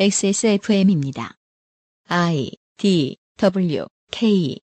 [0.00, 1.36] XSFM입니다.
[2.08, 4.58] I D W K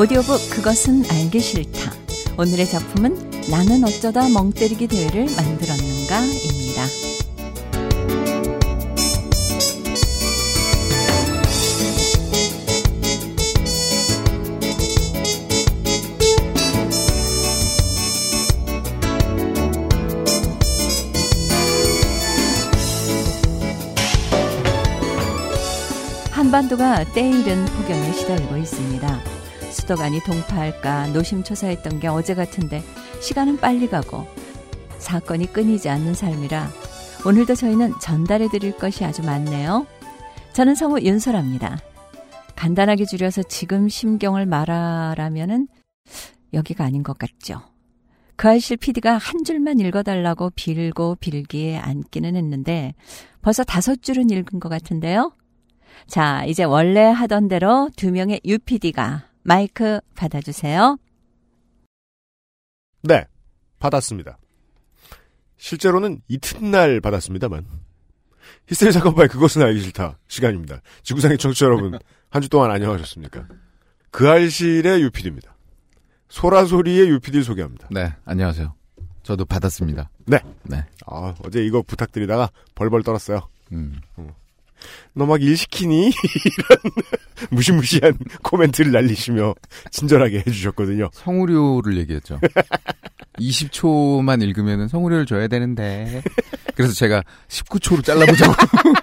[0.00, 1.92] 오디오북 그것은 알기 싫다.
[2.38, 3.12] 오늘의 작품은
[3.50, 7.11] 나는 어쩌다 멍 때리기 대회를 만들었는가입니다.
[26.52, 29.20] 한반도가 때이른 폭염에 시달리고 있습니다.
[29.70, 32.82] 수도관이 동파할까 노심초사했던 게 어제 같은데
[33.22, 34.26] 시간은 빨리 가고
[34.98, 36.68] 사건이 끊이지 않는 삶이라
[37.24, 39.86] 오늘도 저희는 전달해 드릴 것이 아주 많네요.
[40.52, 41.78] 저는 성우 윤설합니다.
[42.54, 45.68] 간단하게 줄여서 지금 심경을 말하라면은
[46.52, 47.62] 여기가 아닌 것 같죠.
[48.36, 52.92] 그 알실 PD가 한 줄만 읽어달라고 빌고 빌기에 앉기는 했는데
[53.40, 55.32] 벌써 다섯 줄은 읽은 것 같은데요.
[56.06, 60.98] 자, 이제 원래 하던 대로 두 명의 UPD가 마이크 받아주세요.
[63.02, 63.24] 네,
[63.78, 64.38] 받았습니다.
[65.56, 67.66] 실제로는 이튿날 받았습니다만.
[68.68, 70.80] 히스테리 사건파의 그것은 알기 싫다 시간입니다.
[71.02, 71.98] 지구상의 청취자 여러분,
[72.30, 73.46] 한 주 동안 안녕하셨습니까?
[74.10, 75.56] 그 알실의 UPD입니다.
[76.28, 77.88] 소라소리의 UPD를 소개합니다.
[77.90, 78.74] 네, 안녕하세요.
[79.22, 80.10] 저도 받았습니다.
[80.26, 80.40] 네.
[80.64, 80.84] 네.
[81.06, 83.48] 아, 어제 이거 부탁드리다가 벌벌 떨었어요.
[83.72, 84.00] 음.
[85.14, 86.06] 너 막 일 시키니?
[86.44, 86.78] 이런
[87.50, 89.54] 무시무시한 코멘트를 날리시며
[89.90, 91.10] 친절하게 해주셨거든요.
[91.12, 92.38] 성우료를 얘기했죠.
[93.38, 96.22] 20초만 읽으면 성우료를 줘야 되는데.
[96.74, 98.52] 그래서 제가 19초로 잘라보자고.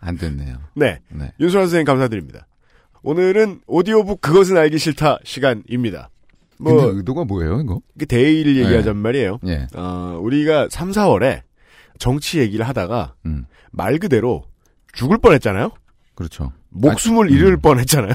[0.00, 0.56] 안 됐네요.
[0.74, 0.98] 네.
[1.10, 1.30] 네.
[1.40, 2.46] 윤수환 선생님 감사드립니다.
[3.02, 6.10] 오늘은 오디오북 그것은 알기 싫다 시간입니다.
[6.58, 7.80] 근데 뭐, 의도가 뭐예요, 이거?
[7.98, 9.38] 그 데이를 얘기하자면 말이에요.
[9.46, 9.66] 예.
[9.74, 11.40] 어, 우리가 3, 4월에
[12.00, 13.44] 정치 얘기를 하다가 음.
[13.70, 14.42] 말 그대로
[14.92, 15.70] 죽을 뻔 했잖아요?
[16.16, 16.52] 그렇죠.
[16.70, 17.60] 목숨을 아니, 잃을 음.
[17.60, 18.14] 뻔 했잖아요?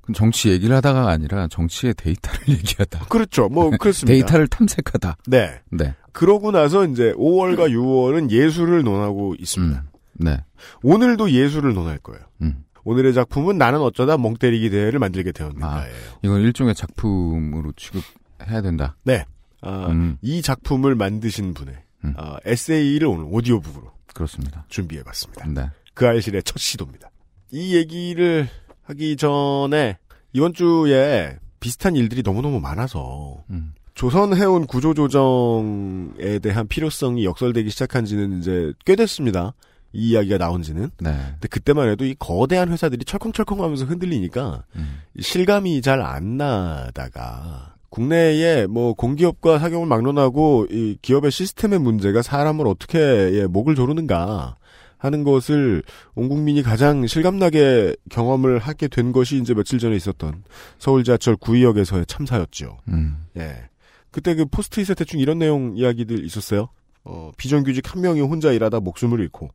[0.00, 3.04] 그럼 정치 얘기를 하다가 아니라 정치의 데이터를 얘기하다.
[3.06, 3.48] 그렇죠.
[3.48, 4.12] 뭐, 그렇습니다.
[4.12, 5.18] 데이터를 탐색하다.
[5.28, 5.60] 네.
[5.70, 5.94] 네.
[6.12, 9.80] 그러고 나서 이제 5월과 6월은 예술을 논하고 있습니다.
[9.80, 9.88] 음.
[10.14, 10.42] 네.
[10.82, 12.22] 오늘도 예술을 논할 거예요.
[12.42, 12.64] 음.
[12.84, 15.32] 오늘의 작품은 나는 어쩌다 멍 때리기 대회를 만들게 아.
[15.32, 15.94] 되었는가예요.
[16.22, 18.96] 이건 일종의 작품으로 취급해야 된다.
[19.04, 19.26] 네.
[19.60, 20.16] 아, 음.
[20.22, 22.14] 이 작품을 만드신 분의 음.
[22.16, 24.64] 아, 에세이를 오늘 오디오북으로 그렇습니다.
[24.68, 25.46] 준비해봤습니다.
[25.48, 25.70] 네.
[25.94, 27.10] 그 알실의 첫 시도입니다.
[27.50, 28.48] 이 얘기를
[28.84, 29.98] 하기 전에
[30.32, 33.74] 이번 주에 비슷한 일들이 너무너무 많아서 음.
[33.94, 39.54] 조선 해운 구조조정에 대한 필요성이 역설되기 시작한 지는 이제 꽤 됐습니다.
[39.92, 40.90] 이 이야기가 나온 지는.
[41.00, 41.10] 네.
[41.32, 45.00] 근데 그때만 해도 이 거대한 회사들이 철컹철컹 하면서 흔들리니까 음.
[45.18, 52.98] 실감이 잘 안 나다가 국내에 뭐 공기업과 사경을 막론하고 이 기업의 시스템의 문제가 사람을 어떻게
[52.98, 54.56] 예, 목을 조르는가
[54.98, 55.82] 하는 것을
[56.14, 60.42] 온 국민이 가장 실감나게 경험을 하게 된 것이 이제 며칠 전에 있었던
[60.78, 62.78] 서울 지하철 구의역에서의 참사였죠.
[62.88, 63.24] 음.
[63.36, 63.68] 예.
[64.10, 66.68] 그때 그 포스트잇에 대충 이런 내용 이야기들 있었어요.
[67.04, 69.50] 어, 비정규직 한 명이 혼자 일하다 목숨을 잃고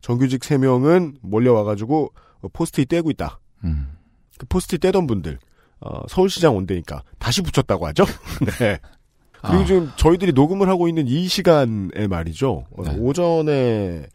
[0.00, 3.38] 정규직 세 명은 몰려와가지고 어, 포스트잇 떼고 있다.
[3.64, 3.92] 음.
[4.38, 5.38] 그 포스트잇 떼던 분들
[5.80, 8.04] 어, 서울시장 온대니까 다시 붙였다고 하죠.
[8.58, 8.78] 네.
[9.42, 9.64] 그리고 아.
[9.64, 12.66] 지금 저희들이 녹음을 하고 있는 이 시간에 말이죠.
[12.76, 12.96] 어, 네.
[12.98, 14.06] 오전에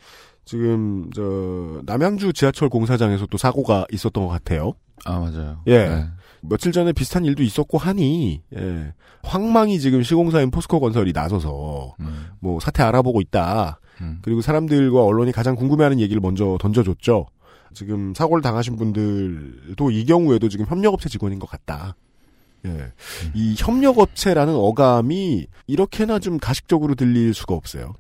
[0.46, 4.74] 지금 저 남양주 지하철 공사장에서 또 사고가 있었던 것 같아요.
[5.04, 5.62] 아, 맞아요.
[5.68, 5.88] 예.
[5.88, 6.06] 네.
[6.42, 8.94] 며칠 전에 비슷한 일도 있었고 하니 예.
[9.24, 12.28] 황망이 지금 시공사인 포스코 건설이 나서서 음.
[12.40, 13.80] 뭐 사태 알아보고 있다.
[14.02, 14.20] 음.
[14.22, 17.26] 그리고 사람들과 언론이 가장 궁금해하는 얘기를 먼저 던져줬죠.
[17.76, 21.96] 지금 사고를 당하신 분들도 이 경우에도 지금 협력업체 직원인 것 같다.
[22.66, 22.92] 예.
[23.36, 27.94] 이 협력업체라는 어감이 이렇게나 좀 가식적으로 들릴 수가 없어요.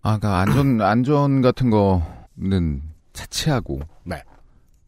[0.00, 2.82] 아, 그러니까 안전 안전 같은 거는
[3.12, 4.22] 차치하고 네.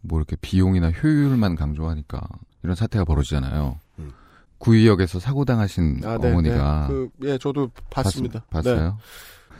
[0.00, 2.20] 뭐 이렇게 비용이나 효율만 강조하니까
[2.62, 3.78] 이런 사태가 벌어지잖아요.
[3.98, 4.12] 음.
[4.58, 6.94] 구의역에서 사고 당하신 아, 네, 어머니가 네.
[6.94, 8.44] 그, 예, 저도 봤습니다.
[8.50, 8.70] 봤, 네.
[8.70, 8.98] 어요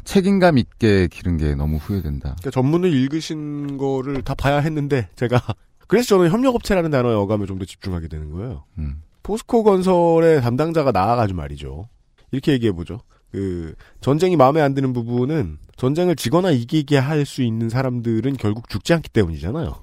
[0.09, 2.37] 책임감 있게 기른 게 너무 후회된다.
[2.41, 5.39] 그러니까 전문을 읽으신 거를 다 봐야 했는데 제가
[5.87, 8.65] 그래서 저는 협력업체라는 단어에 어감에 좀 더 집중하게 되는 거예요.
[8.79, 9.03] 음.
[9.23, 11.89] 포스코 건설의 담당자가 나와가지고 말이죠.
[12.31, 13.01] 이렇게 얘기해 보죠.
[13.31, 18.95] 그, 전쟁이 마음에 안 드는 부분은 전쟁을 지거나 이기게 할 수 있는 사람들은 결국 죽지
[18.95, 19.75] 않기 때문이잖아요.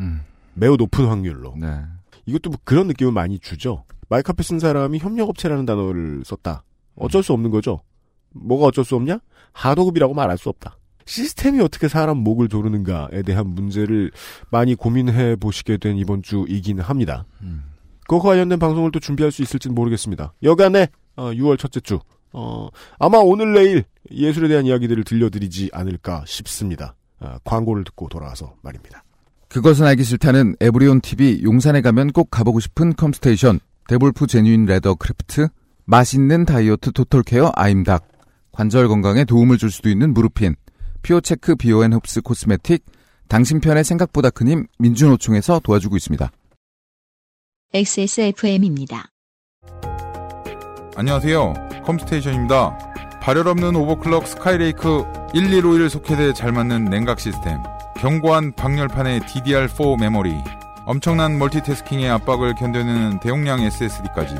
[0.00, 0.22] 음.
[0.54, 1.54] 매우 높은 확률로.
[1.56, 1.82] 네.
[2.26, 3.84] 이것도 뭐 그런 느낌을 많이 주죠.
[4.08, 6.64] 마이크 앞에 쓴 사람이 협력업체라는 단어를 썼다.
[6.96, 7.80] 어쩔 수 없는 거죠.
[8.34, 9.20] 뭐가 어쩔 수 없냐?
[9.58, 10.78] 하도급이라고 말할 수 없다.
[11.04, 14.10] 시스템이 어떻게 사람 목을 조르는가에 대한 문제를
[14.50, 17.24] 많이 고민해 보시게 된 이번 주이긴 합니다.
[17.40, 17.64] 음.
[18.06, 20.34] 그거 관련된 방송을 또 준비할 수 있을지는 모르겠습니다.
[20.42, 21.98] 여간에 어, 6월 첫째 주
[22.32, 22.68] 어,
[22.98, 26.94] 아마 오늘 내일 예술에 대한 이야기들을 들려드리지 않을까 싶습니다.
[27.20, 29.02] 어, 광고를 듣고 돌아와서 말입니다.
[29.48, 35.48] 그것은 알기 싫다는 에브리온 TV 용산에 가면 꼭 가보고 싶은 컴스테이션 데볼프 genuine leather craft
[35.86, 38.17] 맛있는 다이어트 total care 아임닭
[38.58, 40.56] 관절 건강에 도움을 줄 수도 있는 무르핀
[41.02, 42.84] 피오체크 비오앤 흡스 코스메틱
[43.28, 46.28] 당신 편의 생각보다 큰 힘 민주노총에서 도와주고 있습니다.
[47.72, 49.10] XSFM입니다.
[50.96, 51.54] 안녕하세요.
[51.84, 52.76] 컴스테이션입니다.
[53.22, 55.04] 발열 없는 overclock 스카이레이크
[55.34, 57.58] 1151 소켓에 잘 맞는 냉각 시스템.
[57.98, 60.34] 견고한 방열판의 DDR4 메모리.
[60.84, 64.34] 엄청난 멀티태스킹의 압박을 견뎌내는 대용량 SSD까지.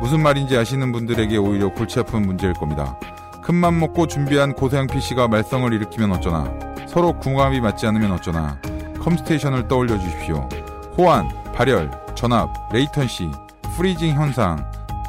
[0.00, 2.98] 무슨 말인지 아시는 분들에게 오히려 골치 아픈 문제일 겁니다.
[3.44, 6.50] 큰맘 먹고 준비한 고사양 PC가 말썽을 일으키면 어쩌나.
[6.88, 8.58] 서로 궁합이 맞지 않으면 어쩌나.
[9.00, 10.48] 컴스테이션을 떠올려 주십시오.
[10.96, 13.30] 호환, 발열, 전압, latency,
[13.76, 14.64] 프리징 현상,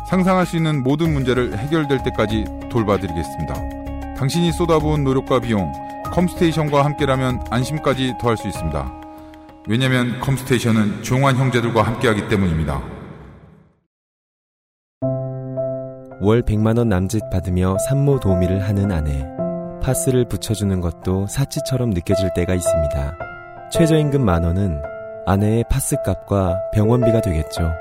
[0.10, 4.16] 상상할 수 있는 모든 문제를 해결될 때까지 돌봐드리겠습니다.
[4.18, 5.72] 당신이 쏟아부은 노력과 비용,
[6.12, 8.92] 컴스테이션과 함께라면 안심까지 더할 수 있습니다.
[9.68, 12.82] 왜냐면 컴스테이션은 조용한 형제들과 함께하기 때문입니다.
[16.21, 19.25] 월 100만원 남짓 받으며 산모 도우미를 하는 아내.
[19.81, 23.17] 파스를 붙여주는 것도 사치처럼 느껴질 때가 있습니다.
[23.71, 24.81] 최저임금 만원은
[25.25, 27.71] 아내의 파스 값과 병원비가 되겠죠.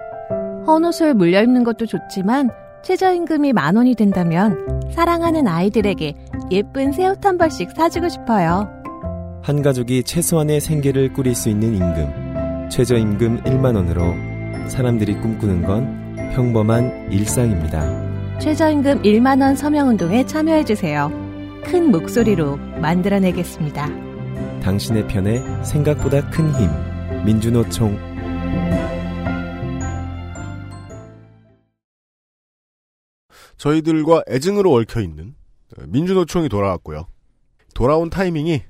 [0.66, 2.50] 헌옷을 물려 입는 것도 좋지만
[2.82, 6.14] 최저임금이 만 원이 된다면 사랑하는 아이들에게
[6.50, 8.69] 예쁜 새옷 한 벌씩 사주고 싶어요.
[9.42, 12.69] 한 가족이 최소한의 생계를 꾸릴 수 있는 임금.
[12.70, 18.04] 최저임금 1만원으로 사람들이 꿈꾸는 건 평범한 일상입니다.
[18.40, 21.08] 최저임금 1만 원 서명운동에 참여해 주세요.
[21.64, 23.86] 큰 목소리로 만들어내겠습니다.
[24.60, 27.25] 당신의 편에 생각보다 큰 힘.
[27.25, 27.96] 민주노총
[33.56, 35.34] 저희들과 애증으로 얽혀 있는
[35.86, 37.06] 민주노총이 돌아왔고요.
[37.75, 38.62] 돌아온 타이밍이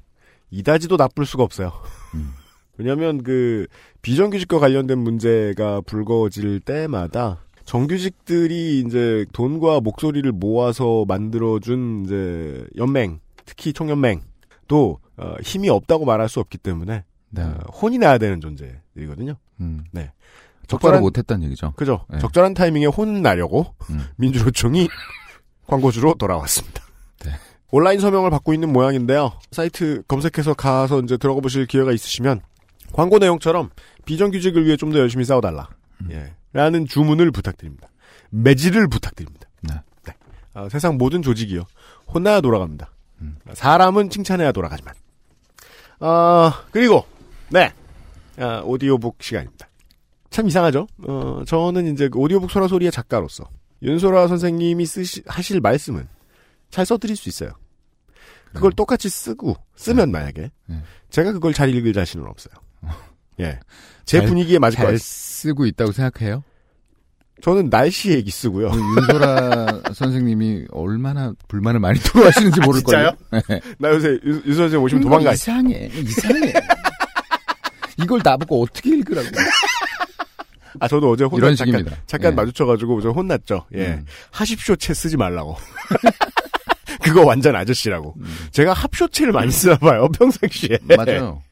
[0.50, 1.72] 이다지도 나쁠 수가 없어요.
[2.14, 2.32] 음.
[2.76, 3.66] 왜냐하면 그
[4.02, 14.98] 비정규직과 관련된 문제가 불거질 때마다 정규직들이 이제 돈과 목소리를 모아서 만들어준 이제 연맹, 특히 총연맹도
[15.16, 17.42] 어, 힘이 없다고 말할 수 없기 때문에 네.
[17.42, 19.34] 어, 혼이 나야 되는 존재들이거든요.
[19.60, 19.84] 음.
[19.94, 21.72] 적절한- 적절히 못했다는 얘기죠.
[21.76, 22.04] 그죠?
[22.10, 22.18] 네.
[22.18, 24.00] 적절한 타이밍에 혼 나려고 음.
[24.16, 24.88] 민주노총이
[25.66, 26.82] 광고주로 돌아왔습니다.
[27.24, 27.32] 네.
[27.70, 29.32] 온라인 서명을 받고 있는 모양인데요.
[29.50, 32.40] 사이트 검색해서 가서 이제 들어가 보실 기회가 있으시면
[32.92, 33.70] 광고 내용처럼
[34.04, 35.68] 비정규직을 위해 좀 더 열심히 싸워달라.
[36.02, 36.08] 음.
[36.12, 36.32] 예.
[36.54, 37.88] 라는 주문을 부탁드립니다.
[38.30, 39.48] 매질을 부탁드립니다.
[39.60, 39.74] 네.
[40.54, 41.64] 아, 세상 모든 조직이요.
[42.14, 42.90] 혼나야 돌아갑니다.
[43.20, 43.36] 음.
[43.52, 44.94] 사람은 칭찬해야 돌아가지만.
[45.98, 47.04] 아, 그리고,
[47.50, 47.72] 네.
[48.38, 49.68] 아, 오디오북 시간입니다.
[50.30, 50.86] 참 이상하죠?
[51.06, 53.44] 어, 저는 이제 그 오디오북 소라 소리의 작가로서
[53.82, 56.08] 윤소라 선생님이 쓰시, 하실 말씀은
[56.70, 57.50] 잘 써드릴 수 있어요.
[58.52, 60.82] 그걸 똑같이 쓰고, 쓰면 만약에, 네.
[61.10, 62.54] 제가 그걸 잘 읽을 자신은 없어요.
[63.40, 63.58] 예.
[64.04, 64.98] 제 잘- 분위기에 맞을 것잘 같아요.
[64.98, 66.42] 쓰고 있다고 생각해요?
[67.42, 68.70] 저는 날씨 얘기 쓰고요.
[68.70, 73.12] 그 윤소라 선생님이 얼마나 불만을 많이 토로하시는지 모를걸요.
[73.48, 73.60] 네.
[73.78, 75.32] 나 요새 유, 유 선생님 오시면 도망가.
[75.32, 76.52] 이상해, 이상해.
[78.00, 79.28] 이걸 나보고 어떻게 읽으라고.
[80.80, 82.02] 아, 저도 어제 혼나 이런 잠깐, 식입니다.
[82.06, 82.34] 잠깐 예.
[82.36, 83.66] 마주쳐가지고 저 혼났죠.
[83.74, 83.86] 예.
[83.88, 84.06] 음.
[84.30, 85.56] 하십쇼체 쓰지 말라고.
[87.02, 88.14] 그거 완전 아저씨라고.
[88.16, 88.24] 음.
[88.52, 90.78] 제가 합쇼체를 많이 쓰나 봐요, 평상시에.
[90.96, 91.42] 맞아요.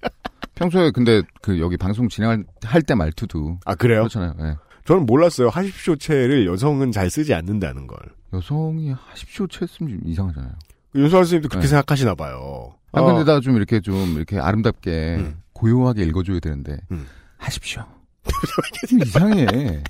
[0.55, 4.01] 평소에 근데 그 여기 방송 진행할 할때 말투도 아, 그래요?
[4.01, 4.35] 그렇잖아요.
[4.41, 4.57] 예.
[4.85, 5.49] 저는 몰랐어요.
[5.49, 7.99] 하십쇼체를 여성은 잘 쓰지 않는다는 걸.
[8.33, 10.53] 여성이 하십시오 채쓰면 좀 이상하잖아요.
[10.95, 11.69] 윤수아 선생님도 그렇게 네.
[11.69, 12.75] 생각하시나 봐요.
[12.93, 15.43] 아, 어, 근데다가 좀 이렇게 좀 이렇게 아름답게 음.
[15.53, 17.07] 고요하게 읽어줘야 되는데 음.
[17.39, 17.85] 하십시오.
[18.89, 19.83] 좀 이상해.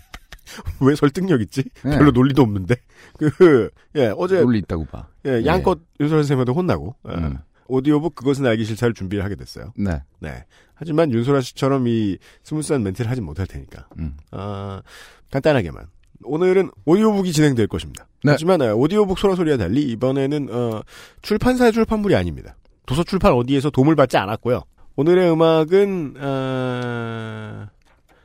[0.80, 1.64] 왜 설득력 있지?
[1.82, 1.96] 네.
[1.98, 2.76] 별로 논리도 없는데.
[3.18, 5.06] 그, 예, 어제, 논리 있다고 봐.
[5.24, 7.38] 예, 양껏 윤수아 선생님한테 혼나고, 예, 음.
[7.76, 9.72] 오디오북 그것은 알기 싫다를 준비를 하게 됐어요.
[9.76, 10.02] 네.
[10.20, 10.44] 네.
[10.74, 13.88] 하지만 윤소라 씨처럼 이 스무스한 멘트를 하진 못할 테니까.
[13.98, 14.16] 음.
[14.30, 14.82] 아,
[15.30, 15.86] 간단하게만.
[16.24, 18.06] 오늘은 오디오북이 진행될 것입니다.
[18.24, 18.32] 네.
[18.32, 20.82] 하지만 어, 오디오북 소라 소리와 달리 이번에는 어,
[21.22, 22.56] 출판사의 출판물이 아닙니다.
[22.86, 24.62] 도서 출판 어디에서 도움을 받지 않았고요.
[24.96, 27.66] 오늘의 음악은 어,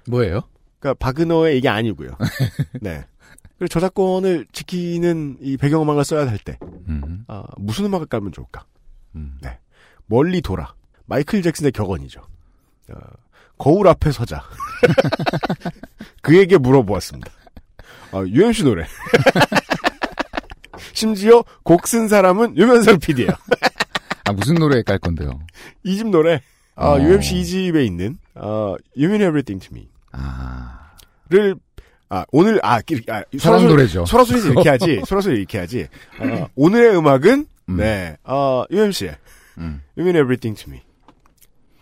[0.10, 0.42] 뭐예요?
[0.80, 2.10] 그러니까 바그너의 이게 아니고요.
[2.82, 3.06] 네.
[3.58, 7.24] 그리고 저작권을 지키는 이 배경음악을 써야 할 때 음.
[7.28, 8.66] 아, 무슨 음악을 깔면 좋을까?
[9.16, 9.40] 음.
[10.06, 10.74] 멀리 돌아.
[11.06, 12.22] 마이클 잭슨의 격언이죠.
[12.90, 12.96] 어,
[13.58, 14.44] 거울 앞에 서자.
[16.22, 17.30] 그에게 물어보았습니다.
[18.14, 18.86] 어, UMC 노래.
[20.94, 23.30] 심지어 곡 쓴 사람은 유면상 PD예요.
[24.26, 25.40] 아, 무슨 노래 깔 건데요?
[25.84, 26.42] 이 집 노래.
[26.76, 27.00] 아, 어.
[27.02, 29.90] UMC 이 집에 있는 어, You Mean Everything to Me.
[30.12, 30.92] 아,
[31.30, 31.56] 를
[32.10, 34.06] 아, 오늘 아, 이- 아 소라소리- 노래죠.
[34.06, 35.02] 소라소리에서 이렇게 하지.
[35.06, 35.88] 소라소리 이렇게 하지.
[36.20, 37.78] 어, 오늘의 음악은 음.
[37.78, 38.18] 네.
[38.24, 39.18] 어, UMC의
[39.58, 39.82] 음.
[39.98, 40.82] You Mean Everything to Me.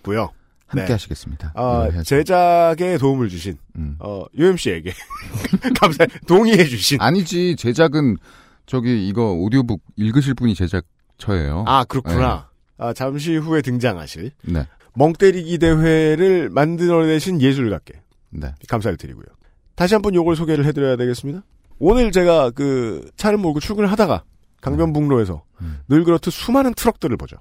[0.04, 0.32] 고요.
[0.68, 0.94] 함께 네.
[0.94, 1.52] 하시겠습니다.
[1.56, 2.04] 아, 이거 해야죠.
[2.04, 3.96] 제작에 도움을 주신 음.
[4.00, 4.92] 어, UMC에게
[5.80, 8.18] 감사 동의해 주신 아니지, 제작은
[8.66, 11.66] 저기 이거 오디오북 읽으실 분이 제작처예요.
[11.68, 12.50] 아, 그렇구나.
[12.78, 14.66] 아, 잠시 후에 등장하실 네.
[14.96, 18.02] 멍때리기 대회를 만들어내신 예술가께
[18.32, 18.54] 네.
[18.68, 19.26] 감사를 드리고요.
[19.76, 21.44] 다시 한번 요걸 소개를 해드려야 되겠습니다.
[21.78, 24.24] 오늘 제가 그 차를 몰고 출근을 하다가
[24.66, 25.80] 강변북로에서 음.
[25.88, 27.38] 늘 그렇듯 수많은 트럭들을 보죠.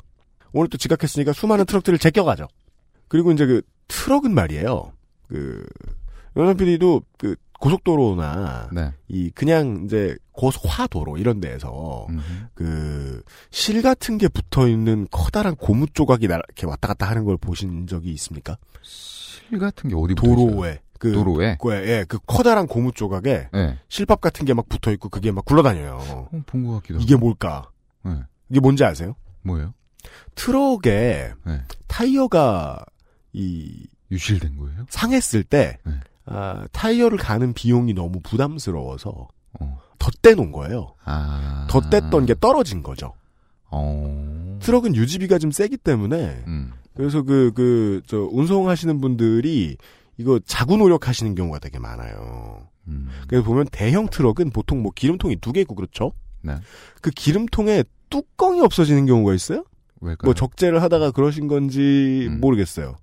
[0.52, 2.46] 오늘 또 지각했으니까 수많은 트럭들을 제껴가죠.
[3.08, 4.92] 그리고 이제 그 트럭은 말이에요.
[5.28, 5.66] 그
[6.36, 8.92] 연선 PD도 그 고속도로나 네.
[9.08, 12.20] 이 그냥 이제 고속화도로 이런 데에서 음.
[13.50, 17.86] 그실 같은 게 붙어 있는 커다란 고무 조각이 나- 이렇게 왔다 갔다 하는 걸 보신
[17.86, 18.58] 적이 있습니까?
[18.82, 20.14] 실 같은 게 어디?
[20.14, 20.80] 도로에
[21.10, 21.56] 그 도로에?
[21.60, 23.78] 그, 예, 그 커다란 고무 조각에 네.
[23.88, 25.98] 실밥 같은 게 막 붙어 있고 그게 막 굴러다녀요.
[26.00, 27.70] 어, 본것 같기도 이게 뭘까?
[28.04, 28.20] 네.
[28.50, 29.14] 이게 뭔지 아세요?
[29.42, 29.74] 뭐예요?
[30.34, 31.60] 트럭에 네.
[31.86, 32.84] 타이어가
[33.32, 34.86] 이 유실된 거예요?
[34.88, 35.92] 상했을 때 네.
[36.26, 39.28] 아, 타이어를 가는 비용이 너무 부담스러워서
[39.60, 39.78] 어.
[39.98, 40.94] 덧대 놓은 거예요.
[41.04, 41.66] 아.
[41.70, 43.14] 덧댔던 게 떨어진 거죠.
[43.70, 44.58] 어.
[44.62, 46.72] 트럭은 유지비가 좀 세기 때문에 음.
[46.96, 49.76] 그래서 그 그 저 운송하시는 분들이
[50.16, 52.68] 이거 자구 노력하시는 경우가 되게 많아요.
[52.88, 53.08] 음.
[53.28, 56.12] 그래서 보면 대형 트럭은 보통 뭐 기름통이 두 개 있고 그렇죠.
[56.42, 56.56] 네.
[57.00, 59.64] 그 기름통에 뚜껑이 없어지는 경우가 있어요.
[60.00, 60.26] 왜일까요?
[60.26, 62.40] 뭐 적재를 하다가 그러신 건지 음.
[62.40, 62.96] 모르겠어요.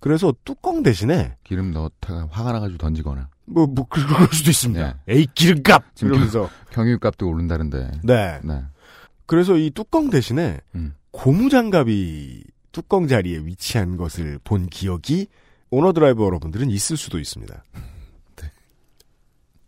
[0.00, 4.86] 그래서 뚜껑 대신에 기름 넣다가 화가 나가지고 던지거나 뭐, 뭐 그- 그럴 수도 있습니다.
[5.06, 5.14] 네.
[5.14, 7.90] 에이 기름값 지금 이러면서 경 유값도 오른다는데.
[8.04, 8.38] 네.
[8.44, 8.62] 네.
[9.26, 10.94] 그래서 이 뚜껑 대신에 음.
[11.10, 15.26] 고무장갑이 뚜껑 자리에 위치한 것을 본 기억이
[15.74, 17.64] 오너 드라이버 여러분들은 있을 수도 있습니다.
[18.36, 18.50] 네.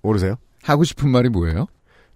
[0.02, 0.36] 모르세요?
[0.62, 1.66] 하고 싶은 말이 뭐예요?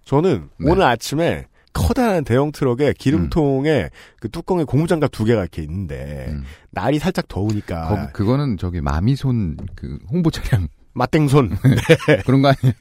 [0.05, 0.71] 저는 네.
[0.71, 6.43] 오늘 아침에 커다란 대형 트럭에 기름통에 그 뚜껑에 고무장갑 두 개가 이렇게 있는데 음.
[6.69, 11.57] 날이 살짝 더우니까 거기 그거는 저기 마미손 그 홍보 차량 맞땡손
[12.25, 12.73] 그런 거 아니에요?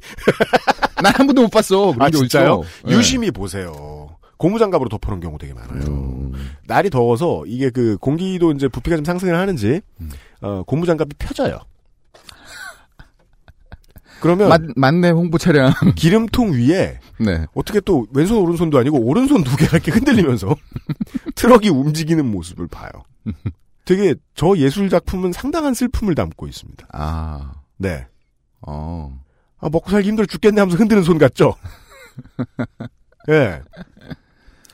[1.02, 1.94] 난한 번도 못 봤어.
[1.98, 2.54] 아게 진짜요?
[2.54, 2.88] 어딨어.
[2.88, 2.96] 네.
[2.96, 3.99] 유심히 보세요.
[4.40, 5.84] 고무장갑으로 덮어놓은 경우 되게 많아요.
[5.86, 6.32] 음.
[6.66, 10.10] 날이 더워서 이게 그 공기도 이제 부피가 좀 상승을 하는지 음.
[10.40, 11.58] 어, 고무장갑이 펴져요.
[14.22, 15.72] 그러면 맞, 맞네 홍보 차량.
[15.94, 17.46] 기름통 위에 네.
[17.54, 20.56] 어떻게 또 왼손 오른손도 아니고 오른손 두 개가 이렇게 흔들리면서
[21.36, 22.90] 트럭이 움직이는 모습을 봐요.
[23.84, 26.86] 되게 저 예술 작품은 상당한 슬픔을 담고 있습니다.
[26.92, 27.52] 아.
[27.76, 28.06] 네.
[28.62, 29.20] 어.
[29.58, 31.54] 아, 먹고 살기 힘들어 죽겠네 하면서 흔드는 손 같죠?
[33.28, 33.62] 예.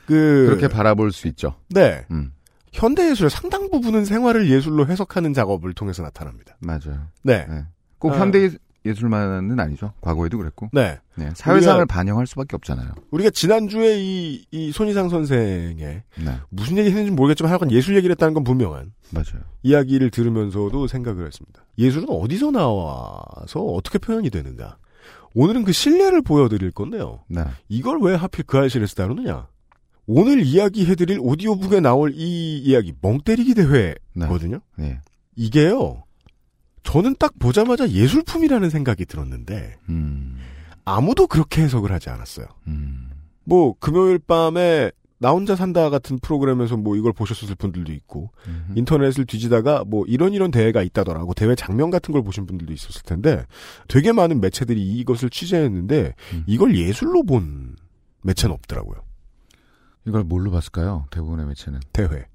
[0.07, 1.55] 그, 그렇게 바라볼 수 있죠.
[1.69, 2.05] 네.
[2.11, 2.31] 음.
[2.73, 6.55] 현대 예술의 상당 부분은 생활을 예술로 해석하는 작업을 통해서 나타납니다.
[6.59, 7.07] 맞아요.
[7.23, 7.45] 네.
[7.47, 7.65] 네.
[7.99, 8.19] 꼭 아.
[8.19, 8.49] 현대
[8.85, 9.91] 예술만은 아니죠.
[9.99, 10.69] 과거에도 그랬고.
[10.71, 10.97] 네.
[11.15, 11.29] 네.
[11.35, 12.91] 사회상을 우리가- 반영할 수밖에 없잖아요.
[13.11, 16.39] 우리가 지난주에 이, 이 손희상 선생의 네.
[16.49, 19.43] 무슨 얘기 했는지 모르겠지만 하여간 예술 얘기를 했다는 건 분명한 맞아요.
[19.63, 21.65] 이야기를 들으면서도 생각을 했습니다.
[21.77, 24.77] 예술은 어디서 나와서 어떻게 표현이 되는가?
[25.33, 27.23] 오늘은 그 신뢰를 보여드릴 건데요.
[27.27, 27.43] 네.
[27.67, 29.47] 이걸 왜 하필 그 아실에서 다루느냐?
[30.07, 34.61] 오늘 이야기해드릴 오디오북에 나올 이 이야기 멍때리기 대회거든요.
[34.77, 34.89] 네.
[34.89, 35.01] 네.
[35.35, 36.03] 이게요.
[36.83, 40.39] 저는 딱 보자마자 예술품이라는 생각이 들었는데 음.
[40.85, 42.47] 아무도 그렇게 해석을 하지 않았어요.
[42.67, 43.09] 음.
[43.43, 48.73] 뭐 금요일 밤에 나 혼자 산다 같은 프로그램에서 뭐 이걸 보셨을 분들도 있고 음.
[48.75, 53.45] 인터넷을 뒤지다가 뭐 이런 이런 대회가 있다더라고 대회 장면 같은 걸 보신 분들도 있었을 텐데
[53.89, 56.43] 되게 많은 매체들이 이것을 취재했는데 음.
[56.47, 57.75] 이걸 예술로 본
[58.21, 59.06] 매체는 없더라고요.
[60.07, 61.05] 이걸 뭘로 봤을까요?
[61.11, 61.81] 대부분의 매체는.
[61.91, 62.25] 대회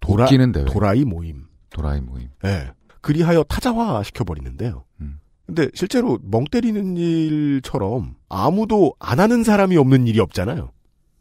[0.00, 0.64] 도라 웃기는 대회.
[0.64, 1.46] 도라이 모임.
[1.70, 2.30] 도라이 모임.
[2.44, 2.72] 예.
[3.00, 4.84] 그리하여 타자화 시켜버리는데요.
[5.00, 5.20] 음.
[5.46, 10.70] 근데 실제로 멍 때리는 일처럼 아무도 안 하는 사람이 없는 일이 없잖아요.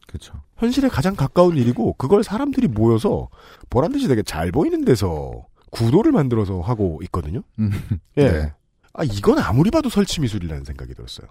[0.07, 0.41] 그렇죠.
[0.57, 3.29] 현실에 가장 가까운 일이고 그걸 사람들이 모여서
[3.69, 7.43] 보란 듯이 되게 잘 보이는 데서 구도를 만들어서 하고 있거든요.
[7.59, 7.71] 음.
[8.17, 8.31] 예.
[8.31, 8.53] 네.
[8.93, 11.27] 아 이건 아무리 봐도 설치 미술이라는 생각이 들었어요.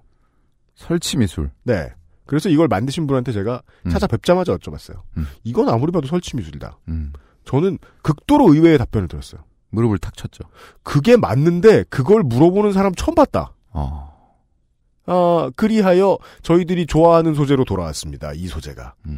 [0.76, 1.50] 설치 미술.
[1.64, 1.92] 네.
[2.28, 3.90] 그래서 이걸 만드신 분한테 제가 음.
[3.90, 5.00] 찾아뵙자마자 여쭤봤어요.
[5.16, 5.26] 음.
[5.44, 6.78] 이건 아무리 봐도 설치 미술이다.
[6.88, 7.12] 음.
[7.46, 9.42] 저는 극도로 의외의 답변을 들었어요.
[9.70, 10.44] 무릎을 탁 쳤죠.
[10.82, 13.54] 그게 맞는데 그걸 물어보는 사람 처음 봤다.
[13.70, 14.14] 어.
[15.06, 18.34] 아, 그리하여 저희들이 좋아하는 소재로 돌아왔습니다.
[18.34, 18.94] 이 소재가.
[19.06, 19.16] 음.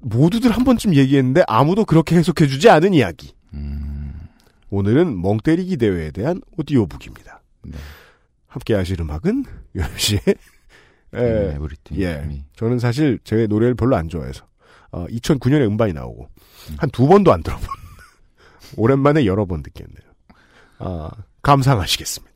[0.00, 3.34] 모두들 한 번쯤 얘기했는데 아무도 그렇게 해석해주지 않은 이야기.
[3.52, 4.28] 음.
[4.70, 7.40] 오늘은 멍 때리기 대회에 대한 오디오북입니다.
[7.66, 7.78] 네.
[8.48, 9.44] 함께 하실 음악은
[9.76, 10.18] 유엠씨
[11.14, 12.00] 의 네, 에브리띵.
[12.00, 12.42] 예.
[12.56, 14.44] 저는 사실 제 노래를 별로 안 좋아해서
[14.92, 16.28] 어, 2009년에 음반이 나오고
[16.78, 17.66] 한두 번도 안 들어본
[18.76, 20.12] 오랜만에 여러 번 듣겠네요.
[20.78, 21.10] 아,
[21.42, 22.33] 감상하시겠습니다.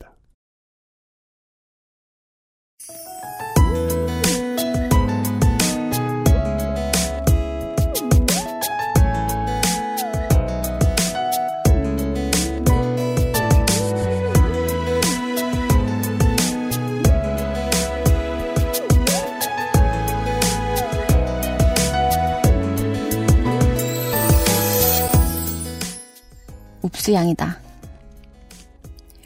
[26.81, 27.59] 웁쓰양이다.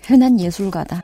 [0.06, 1.02] 흔한 예술가다.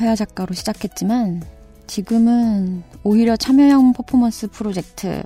[0.00, 1.42] 회화 작가로 시작했지만
[1.86, 5.22] 지금은 오히려 참여형 퍼포먼스 프로젝트,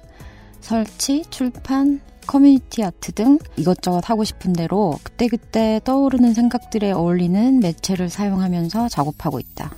[0.60, 8.88] 설치, 출판, 커뮤니티 아트 등 이것저것 하고 싶은 대로 그때그때 떠오르는 생각들에 어울리는 매체를 사용하면서
[8.88, 9.74] 작업하고 있다.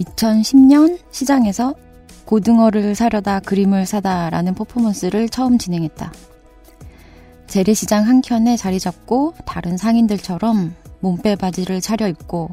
[0.00, 1.74] 2010년 시장에서
[2.24, 6.12] 고등어를 사려다 그림을 사다라는 퍼포먼스를 처음 진행했다.
[7.50, 12.50] 재래시장 한켠에 자리 잡고 다른 상인들처럼 몸빼 바지를 차려입고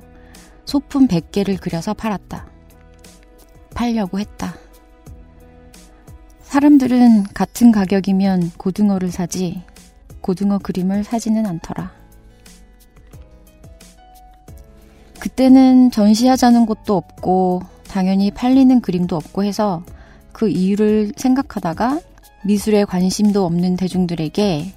[0.66, 2.48] 소품 100개를 그려서 팔았다.
[3.76, 4.56] 팔려고 했다.
[6.42, 9.62] 사람들은 같은 가격이면 고등어를 사지
[10.22, 11.92] 고등어 그림을 사지는 않더라.
[15.20, 19.84] 그때는 전시하자는 곳도 없고 당연히 팔리는 그림도 없고 해서
[20.32, 22.00] 그 이유를 생각하다가
[22.46, 24.74] 미술에 관심도 없는 대중들에게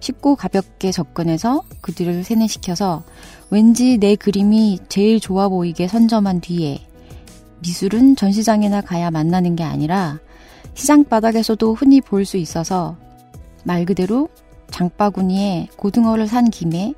[0.00, 3.02] 쉽고 가볍게 접근해서 그들을 세뇌시켜서
[3.50, 6.80] 왠지 내 그림이 제일 좋아 보이게 선점한 뒤에
[7.60, 10.18] 미술은 전시장에나 가야 만나는 게 아니라
[10.74, 12.96] 시장 바닥에서도 흔히 볼 수 있어서
[13.64, 14.28] 말 그대로
[14.70, 16.94] 장바구니에 고등어를 산 김에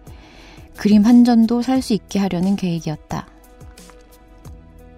[0.76, 3.26] 그림 한 전도 살 수 있게 하려는 계획이었다.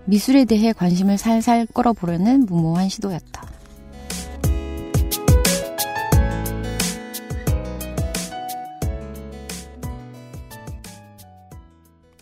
[0.07, 3.40] 미술에 대해 관심을 살살 끌어보려는 무모한 시도였다.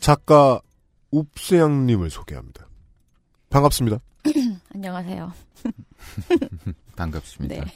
[0.09, 0.63] 작가
[1.11, 2.67] 웁스양님을 소개합니다.
[3.51, 3.99] 반갑습니다.
[4.75, 5.31] 안녕하세요.
[6.97, 7.55] 반갑습니다.
[7.55, 7.73] 네.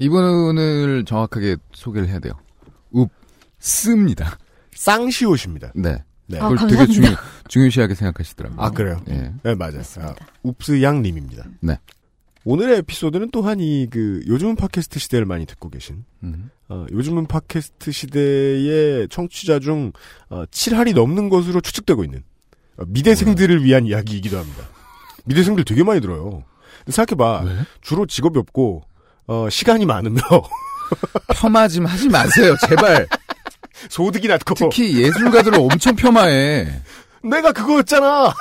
[0.00, 2.32] 이분을 정확하게 소개를 해야 돼요.
[3.60, 4.36] 웁스입니다.
[4.72, 5.74] 쌍시옷입니다.
[5.76, 6.02] 네.
[6.26, 6.40] 네.
[6.40, 7.06] 아, 그걸 되게 감사합니다.
[7.06, 8.60] 중요, 중요시하게 생각하시더라고요.
[8.60, 9.00] 아, 그래요?
[9.08, 9.32] 예.
[9.44, 9.82] 네, 맞아요.
[10.00, 10.14] 아.
[10.42, 11.44] 웁스양님입니다.
[11.60, 11.78] 네.
[12.48, 16.50] 오늘의 에피소드는 또한 이 그 요즘은 팟캐스트 시대를 많이 듣고 계신 음.
[16.68, 19.90] 어, 요즘은 팟캐스트 시대의 청취자 중
[20.30, 22.22] 어, 7할이 넘는 것으로 추측되고 있는
[22.78, 24.62] 어, 미대생들을 위한 이야기이기도 합니다.
[25.24, 26.44] 미대생들 되게 많이 들어요.
[26.88, 27.42] 생각해봐.
[27.46, 27.56] 왜?
[27.80, 28.84] 주로 직업이 없고
[29.26, 30.20] 어, 시간이 많으며
[31.34, 33.08] 폄하 좀 하지 마세요, 제발.
[33.90, 36.80] 소득이 낮고 특히 예술가들을 엄청 폄하해.
[37.24, 38.32] 내가 그거였잖아.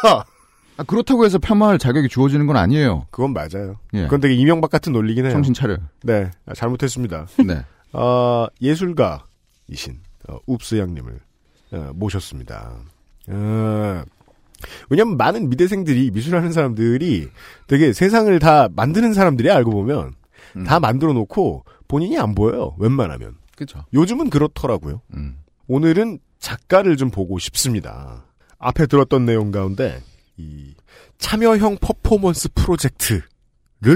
[0.78, 3.08] 아, 그렇다고 해서 폄하할 자격이 주어지는 건 아니에요.
[3.12, 3.78] 그건 맞아요.
[3.94, 4.04] 예.
[4.04, 5.32] 그건 되게 이명박 같은 논리긴 해요.
[5.32, 5.78] 정신 차려.
[6.04, 7.28] 네, 아, 잘못했습니다.
[7.46, 7.64] 네.
[7.94, 11.20] 어, 예술가이신 어, 웁스 양님을
[11.72, 12.74] 어, 모셨습니다.
[13.30, 14.04] 어,
[14.90, 17.30] 왜냐면 많은 미대생들이 미술하는 사람들이
[17.68, 20.14] 되게 세상을 다 만드는 사람들이 알고 보면
[20.58, 20.64] 음.
[20.64, 22.76] 다 만들어 놓고 본인이 안 보여요.
[22.80, 23.36] 웬만하면.
[23.56, 23.84] 그죠.
[23.94, 25.02] 요즘은 그렇더라고요.
[25.14, 25.38] 음.
[25.68, 28.26] 오늘은 작가를 좀 보고 싶습니다.
[28.60, 30.02] 앞에 들었던 내용 가운데
[30.38, 30.74] 이
[31.18, 33.24] 참여형 퍼포먼스 프로젝트를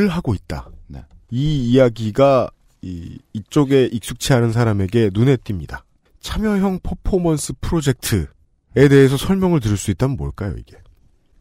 [0.10, 0.70] 하고 있다.
[0.88, 1.04] 네.
[1.32, 2.50] 이 이야기가
[2.82, 5.82] 이, 이쪽에 익숙치 않은 사람에게 눈에 띕니다.
[6.22, 8.28] 참여형 퍼포먼스 프로젝트에
[8.90, 10.78] 대해서 설명을 들을 수 있다면 뭘까요, 이게?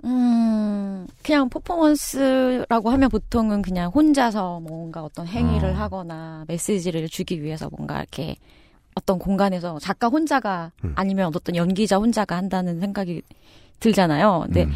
[0.04, 5.74] 음, 그냥 퍼포먼스라고 하면 보통은 그냥 혼자서 뭔가 어떤 행위를 어.
[5.74, 8.36] 하거나 메시지를 주기 위해서 뭔가 이렇게
[8.94, 10.92] 어떤 공간에서 작가 혼자가 음.
[10.96, 13.22] 아니면 어떤 연기자 혼자가 한다는 생각이
[13.80, 14.44] 들잖아요.
[14.46, 14.72] 근데 음.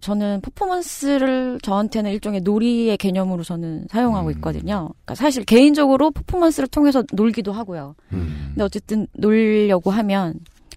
[0.00, 4.32] 저는 퍼포먼스를 저한테는 일종의 놀이의 개념으로 저는 사용하고 음.
[4.32, 4.90] 있거든요.
[4.90, 7.94] 그러니까 사실 개인적으로 퍼포먼스를 통해서 놀기도 하고요.
[8.12, 8.48] 음.
[8.48, 10.34] 근데 어쨌든 놀려고 하면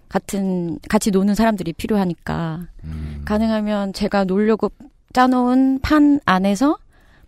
[0.08, 3.22] 같은 같이 노는 사람들이 필요하니까 음.
[3.26, 4.70] 가능하면 제가 놀려고
[5.12, 6.78] 짜놓은 판 안에서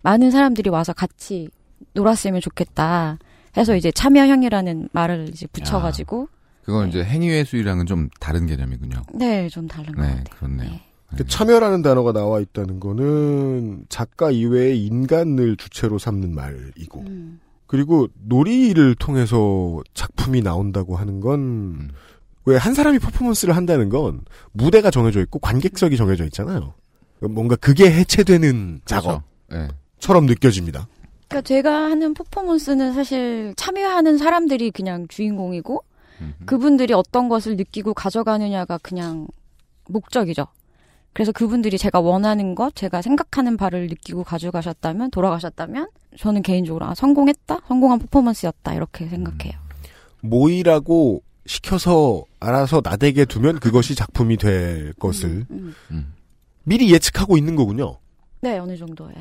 [0.01, 1.49] 많은 사람들이 와서 같이
[1.93, 3.19] 놀았으면 좋겠다.
[3.57, 6.29] 해서 이제 참여형이라는 말을 이제 붙여가지고
[6.63, 9.01] 그건 이제 행위예술이랑은 좀 다른 개념이군요.
[9.13, 10.23] 네 좀 다른 것 네, 같아요.
[10.37, 10.69] 그렇네요.
[10.69, 10.81] 네.
[11.17, 17.41] 그 참여라는 단어가 나와 있다는 거는 작가 이외의 인간을 주체로 삼는 말이고, 음.
[17.67, 21.89] 그리고 놀이를 통해서 작품이 나온다고 하는 건,
[22.45, 24.21] 왜 한 사람이 퍼포먼스를 한다는 건
[24.51, 26.73] 무대가 정해져 있고 관객석이 정해져 있잖아요.
[27.19, 29.21] 뭔가 그게 해체되는 그렇죠.
[29.49, 29.67] 네.
[29.99, 30.87] 작업처럼 느껴집니다.
[31.27, 35.90] 그러니까 제가 하는 퍼포먼스는 사실 참여하는 사람들이 그냥 주인공이고 음.
[36.45, 39.27] 그분들이 어떤 것을 느끼고 가져가느냐가 그냥
[39.87, 40.47] 목적이죠.
[41.13, 47.61] 그래서 그분들이 제가 원하는 것, 제가 생각하는 바를 느끼고 가져가셨다면, 돌아가셨다면, 저는 개인적으로 아 성공했다,
[47.67, 49.53] 성공한 퍼포먼스였다 이렇게 생각해요.
[50.21, 55.73] 모이라고 시켜서 알아서 나대게 두면 그것이 작품이 될 것을 음.
[55.91, 56.13] 음.
[56.63, 57.97] 미리 예측하고 있는 거군요.
[58.41, 59.13] 네, 어느 정도에.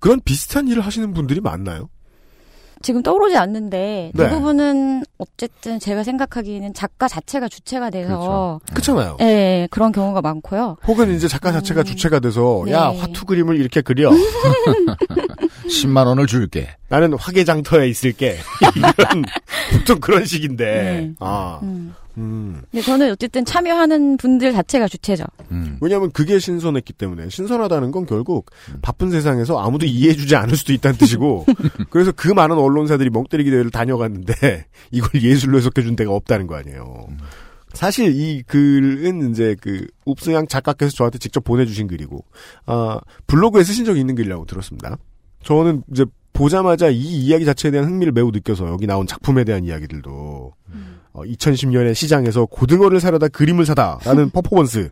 [0.00, 1.88] 그런 비슷한 일을 하시는 분들이 많나요?
[2.82, 4.24] 지금 떠오르지 않는데 네.
[4.28, 9.16] 대부분은 어쨌든 제가 생각하기에는 작가 자체가 주체가 돼서 그렇잖아요.
[9.20, 10.76] 예, 그런 경우가 많고요.
[10.86, 11.84] 혹은 이제 작가 자체가 음.
[11.84, 12.72] 주체가 돼서 네.
[12.72, 14.10] 야 화투 그림을 이렇게 그려
[15.68, 16.68] 10만 원을 줄게.
[16.88, 18.36] 나는 화개장터에 있을게
[18.76, 19.24] 이런
[19.72, 21.12] 보통 그런 식인데 네.
[21.18, 21.94] 아 음.
[22.18, 22.62] 음.
[22.70, 25.24] 근데 저는 어쨌든 참여하는 분들 자체가 주체죠.
[25.50, 25.78] 음.
[25.80, 28.78] 왜냐하면 그게 신선했기 때문에 신선하다는 건 결국 음.
[28.82, 31.46] 바쁜 세상에서 아무도 이해해주지 않을 수도 있다는 뜻이고
[31.90, 37.06] 그래서 그 많은 언론사들이 멍때리기 대회를 다녀갔는데 이걸 예술로 해석해준 데가 없다는 거 아니에요.
[37.10, 37.18] 음.
[37.72, 42.24] 사실 이 글은 이제 그 읍스양 작가께서 저한테 직접 보내주신 글이고
[42.64, 44.96] 아 블로그에 쓰신 적이 있는 글이라고 들었습니다.
[45.42, 50.52] 저는 이제 보자마자 이 이야기 자체에 대한 흥미를 매우 느껴서 여기 나온 작품에 대한 이야기들도
[51.16, 54.90] 어, 2010년에 시장에서 고등어를 사려다 그림을 사다라는 퍼포먼스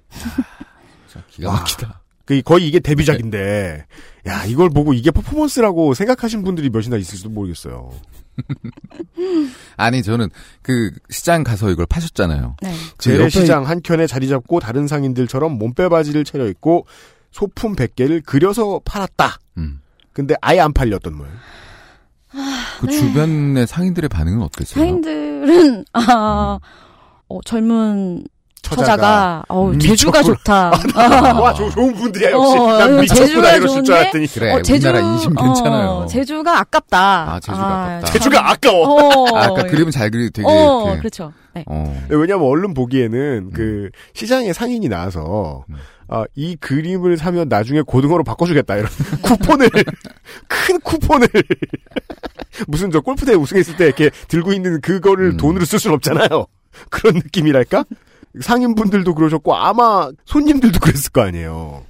[1.06, 2.00] 자, 기가 막히다.
[2.24, 3.84] 그 거의 이게 데뷔작인데
[4.26, 7.92] 야 이걸 보고 이게 퍼포먼스라고 생각하신 분들이 몇이나 있을지도 모르겠어요.
[9.76, 10.30] 아니 저는
[10.62, 12.56] 그 시장 가서 이걸 파셨잖아요.
[12.62, 12.70] 네.
[12.96, 16.86] 그 옆에 재래시장 한켠에 자리 잡고 다른 상인들처럼 몸빼바지를 차려 입고
[17.32, 19.38] 소품 100개를 그려서 팔았다.
[19.58, 19.82] 음.
[20.14, 21.30] 근데 아예 안 팔렸던 모양.
[22.80, 24.84] 그 주변의 상인들의 반응은 어땠어요?
[24.84, 26.58] 상인들은 아
[27.28, 28.24] 어, 젊은
[28.62, 29.88] 처자가, 어 미쳤구나.
[29.88, 30.70] 제주가 좋다.
[31.38, 32.56] 와, 저 좋은 분들이야, 역시.
[32.58, 33.94] 어, 난 어, 미쳤구나, 제주가 이러실 줄 좋은데?
[33.94, 34.26] 알았더니.
[34.28, 35.88] 그래 어, 우리나라 인심 괜찮아요.
[35.90, 37.32] 어, 제주가 아깝다.
[37.34, 38.12] 아, 제주가 아 깝다.
[38.12, 38.86] 제주가 아까워.
[38.88, 40.96] 어, 아, 아까 그림은 잘 그리 되게 어.
[40.98, 41.32] 그렇죠.
[41.54, 41.64] 네.
[41.66, 41.94] 어.
[42.08, 45.76] 왜냐면 얼른 보기에는 그 시장에 상인이 나와서 음.
[46.08, 48.88] 아, 이 그림을 사면 나중에 고등어로 바꿔주겠다 이런
[49.22, 49.68] 쿠폰을
[50.48, 51.28] 큰 쿠폰을
[52.68, 55.36] 무슨 저 골프대회 우승했을 때 이렇게 들고 있는 그거를 음.
[55.36, 56.46] 돈으로 쓸 수는 없잖아요.
[56.90, 57.84] 그런 느낌이랄까?
[58.40, 61.84] 상인분들도 그러셨고 아마 손님들도 그랬을 거 아니에요.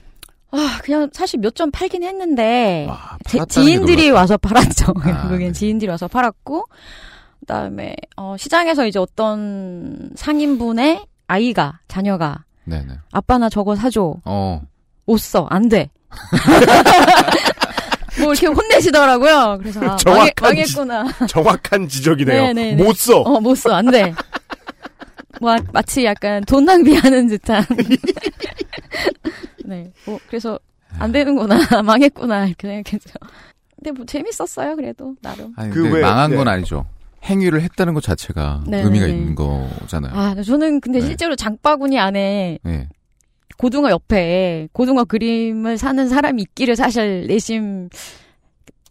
[0.51, 4.11] 아, 그냥 사실 몇 점 팔긴 했는데 와, 제- 팔았다는 게 지인들이.
[4.11, 4.93] 와서 팔았죠.
[4.97, 5.53] 아, 결국엔 네.
[5.53, 6.65] 지인들이 와서 팔았고
[7.41, 12.99] 그 다음에 어, 시장에서 이제 어떤 상인분의 아이가 자녀가 네네.
[13.13, 14.63] 아빠 나 저거 사줘 어.
[15.07, 15.91] 못써안 돼.
[18.21, 19.59] 뭐 이렇게 혼내시더라고요.
[19.61, 21.05] 그래서 아, 망해, 정확한 망했구나.
[21.29, 22.43] 정확한 지적이네요.
[22.43, 22.83] 네네네.
[22.83, 23.21] 못 써.
[23.21, 24.15] 어, 못 써, 안 돼.
[25.41, 27.65] 뭐, 마치 약간 돈 낭비하는 듯한.
[29.67, 29.91] 네.
[30.07, 30.59] 뭐, 그래서,
[30.99, 31.59] 안 되는구나.
[31.83, 32.47] 망했구나.
[32.47, 33.11] 이렇게 생각했죠.
[33.77, 35.53] 근데 뭐, 재밌었어요, 그래도, 나름.
[35.57, 36.37] 아니, 그 왜- 망한 네.
[36.37, 36.87] 건 아니죠.
[37.25, 39.13] 행위를 했다는 것 자체가 네, 의미가 네.
[39.13, 40.13] 있는 거잖아요.
[40.15, 41.07] 아, 저는 근데 네.
[41.07, 42.89] 실제로 장바구니 안에 예.
[43.57, 47.89] 고등어 옆에 고등어 그림을 사는 사람이 있기를 사실 내심,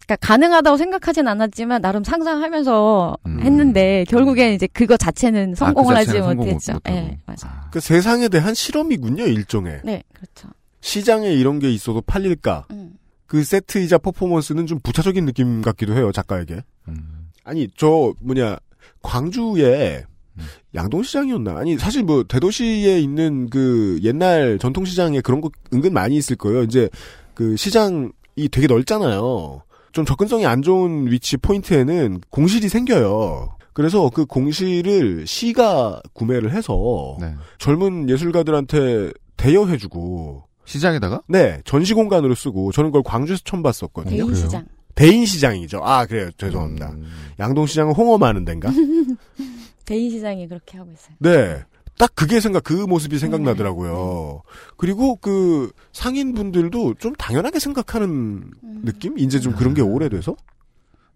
[0.06, 3.40] 그러니까 가능하다고 생각하진 않았지만, 나름 상상하면서 음.
[3.40, 6.80] 했는데, 결국엔 이제 그거 자체는 성공을 아, 그 하지 자체는 성공 못했죠.
[6.88, 7.48] 예, 맞아.
[7.48, 9.80] 아, 그 세상에 대한 실험이군요, 일종의.
[9.84, 10.48] 네, 그렇죠.
[10.80, 12.66] 시장에 이런 게 있어도 팔릴까?
[12.70, 12.94] 음.
[13.26, 16.62] 그 세트이자 퍼포먼스는 좀 부차적인 느낌 같기도 해요, 작가에게.
[16.88, 17.23] 음.
[17.44, 18.56] 아니, 저, 뭐냐,
[19.02, 20.04] 광주에
[20.36, 20.44] 음.
[20.74, 21.56] 양동시장이었나?
[21.56, 26.62] 아니, 사실 뭐, 대도시에 있는 그 옛날 전통시장에 그런 거 은근 많이 있을 거예요.
[26.62, 26.88] 이제
[27.34, 29.62] 그 시장이 되게 넓잖아요.
[29.92, 33.56] 좀 접근성이 안 좋은 위치 포인트에는 공실이 생겨요.
[33.72, 37.34] 그래서 그 공실을 시가 구매를 해서 네.
[37.58, 44.10] 젊은 예술가들한테 대여해주고 시장에다가 네 전시 공간으로 쓰고 저는 그걸 광주에서 처음 봤었거든요.
[44.10, 44.34] 대인 그래요?
[44.34, 44.64] 시장.
[44.94, 45.80] 대인 시장이죠.
[45.82, 46.30] 아 그래요.
[46.36, 46.90] 죄송합니다.
[46.90, 47.06] 음.
[47.38, 48.70] 양동 시장은 홍어 많은 데인가?
[49.84, 51.16] 대인 시장이 그렇게 하고 있어요.
[51.18, 51.62] 네.
[51.96, 54.42] 딱 그게 생각, 그 모습이 생각나더라고요.
[54.76, 58.50] 그리고 그 상인분들도 좀 당연하게 생각하는
[58.82, 59.16] 느낌?
[59.18, 60.34] 이제 좀 그런 게 오래돼서?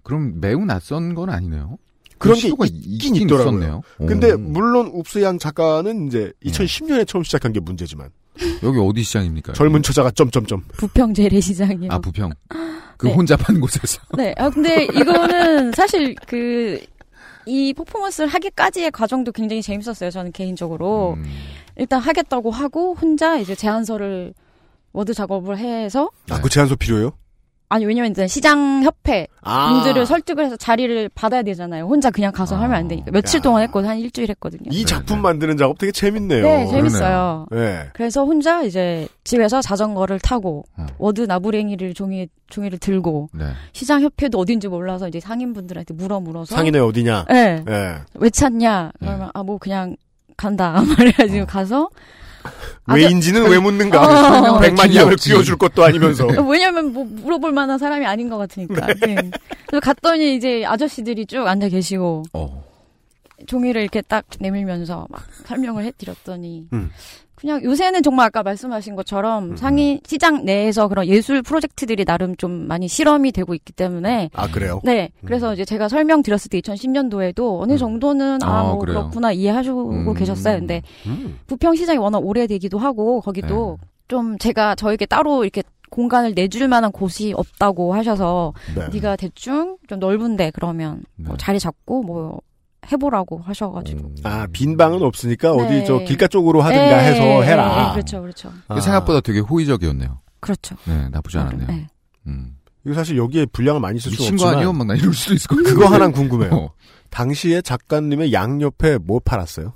[0.04, 1.78] 그럼 매우 낯선 건 아니네요.
[2.18, 3.82] 그런 그게 시도가 있긴 있긴 있더라고요.
[3.98, 4.38] 근데 오.
[4.38, 8.10] 물론 웁스양 작가는 이제 2010년에 처음 시작한 게 문제지만
[8.62, 9.52] 여기 어디 시장입니까?
[9.52, 11.90] 젊은 처자가 점점점 부평 재래시장이요.
[11.92, 12.30] 아 부평.
[12.98, 13.14] 그 네.
[13.14, 14.02] 혼자 판 곳에서.
[14.18, 14.34] 네.
[14.36, 16.78] 아 근데 이거는 사실 그
[17.48, 20.10] 이 퍼포먼스를 하기까지의 과정도 굉장히 재밌었어요.
[20.10, 21.24] 저는 개인적으로 음.
[21.76, 24.34] 일단 하겠다고 하고 혼자 이제 제안서를
[24.92, 27.12] 워드 작업을 해서 아, 그 제안서 필요해요?
[27.70, 29.68] 아니 왜냐면 이제 시장 협회 아.
[29.72, 31.84] 분들을 설득을 해서 자리를 받아야 되잖아요.
[31.84, 32.60] 혼자 그냥 가서 아.
[32.62, 33.42] 하면 안 되니까 며칠 야.
[33.42, 34.70] 동안 했거든 한 일주일 했거든요.
[34.70, 35.22] 이 네, 작품 네.
[35.22, 36.42] 만드는 작업 되게 재밌네요.
[36.42, 37.46] 네, 재밌어요.
[37.50, 37.88] 네.
[37.92, 40.86] 그래서 혼자 이제 집에서 자전거를 타고 어.
[40.98, 43.44] 워드 나부랭이를 종이 종이를 들고 네.
[43.72, 47.26] 시장 협회도 어딘지 몰라서 이제 상인분들한테 물어 물어서 상인회 어디냐?
[47.28, 47.62] 네.
[47.68, 47.94] 예.
[48.14, 48.92] 왜 찾냐?
[48.98, 49.96] 그러면 아 뭐 그냥
[50.36, 51.46] 간다 말해가지고 어.
[51.46, 52.27] 가서 아,
[52.86, 54.54] 왜인지는 왜 묻는가?
[54.54, 54.58] 어.
[54.60, 56.26] 백만 양을 끼워줄 것도 아니면서.
[56.26, 58.86] 왜냐면 뭐 물어볼 만한 사람이 아닌 것 같으니까.
[58.86, 59.30] 네.
[59.66, 62.64] 그래서 갔더니 이제 아저씨들이 쭉 앉아 계시고 어.
[63.46, 66.90] 종이를 이렇게 딱 내밀면서 막 설명을 해드렸더니 음.
[67.38, 69.56] 그냥 요새는 정말 아까 말씀하신 것처럼 음.
[69.56, 74.80] 상인 시장 내에서 그런 예술 프로젝트들이 나름 좀 많이 실험이 되고 있기 때문에 아 그래요?
[74.82, 77.76] 네 그래서 이제 제가 설명드렸을 때 2010년도에도 어느 음.
[77.76, 78.98] 정도는 아 아, 뭐 그래요?
[78.98, 80.14] 그렇구나 이해하시고 음.
[80.14, 81.38] 계셨어요 근데 음.
[81.46, 87.32] 부평 시장이 워낙 오래되기도 하고 거기도 좀 제가 저에게 따로 이렇게 공간을 내줄 만한 곳이
[87.36, 88.88] 없다고 하셔서 네.
[88.92, 91.36] 네가 대충 좀 넓은데 그러면 뭐 네.
[91.38, 92.40] 자리 잡고 뭐
[92.90, 94.14] 해보라고 하셔가지고 음.
[94.24, 95.84] 아 빈 방은 없으니까 어디 네.
[95.84, 97.86] 저 길가 쪽으로 하든가 네, 해서 네, 해라.
[97.88, 98.80] 네, 그렇죠, 그렇죠, 아.
[98.80, 100.18] 생각보다 되게 호의적이었네요.
[100.40, 100.76] 그렇죠.
[100.84, 101.66] 네, 나쁘지 않았네요.
[101.66, 101.86] 네.
[102.26, 102.54] 음.
[102.86, 104.72] 이거 사실 여기에 분량을 많이 쓸수 미친 거 없지만 아니요?
[104.72, 105.74] 막 나 이럴 수도 있을 것 같아요.
[105.74, 106.50] 그거 하나 궁금해요.
[106.54, 106.70] 어.
[107.10, 109.72] 당시에 작가님의 양옆에 뭐 팔았어요?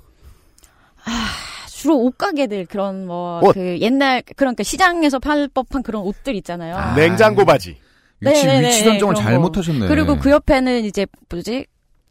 [1.69, 3.53] 주로 옷가게들 그런 뭐 옷.
[3.53, 6.75] 그 옛날 그러니까 시장에서 팔 법한 그런 옷들 있잖아요.
[6.77, 6.95] 아.
[6.95, 7.77] 냉장고 바지.
[8.21, 9.87] 위치, 네네네, 위치 선정을 잘못하셨네.
[9.89, 11.65] 그리고 그 옆에는 이제 뭐지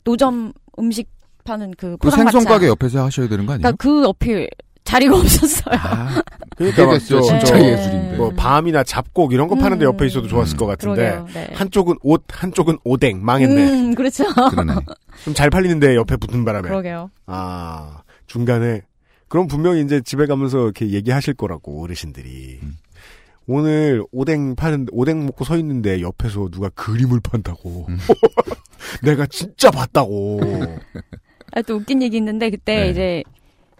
[0.04, 1.08] 노점 음식
[1.44, 2.38] 파는 그그 포장마차.
[2.38, 3.62] 생선 가게 옆에서 하셔야 되는 거 아니에요?
[3.62, 4.48] 그러니까 그 옆에
[4.84, 5.74] 자리가 없었어요.
[5.78, 6.22] 아,
[6.56, 6.98] 그러니까.
[6.98, 8.16] 저- 진짜 저 예술인데.
[8.16, 9.88] 뭐 밤이나 잡곡 이런 거 파는데 음.
[9.94, 11.22] 옆에 있어도 좋았을 것 같은데.
[11.32, 11.48] 네.
[11.54, 13.70] 한쪽은 옷, 한쪽은 오뎅 망했네.
[13.70, 14.24] 음, 그렇죠.
[14.50, 14.74] 그러네.
[15.24, 16.68] 좀잘 팔리는데 옆에 붙은 바람에.
[16.68, 17.10] 그러게요.
[17.26, 18.82] 아 중간에
[19.28, 22.76] 그럼 분명히 이제 집에 가면서 이렇게 얘기하실 거라고 어르신들이 음.
[23.46, 27.98] 오늘 오뎅 파는 오뎅 먹고 서 있는데 옆에서 누가 그림을 판다고 음.
[29.02, 30.40] 내가 진짜 봤다고
[31.52, 32.90] 아, 또 웃긴 얘기 있는데 그때 네.
[32.90, 33.24] 이제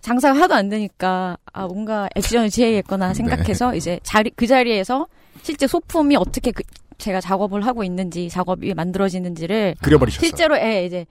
[0.01, 5.07] 장사가 하도 안 되니까 아 뭔가 액션을 취해야겠거나 생각해서 이제 자리 그 자리에서
[5.43, 6.63] 실제 소품이 어떻게 그
[6.99, 10.21] 제가 작업을 하고 있는지 작업이 만들어지는지를 그려버리셨어.
[10.21, 11.07] 실제로 예 이제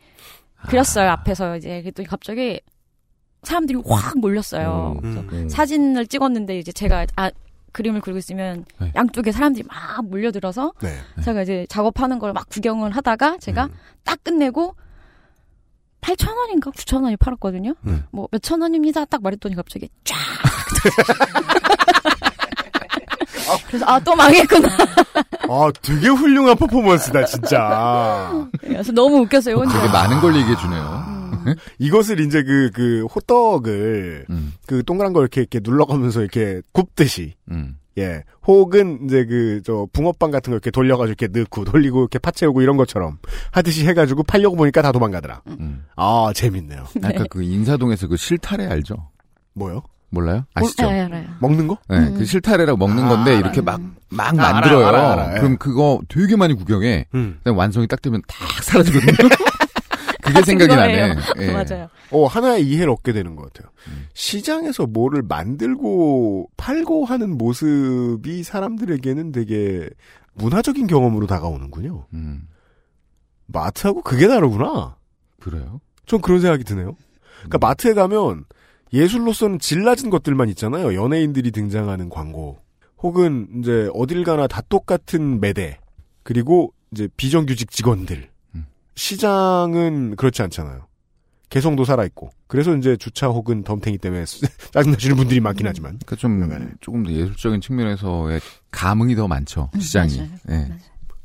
[0.68, 2.62] 그렸어요 앞에서 이제 그랬더니 갑자기
[3.44, 5.00] 사람들이 확 몰렸어요.
[5.04, 5.28] 음.
[5.32, 5.50] 음.
[5.50, 7.32] 사진을 찍었는데 이제 제가 아
[7.72, 8.92] 그림을 그리고 있으면 네.
[8.96, 10.96] 양쪽에 사람들이 막 몰려들어서 네.
[11.24, 13.70] 제가 이제 작업하는 걸 막 구경을 하다가 제가 음.
[14.04, 14.76] 딱 끝내고
[16.02, 17.76] 8천 원인가 9천 원이 팔았거든요.
[17.86, 18.04] 음.
[18.12, 19.06] 뭐 몇천 원입니다.
[19.06, 20.18] 딱 말했더니 갑자기 쫙.
[23.68, 24.68] 그래서 아 또 망했구나.
[25.50, 28.48] 아 되게 훌륭한 퍼포먼스다 진짜.
[28.60, 29.56] 그래서 너무 웃겼어요.
[29.58, 29.80] 혼자.
[29.80, 31.11] 되게 많은 걸 얘기해 주네요.
[31.48, 31.56] 음.
[31.80, 37.78] 이것을 이제 그 그 호떡을 음, 그 동그란 걸 이렇게 이렇게 눌러가면서 이렇게 굽듯이 음.
[37.98, 38.24] 예.
[38.48, 42.62] 혹은 이제 그 저 붕어빵 같은 거 이렇게 돌려가지고 이렇게 넣고 돌리고 이렇게 파 채우고
[42.62, 43.18] 이런 것처럼
[43.52, 45.42] 하듯이 해가지고 팔려고 보니까 다 도망가더라.
[45.48, 45.86] 음.
[45.96, 46.86] 아 재밌네요.
[47.04, 48.96] 아까 그 인사동에서 그 실타래 알죠?
[49.54, 49.84] 뭐요?
[50.14, 50.44] 몰라요?
[50.54, 50.90] 아시죠?
[50.92, 51.24] 네, 알아요.
[51.40, 51.78] 먹는 거?
[51.90, 52.16] 네, 음.
[52.18, 53.40] 그 실타래라고 먹는 아, 건데 알아요.
[53.40, 54.86] 이렇게 막, 막 아, 만들어요.
[54.86, 55.42] 알아요, 알아요, 알아요.
[55.42, 57.06] 그럼 그거 되게 많이 구경해.
[57.16, 57.40] 음.
[57.46, 59.14] 완성이 딱 되면 탁 사라지거든요.
[60.22, 61.08] 그게 생각이 거예요.
[61.08, 61.22] 나네.
[61.40, 61.52] 예.
[61.52, 61.90] 맞아요.
[62.12, 63.72] 어 하나의 이해를 얻게 되는 것 같아요.
[63.88, 64.08] 음.
[64.14, 69.90] 시장에서 뭐를 만들고 팔고 하는 모습이 사람들에게는 되게
[70.34, 72.06] 문화적인 경험으로 다가오는군요.
[72.14, 72.48] 음,
[73.48, 74.96] 마트하고 그게 다르구나.
[75.40, 75.82] 그래요?
[76.06, 76.96] 전 그런 생각이 드네요.
[77.38, 78.46] 그러니까 마트에 가면
[78.94, 80.94] 예술로서는 질 낮은 것들만 있잖아요.
[80.96, 82.60] 연예인들이 등장하는 광고.
[83.00, 85.80] 혹은 이제 어딜 가나 다 똑같은 매대.
[86.24, 88.30] 그리고 이제 비정규직 직원들.
[88.92, 88.96] 음.
[88.96, 90.88] 시장은 그렇지 않잖아요.
[91.50, 92.30] 개성도 살아있고.
[92.48, 94.24] 그래서 이제 주차 혹은 덤탱이 때문에
[94.72, 96.00] 짜증나시는 분들이 많긴 하지만.
[96.06, 96.76] 그러니까 좀.
[96.80, 98.40] 조금 더 예술적인 측면에서의
[98.72, 100.18] 감흥이 더 많죠 음, 시장이.
[100.18, 100.30] 맞아요.
[100.50, 100.74] 예.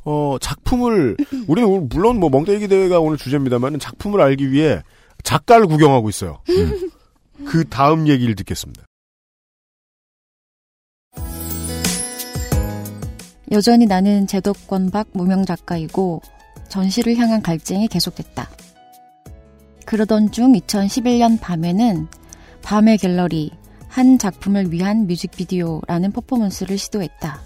[0.05, 1.17] 어, 작품을,
[1.49, 4.83] 우리는 오늘 물론 뭐 멍때리기 대회가 오늘 주제입니다만 작품을 알기 위해
[5.23, 6.41] 작가를 구경하고 있어요.
[6.49, 6.91] 음.
[7.47, 8.85] 그 다음 얘기를 듣겠습니다.
[13.53, 16.21] 여전히 나는 제도권박 무명 작가이고
[16.69, 18.49] 전시를 향한 갈증이 계속됐다.
[19.85, 22.09] 그러던 중 2011년 밤에는
[22.63, 23.53] 밤의 갤러리
[23.89, 27.41] 한 작품을 위한 뮤직비디오라는 퍼포먼스를 시도했다.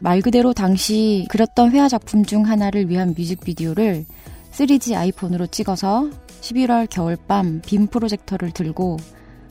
[0.00, 4.04] 말 그대로 당시 그렸던 회화 작품 중 하나를 위한 뮤직비디오를
[4.52, 8.98] 3G 아이폰으로 찍어서 11월 겨울밤 빔 프로젝터를 들고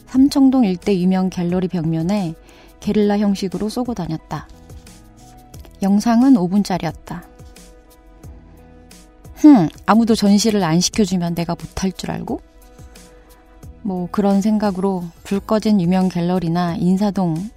[0.07, 2.35] 삼청동 일대 유명 갤러리 벽면에
[2.79, 4.47] 게릴라 형식으로 쏘고 다녔다.
[5.81, 7.36] 영상은 5분짜리였다.
[9.37, 12.41] 흠, 아무도 전시를 안 시켜주면 내가 못할 줄 알고?
[13.83, 17.49] 뭐 그런 생각으로 불 꺼진 유명 갤러리나 인사동,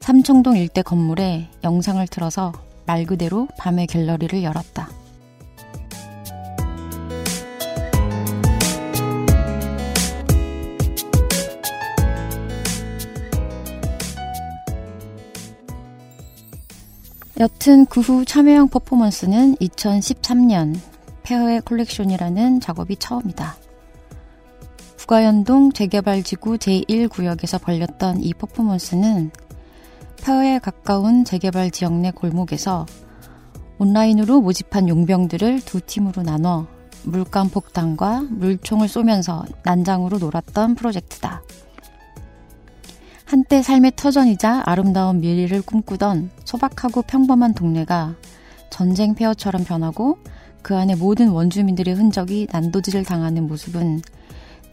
[0.00, 2.52] 삼청동 일대 건물에 영상을 틀어서
[2.86, 4.88] 말 그대로 밤의 갤러리를 열었다.
[17.40, 20.76] 여튼 그 후 참여형 퍼포먼스는 2013년
[21.28, 23.54] 페어의 콜렉션이라는 작업이 처음이다.
[24.96, 29.30] 북가현동 재개발지구 제1구역에서 벌렸던 이 퍼포먼스는
[30.22, 32.86] 폐허에 가까운 재개발 지역 내 골목에서
[33.76, 36.66] 온라인으로 모집한 용병들을 두 팀으로 나눠
[37.04, 41.42] 물감 폭탄과 물총을 쏘면서 난장으로 놀았던 프로젝트다.
[43.26, 48.14] 한때 삶의 터전이자 아름다운 미래를 꿈꾸던 소박하고 평범한 동네가
[48.70, 50.16] 전쟁 폐허처럼 변하고
[50.62, 54.02] 그 안에 모든 원주민들의 흔적이 난도질을 당하는 모습은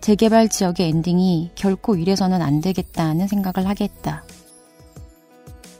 [0.02, 4.24] 재개발 지역의 엔딩이 결코 이래서는 안 되겠다는 생각을 하게 했다.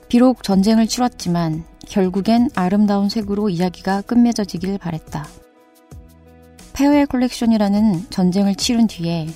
[0.08, 5.26] 비록 전쟁을 치렀지만 결국엔 아름다운 색으로 이야기가 끝맺어지길 바랬다.
[6.72, 9.28] 폐허의 콜렉션이라는 전쟁을 치른 뒤에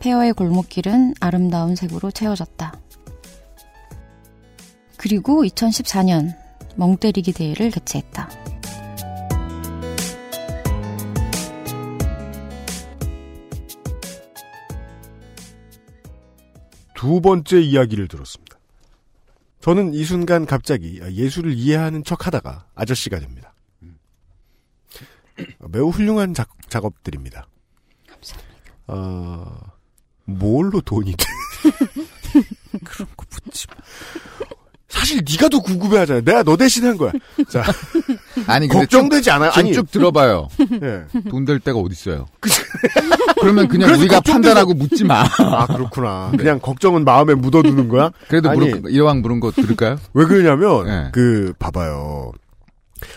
[0.00, 2.78] 폐허의 골목길은 아름다운 색으로 채워졌다.
[4.96, 6.36] 그리고 2014년
[6.76, 8.28] 멍때리기 대회를 개최했다.
[17.08, 18.58] 두 번째 이야기를 들었습니다.
[19.60, 23.54] 저는 이 순간 갑자기 예술을 이해하는 척 하다가 아저씨가 됩니다.
[25.70, 27.48] 매우 훌륭한 작, 작업들입니다.
[28.06, 28.72] 감사합니다.
[28.88, 29.58] 어,
[30.26, 31.24] 뭘로 돈이 돼?
[32.84, 33.76] 그런 거 묻지 마.
[34.98, 36.20] 사실 네가 더 궁금해하잖아.
[36.22, 37.12] 내가 너 대신 한 거야.
[37.48, 37.62] 자,
[38.46, 39.50] 아니 근데 걱정되지 않아요?
[39.52, 40.48] 쭉, 아니, 쭉 들어봐요.
[40.82, 41.04] 예.
[41.30, 42.26] 돈 될 데가 어딨어요.
[43.40, 45.24] 그러면 그냥 그래서 우리가 걱정돼서- 판단하고 묻지 마.
[45.38, 46.32] 아 그렇구나.
[46.36, 48.10] 그냥 걱정은 마음에 묻어두는 거야?
[48.28, 48.58] 그래도 아니.
[48.70, 49.96] 물어, 이왕 물은 거 들을까요?
[50.14, 51.08] 왜 그러냐면 네.
[51.12, 52.32] 그 봐봐요.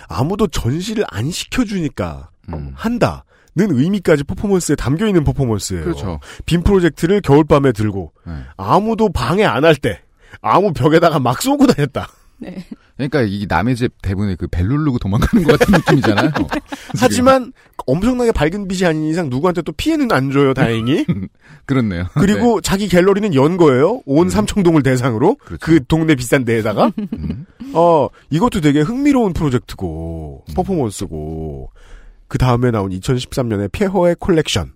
[0.08, 2.72] 아무도 전시를 안 시켜주니까 음.
[2.76, 3.24] 한다는
[3.56, 5.84] 의미까지 퍼포먼스에 담겨 있는 퍼포먼스예요.
[5.84, 6.20] 그렇죠.
[6.46, 8.34] 빔 프로젝트를 겨울밤에 들고 네.
[8.58, 10.02] 아무도 방해 안 할 때
[10.42, 12.08] 아무 벽에다가 막 쏘고 다녔다.
[12.42, 12.66] 네.
[12.98, 16.32] 그러니까 이 남의 집 대부분의 그벨 누르고 도망가는 것 같은 느낌이잖아요.
[17.00, 17.54] 하지만
[17.86, 21.06] 엄청나게 밝은 빛이 아닌 이상 누구한테 또 피해는 안 줘요, 다행히.
[21.66, 22.06] 그렇네요.
[22.14, 24.02] 그리고 자기 갤러리는 연 거예요.
[24.06, 25.66] 온 삼청동을 대상으로 그렇죠.
[25.66, 27.08] 그 동네 비싼 데에다가 네.
[27.14, 27.46] 음.
[27.74, 31.72] 어 이것도 되게 흥미로운 프로젝트고 퍼포먼스고
[32.28, 34.74] 그 다음에 나온 2013년에 폐허의 콜렉션.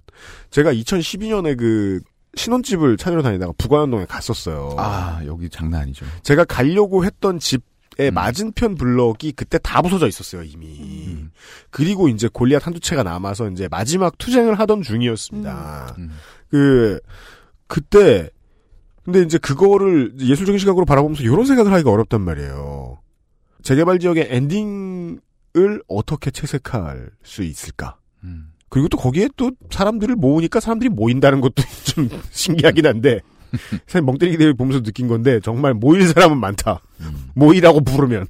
[0.52, 2.00] 제가 2012년에 그
[2.36, 4.76] 신혼집을 찾으러 다니다가 부가연동에 갔었어요.
[4.78, 6.06] 아 여기 장난 아니죠.
[6.24, 8.14] 제가 가려고 했던 집의 음.
[8.14, 11.08] 맞은편 블럭이 그때 다 부서져 있었어요 이미.
[11.08, 11.32] 음.
[11.70, 15.96] 그리고 이제 골리앗 한두 채가 남아서 이제 마지막 투쟁을 하던 중이었습니다.
[15.98, 16.12] 음.
[16.50, 17.00] 그
[17.68, 18.30] 그때
[19.04, 23.00] 근데 이제 그거를 예술적인 시각으로 바라보면서 이런 생각을 하기가 어렵단 말이에요.
[23.62, 27.98] 재개발 지역의 엔딩을 어떻게 채색할 수 있을까?
[28.24, 28.52] 음.
[28.76, 33.22] 그리고 또 거기에 또 사람들을 모으니까 사람들이 모인다는 것도 좀 신기하긴 한데
[33.88, 36.82] 사실 멍때리기 대회 보면서 느낀 건데 정말 모일 사람은 많다.
[37.00, 37.30] 음.
[37.36, 38.28] 모이라고 부르면.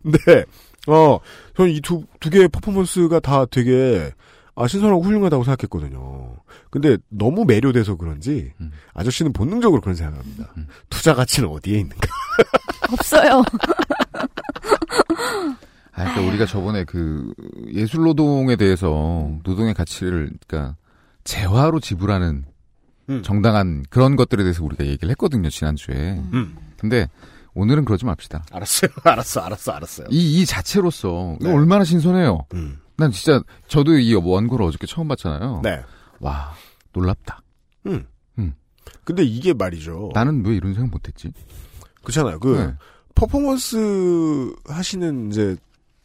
[0.00, 0.44] 근데
[0.86, 1.18] 어
[1.56, 4.12] 저는 이 두 두 개의 퍼포먼스가 다 되게
[4.54, 6.36] 아 신선하고 훌륭하다고 생각했거든요.
[6.70, 8.70] 근데 너무 매료돼서 그런지 음.
[8.94, 10.52] 아저씨는 본능적으로 그런 생각합니다.
[10.56, 10.68] 음.
[10.88, 12.06] 투자 가치는 어디에 있는가?
[12.92, 13.42] 없어요.
[16.02, 17.32] 아, 그러니까 우리가 저번에 그
[17.72, 20.76] 예술 노동에 대해서 노동의 가치를 그러니까
[21.24, 22.44] 재화로 지불하는
[23.10, 23.22] 음.
[23.22, 26.20] 정당한 그런 것들에 대해서 우리가 얘기를 했거든요 지난주에.
[26.32, 26.56] 음.
[26.76, 27.08] 근데
[27.54, 28.44] 오늘은 그러지 맙시다.
[28.52, 28.90] 알았어요.
[29.04, 29.40] 알았어.
[29.40, 29.72] 알았어.
[29.72, 30.06] 알았어요.
[30.10, 31.52] 이 이 자체로서 네.
[31.52, 32.46] 얼마나 신선해요.
[32.54, 32.78] 음.
[32.96, 35.60] 난 진짜 저도 이 원고를 어저께 처음 봤잖아요.
[35.64, 35.82] 네.
[36.20, 36.52] 와
[36.92, 37.42] 놀랍다.
[37.86, 38.06] 음.
[38.38, 38.54] 음.
[39.04, 40.10] 근데 이게 말이죠.
[40.14, 41.32] 나는 왜 이런 생각 못했지?
[42.02, 42.38] 그렇잖아요.
[42.38, 42.74] 그 네.
[43.14, 45.56] 퍼포먼스 하시는 이제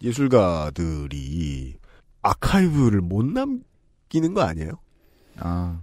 [0.02, 1.76] 예술가들이
[2.22, 4.72] 아카이브를 못 남기는 거 아니에요?
[5.40, 5.78] 아뭐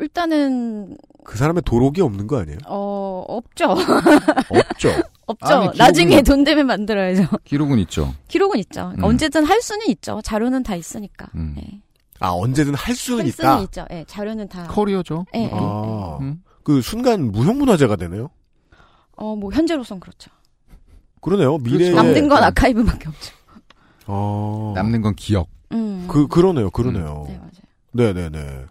[0.00, 2.58] 일단은 그 사람의 도록이 없는 거 아니에요?
[2.66, 3.66] 어 없죠.
[3.70, 4.88] 없죠.
[5.26, 5.46] 없죠.
[5.46, 7.26] 아니, 기록은- 나중에 돈 되면 만들어야죠.
[7.44, 8.14] 기록은 있죠.
[8.28, 8.80] 기록은 있죠.
[8.82, 9.10] 그러니까 음.
[9.10, 10.20] 언제든 할 수는 있죠.
[10.22, 11.28] 자료는 다 있으니까.
[11.34, 11.54] 음.
[11.58, 11.80] 예.
[12.20, 13.36] 아 언제든 할 수는 할 있다.
[13.52, 13.86] 수는 있죠.
[13.90, 14.66] 예, 자료는 다.
[14.68, 15.26] 커리어죠.
[15.34, 16.42] 예, 예, 아, 음.
[16.62, 18.30] 그 순간 무형문화재가 되네요.
[19.16, 20.30] 어, 뭐 현재로선 그렇죠.
[21.24, 21.58] 그러네요.
[21.58, 21.96] 미래에 그렇죠.
[22.02, 22.46] 남는 건 네.
[22.46, 23.32] 아카이브밖에 없죠.
[24.06, 25.48] 어, 남는 건 기억.
[25.72, 26.06] 음.
[26.08, 26.70] 그 그러네요.
[26.70, 27.24] 그러네요.
[27.28, 27.50] 네, 맞아요.
[27.92, 28.64] 네 네 네.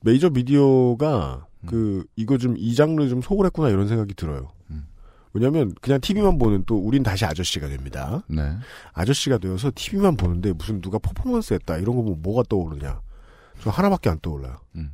[0.00, 1.66] 메이저 미디어가 음.
[1.66, 4.48] 그 이거 좀 이 장르 좀 속을 했구나 이런 생각이 들어요.
[4.70, 4.86] 음.
[5.34, 8.22] 왜냐하면 그냥 TV만 보는 또 우린 다시 아저씨가 됩니다.
[8.28, 8.56] 네.
[8.94, 13.00] 아저씨가 되어서 TV만 보는데 무슨 누가 퍼포먼스 했다 이런 거 보면 뭐가 떠오르냐.
[13.60, 14.56] 저 하나밖에 안 떠올라요.
[14.76, 14.92] 음.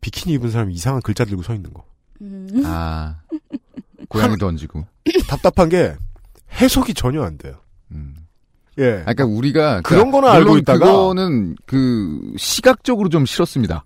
[0.00, 1.84] 비키니 입은 사람이 이상한 글자 들고 서 있는 거.
[2.22, 2.48] 음.
[2.64, 3.20] 아
[4.18, 4.86] 고양이도 얹고.
[5.28, 5.94] 답답한 게
[6.60, 7.54] 해석이 전혀 안 돼요.
[7.92, 8.14] 음.
[8.78, 9.02] 예.
[9.06, 13.84] 아, 그러니까 우리가 그런 그러니까 거는 알고 물론 있다가- 그거는 그 시각적으로 좀 싫었습니다.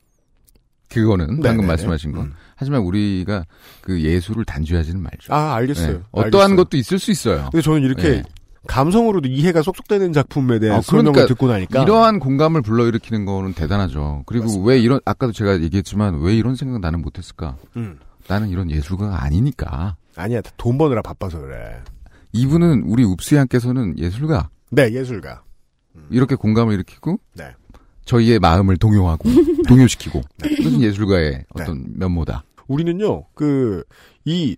[0.91, 1.67] 그거는 방금 네네네.
[1.67, 2.25] 말씀하신 건.
[2.27, 2.33] 음.
[2.57, 3.45] 하지만 우리가
[3.81, 5.33] 그 예술을 단죄하지는 말죠.
[5.33, 5.93] 아 알겠어요.
[5.93, 6.03] 네.
[6.13, 6.57] 어떠한 알겠어요.
[6.57, 7.49] 것도 있을 수 있어요.
[7.51, 8.23] 근데 저는 이렇게 네.
[8.69, 13.55] 감성으로도 이해가 쏙쏙 되는 작품에 대한 아, 설명을 그러니까 듣고 나니까 이러한 공감을 불러일으키는 거는
[13.55, 14.23] 대단하죠.
[14.27, 17.57] 그리고 왜 이런 아까도 제가 얘기했지만 왜 이런 생각 나는 못했을까?
[17.77, 17.99] 음.
[18.29, 19.97] 나는 이런 예술가가 아니니까.
[20.17, 21.83] 아니야 돈 버느라 바빠서 그래.
[22.33, 25.43] 이분은 우리 읍수양께서는 예술가 네 예술가.
[26.11, 27.53] 이렇게 공감을 일으키고 네.
[28.07, 29.29] 저희의 마음을 동요하고
[29.69, 32.45] 동요시키고 그것은 예술가의 어떤 면모다.
[32.69, 34.57] 우리는요 그이이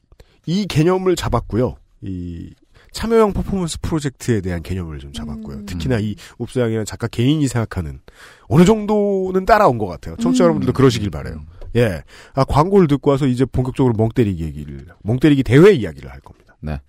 [0.69, 1.77] 개념을 잡았고요.
[2.03, 2.55] 이
[2.93, 5.57] 참여형 퍼포먼스 프로젝트에 대한 개념을 좀 잡았고요.
[5.59, 5.67] 음.
[5.67, 7.99] 특히나 이 옵스양이라는 작가 개인이 생각하는
[8.47, 10.17] 어느 정도는 따라온 것 같아요.
[10.17, 10.47] 청취자 음.
[10.47, 11.43] 여러분들도 그러시길 바래요.
[11.77, 12.03] 예.
[12.35, 16.57] 아, 광고를 듣고 와서 이제 본격적으로 멍때리기 얘기를, 멍때리기 대회 이야기를 할 겁니다.
[16.61, 16.81] 네.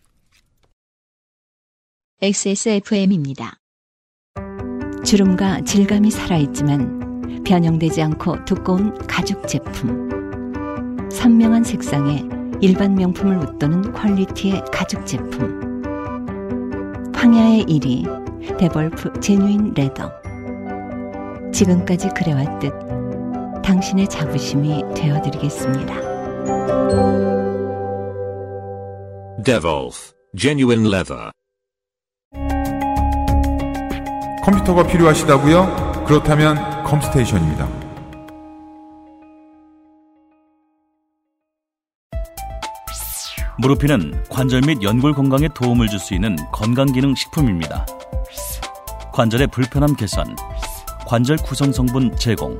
[2.21, 3.57] XSFM입니다.
[5.03, 10.09] 주름과 질감이 살아있지만 변형되지 않고 두꺼운 가죽 제품.
[11.11, 12.23] 선명한 색상에
[12.61, 15.83] 일반 명품을 웃도는 퀄리티의 가죽 제품.
[17.13, 20.11] 황야의 이리 데볼프 Genuine Leather.
[21.51, 22.95] 지금까지 그래왔듯
[23.66, 25.95] 당신의 자부심이 되어드리겠습니다.
[29.43, 31.32] Devolf Genuine Leather.
[34.43, 36.03] 컴퓨터가 필요하시다고요?
[36.05, 37.68] 그렇다면 컴스테이션입니다.
[43.57, 47.88] 무르피는 관절 및 연골 건강에 도움을 줄 수 있는 건강기능 식품입니다.
[49.11, 50.36] 관절의 불편함 개선,
[51.07, 52.59] 관절 구성 성분 제공,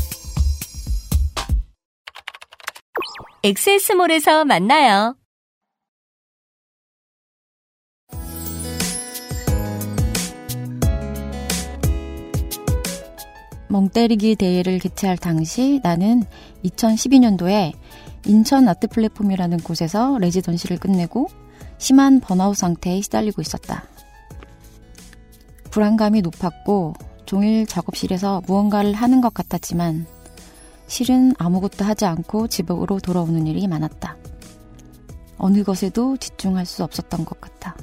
[3.43, 5.15] 엑세스몰에서 만나요.
[13.67, 16.21] 멍때리기 대회를 개최할 당시 나는
[16.65, 17.73] 2012년도에
[18.27, 21.27] 인천 아트 플랫폼이라는 곳에서 레지던시를 끝내고
[21.79, 23.85] 심한 번아웃 상태에 시달리고 있었다.
[25.71, 26.93] 불안감이 높았고
[27.25, 30.05] 종일 작업실에서 무언가를 하는 것 같았지만
[30.91, 34.17] 실은 아무것도 하지 않고 집으로 돌아오는 일이 많았다.
[35.37, 37.77] 어느 것에도 집중할 수 없었던 것 같아.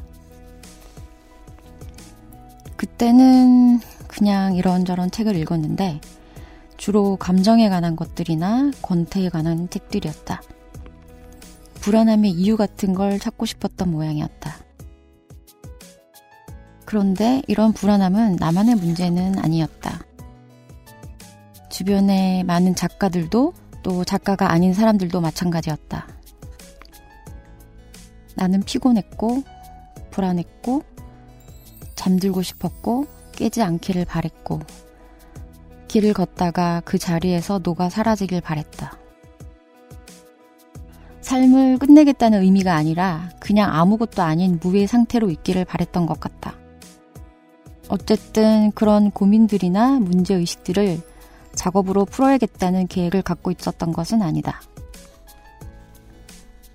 [2.77, 6.03] 그때는 그냥 이런저런 책을 읽었는데
[6.77, 10.43] 주로 감정에 관한 것들이나 권태에 관한 책들이었다.
[11.81, 14.55] 불안함의 이유 같은 걸 찾고 싶었던 모양이었다.
[16.85, 20.08] 그런데 이런 불안함은 나만의 문제는 아니었다.
[21.79, 23.55] 주변에 많은 작가들도
[23.85, 26.09] 또 작가가 아닌 사람들도 마찬가지였다.
[28.35, 29.45] 나는 피곤했고,
[30.11, 30.83] 불안했고,
[31.95, 34.59] 잠들고 싶었고, 깨지 않기를 바랬고,
[35.87, 38.99] 길을 걷다가 그 자리에서 녹아 사라지길 바랬다.
[41.21, 46.57] 삶을 끝내겠다는 의미가 아니라 그냥 아무것도 아닌 무의 상태로 있기를 바랬던 것 같다.
[47.89, 51.08] 어쨌든 그런 고민들이나 문제의식들을
[51.59, 54.63] 작업으로 풀어야겠다는 계획을 갖고 있었던 것은 아니다.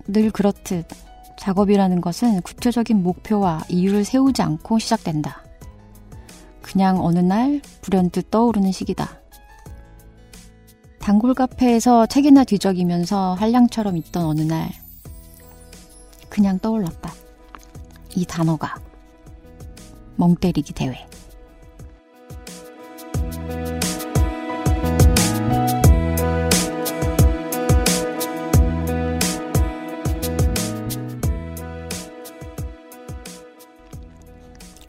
[0.06, 0.86] 늘 그렇듯
[1.38, 5.42] 작업이라는 것은 구체적인 목표와 이유를 세우지 않고 시작된다.
[6.60, 9.20] 그냥 어느 날 불현듯 떠오르는 시기다.
[11.00, 14.70] 단골 카페에서 책이나 뒤적이면서 한량처럼 있던 어느 날
[16.28, 17.12] 그냥 떠올랐다.
[18.16, 18.76] 이 단어가
[20.16, 21.06] 멍 때리기 대회.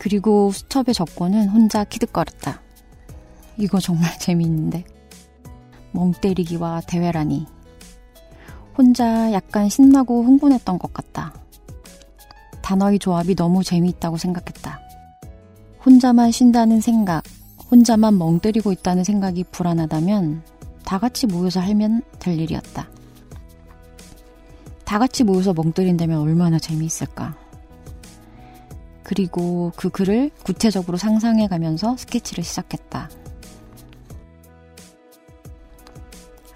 [0.06, 2.62] 그리고 수첩에 적고는 혼자 키득거렸다.
[3.58, 4.84] 이거 정말 재미있는데.
[5.94, 7.48] 멍 때리기와 대회라니.
[8.78, 11.34] 혼자 약간 신나고 흥분했던 것 같다.
[12.62, 14.80] 단어의 조합이 너무 재미있다고 생각했다.
[15.84, 17.24] 혼자만 쉰다는 생각,
[17.72, 20.44] 혼자만 멍 때리고 있다는 생각이 불안하다면
[20.84, 22.88] 다 같이 모여서 하면 될 일이었다.
[24.84, 27.45] 다 같이 모여서 멍 때린다면 얼마나 재미있을까.
[29.06, 33.08] 그리고 그 글을 구체적으로 상상해 가면서 스케치를 시작했다.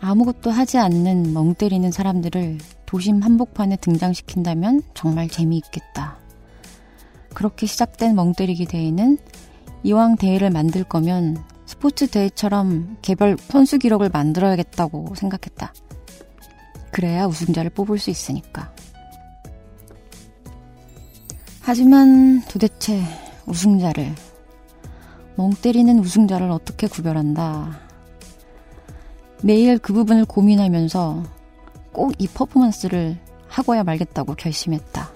[0.01, 6.17] 아무것도 하지 않는 멍 때리는 사람들을 도심 한복판에 등장시킨다면 정말 재미있겠다.
[7.35, 9.19] 그렇게 시작된 멍 때리기 대회는
[9.83, 11.37] 이왕 대회를 만들 거면
[11.67, 15.71] 스포츠 대회처럼 개별 선수 기록을 만들어야겠다고 생각했다.
[16.91, 18.73] 그래야 우승자를 뽑을 수 있으니까.
[21.73, 22.99] 하지만 도대체
[23.45, 24.15] 우승자를,
[25.35, 27.79] 멍 때리는 우승자를 어떻게 구별한다.
[29.43, 31.23] 매일 그 부분을 고민하면서
[31.93, 35.11] 꼭 이 퍼포먼스를 하고야 말겠다고 결심했다.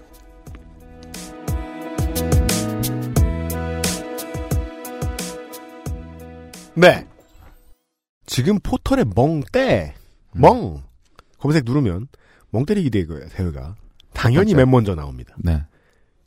[6.75, 7.05] 네.
[8.25, 9.93] 지금 포털에 멍때,
[10.33, 10.81] 멍,
[11.37, 12.07] 검색 누르면
[12.51, 13.75] 멍때리기 대회- 대회가
[14.13, 14.57] 당연히 맞죠.
[14.57, 15.35] 맨 먼저 나옵니다.
[15.39, 15.61] 네.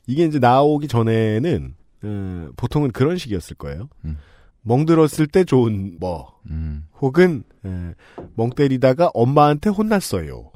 [0.07, 3.89] 이게 이제 나오기 전에는, 음, 보통은 그런 식이었을 거예요.
[4.05, 4.17] 음.
[4.61, 6.87] 멍 들었을 때 좋은 뭐, 음.
[6.99, 7.93] 혹은, 에,
[8.35, 10.51] 멍 때리다가 엄마한테 혼났어요.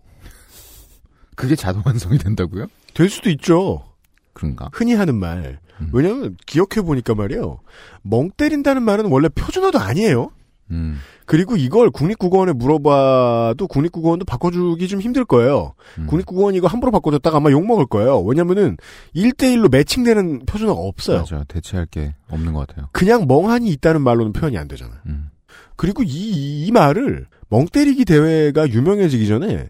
[1.36, 2.68] 그게 자동 완성이 된다고요?
[2.94, 3.86] 될 수도 있죠.
[4.34, 4.70] 그런가?
[4.74, 5.60] 흔히 하는 말.
[5.80, 5.90] 음.
[5.94, 7.60] 왜냐면, 기억해 보니까 말이에요.
[8.02, 10.32] 멍 때린다는 말은 원래 표준어도 아니에요.
[10.72, 10.98] 음.
[11.26, 15.74] 그리고 이걸 국립국어원에 물어봐도 국립국어원도 바꿔주기 좀 힘들 거예요.
[15.98, 16.08] 음.
[16.08, 18.22] 국립국어원 이거 함부로 바꿔줬다가 아마 욕먹을 거예요.
[18.22, 18.78] 왜냐면은
[19.16, 21.20] 1대1로 매칭되는 표준어가 없어요.
[21.20, 21.44] 맞아.
[21.48, 22.90] 대체할 게 없는 것 같아요.
[22.92, 24.98] 그냥 멍하니 있다는 말로는 표현이 안 되잖아요.
[25.06, 25.30] 음.
[25.76, 29.70] 그리고 이, 이 말을 멍 때리기 대회가 유명해지기 전에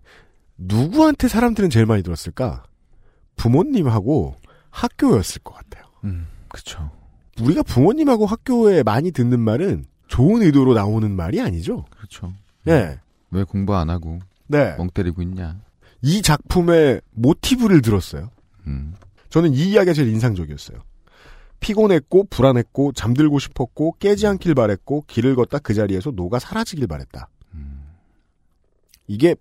[0.57, 2.63] 누구한테 사람들은 제일 많이 들었을까?
[3.35, 4.35] 부모님하고
[4.69, 5.85] 학교였을 것 같아요.
[6.03, 6.27] 음.
[6.49, 6.91] 그쵸.
[7.41, 11.85] 우리가 부모님하고 학교에 많이 듣는 말은 좋은 의도로 나오는 말이 아니죠.
[11.89, 12.33] 그렇죠.
[12.67, 12.99] 예.
[13.31, 14.75] 왜 공부 안 하고 네.
[14.77, 15.57] 멍 때리고 있냐?
[16.01, 18.29] 이 작품의 모티브를 들었어요.
[18.67, 18.93] 음.
[19.29, 20.79] 저는 이 이야기가 제일 인상적이었어요.
[21.61, 27.29] 피곤했고 불안했고 잠들고 싶었고 깨지 않길 바랬고 길을 걷다 그 자리에서 녹아 사라지길 바랬다.
[27.53, 27.83] 음.
[29.07, 29.35] 이게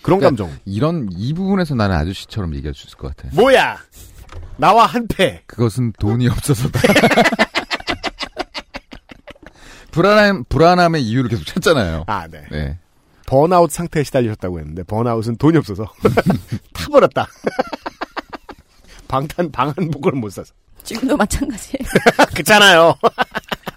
[0.00, 0.58] 그런 그러니까 감정.
[0.64, 3.28] 이런 이 부분에서 나는 아저씨처럼 얘기할 수 있을 것 같아.
[3.34, 3.76] 뭐야?
[4.56, 5.42] 나와 한패.
[5.46, 6.80] 그것은 돈이 없어서다.
[9.90, 12.04] 불안함 불안함의 이유를 계속 찾잖아요.
[12.06, 12.42] 아, 네.
[12.50, 12.78] 네.
[13.26, 15.86] 번아웃 상태에 시달리셨다고 했는데 번아웃은 돈이 없어서
[16.72, 17.26] 타버렸다.
[19.08, 20.52] 방탄 방한복을 못 사서.
[20.84, 21.88] 지금도 마찬가지예요.
[22.32, 22.94] 그렇잖아요.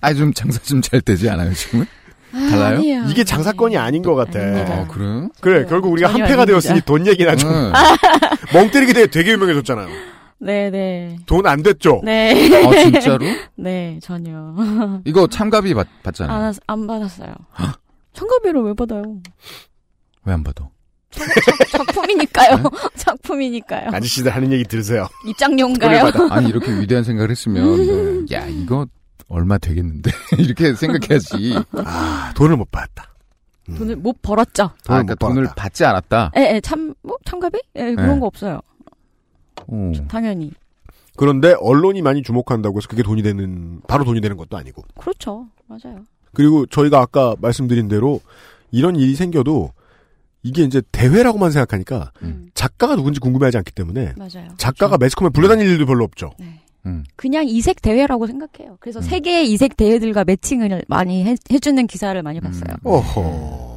[0.02, 1.86] 아, 좀 장사 좀 잘 되지 않아요, 지금은?
[2.32, 2.78] 달라요?
[2.78, 3.04] 아니에요.
[3.10, 4.40] 이게 장사건이 아닌 것 같아.
[4.40, 4.74] 아닙니다.
[4.82, 5.30] 어, 그래요?
[5.42, 6.46] 그래, 결국 우리가 한패가 아닙니다.
[6.46, 7.50] 되었으니 돈 얘기나 좀.
[7.52, 7.74] 응.
[8.54, 9.90] 멍 때리기 대회 되게 유명해졌잖아요.
[10.42, 11.20] 네네.
[11.28, 12.02] 돈 안 됐죠?
[12.04, 12.66] 네.
[12.66, 13.26] 어, 진짜로?
[13.56, 14.54] 네, 전혀.
[15.06, 16.46] 이거 참가비 받, 받잖아요.
[16.48, 17.34] 안, 안 받았어요.
[18.14, 19.04] 청가비를 왜 받아요?
[20.26, 20.68] 왜 안 받아?
[21.72, 22.56] 작품이니까요.
[22.58, 22.64] 네?
[22.96, 23.90] 작품이니까요.
[23.94, 25.08] 아저씨들 하는 얘기 들으세요.
[25.28, 26.12] 입장료인가요?
[26.30, 28.36] 아니, 이렇게 위대한 생각을 했으면, 네.
[28.36, 28.86] 야, 이거
[29.28, 30.12] 얼마 되겠는데?
[30.40, 31.56] 이렇게 생각해야지.
[31.86, 33.14] 아, 돈을 못 받았다.
[33.70, 33.76] 음.
[33.76, 34.64] 돈을 못 벌었죠.
[34.64, 35.50] 아, 돈을 그러니까 못 돈을.
[35.56, 36.32] 받지 않았다?
[36.38, 37.60] 예, 예, 참, 뭐, 참가비?
[37.76, 38.20] 예, 그런 네.
[38.20, 38.62] 거 없어요.
[39.68, 39.92] 어.
[40.08, 40.52] 당연히.
[41.18, 44.84] 그런데 언론이 많이 주목한다고 해서 그게 돈이 되는, 바로 돈이 되는 것도 아니고.
[44.96, 45.48] 그렇죠.
[45.68, 46.04] 맞아요.
[46.34, 48.22] 그리고 저희가 아까 말씀드린 대로
[48.72, 49.72] 이런 일이 생겨도
[50.44, 52.50] 이게 이제 대회라고만 생각하니까 음.
[52.54, 54.50] 작가가 누군지 궁금해하지 않기 때문에 맞아요.
[54.58, 56.32] 작가가 매스컴에 불려다닐 일도 별로 없죠.
[56.40, 56.62] 네.
[56.86, 57.04] 음.
[57.16, 58.78] 그냥 이색 대회라고 생각해요.
[58.80, 59.04] 그래서 음.
[59.04, 62.74] 세계의 이색 대회들과 매칭을 많이 해, 해주는 기사를 많이 봤어요.
[62.74, 62.78] 음.
[62.86, 63.71] 어허.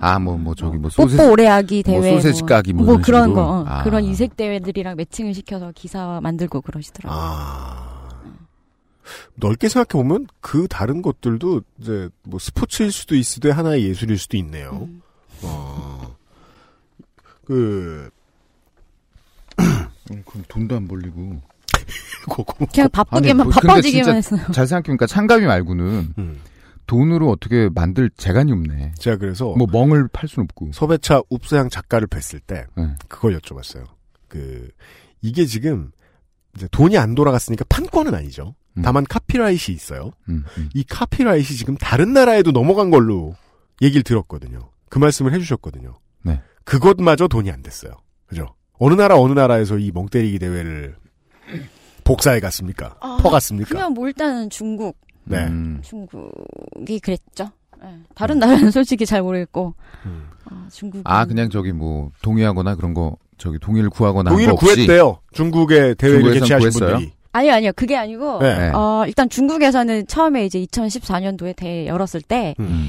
[0.00, 1.22] 아, 뭐, 뭐, 저기, 뭐, 뽀뽀 소세지.
[1.22, 1.98] 오래하기 대회.
[2.00, 3.34] 뭐 소세지 까기 뭐 뭐 그런 식으로?
[3.34, 3.42] 거.
[3.52, 3.64] 어.
[3.68, 3.82] 아.
[3.84, 7.20] 그런 이색 대회들이랑 매칭을 시켜서 기사 만들고 그러시더라고요.
[7.22, 7.86] 아.
[9.34, 14.88] 넓게 생각해보면 그 다른 것들도 이제 뭐 스포츠일 수도 있으되 하나의 예술일 수도 있네요.
[14.88, 15.02] 음.
[15.42, 16.16] 어.
[17.44, 18.08] 그,
[19.58, 21.40] 음, 그럼 돈도 안 벌리고.
[22.72, 24.40] 그냥 바쁘게만 아니, 뭐, 바빠지기만 했어요.
[24.52, 26.40] 잘 생각해보니까 참가비 말고는 음.
[26.90, 28.94] 돈으로 어떻게 만들 재간이 없네.
[28.98, 30.72] 제가 그래서 뭐 멍을 팔 순 없고.
[30.72, 32.96] 서배차 웁서양 작가를 뵀을 때 네.
[33.08, 33.84] 그걸 여쭤봤어요.
[34.26, 34.68] 그
[35.22, 35.92] 이게 지금
[36.56, 38.56] 이제 돈이 안 돌아갔으니까 판권은 아니죠.
[38.76, 38.82] 음.
[38.82, 40.10] 다만 카피라이트이 있어요.
[40.28, 40.68] 음, 음.
[40.74, 43.36] 이 카피라이트이 지금 다른 나라에도 넘어간 걸로
[43.80, 44.70] 얘기를 들었거든요.
[44.88, 45.96] 그 말씀을 해주셨거든요.
[46.24, 46.42] 네.
[46.64, 47.92] 그것마저 돈이 안 됐어요.
[48.26, 48.56] 그죠?
[48.80, 50.96] 어느 나라 어느 나라에서 이 멍때리기 대회를
[52.02, 52.96] 복사해 갔습니까?
[53.00, 53.68] 아, 퍼갔습니까?
[53.68, 54.98] 그냥 뭐 일단은 중국,
[55.30, 55.46] 네.
[55.46, 55.78] 음.
[55.82, 57.50] 중국이 그랬죠.
[57.82, 57.98] 네.
[58.14, 59.74] 다른 나라는 솔직히 잘 모르겠고
[60.06, 60.28] 음.
[60.44, 61.00] 아, 중국.
[61.04, 64.54] 아, 그냥 저기 뭐, 동의하거나 그런 거, 저기 동의를 구하거나 동의를.
[64.54, 65.18] 구했대요.
[65.32, 66.90] 중국의 대회를 개최하신 구했어요?
[66.96, 67.12] 분들이.
[67.32, 67.72] 아니요, 아니요.
[67.76, 68.58] 그게 아니고 네.
[68.58, 68.70] 네.
[68.74, 72.88] 어, 일단 중국에서는 처음에 이제 2014년도에 대회 열었을 때 음.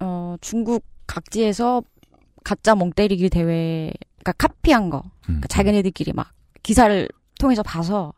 [0.00, 1.82] 어, 중국 각지에서
[2.42, 3.92] 가짜 멍 때리기 대회
[4.24, 5.02] 그러니까 카피한 거.
[5.04, 5.10] 음.
[5.26, 6.30] 그러니까 자기네들끼리 막
[6.62, 7.06] 기사를
[7.38, 8.12] 통해서 봐서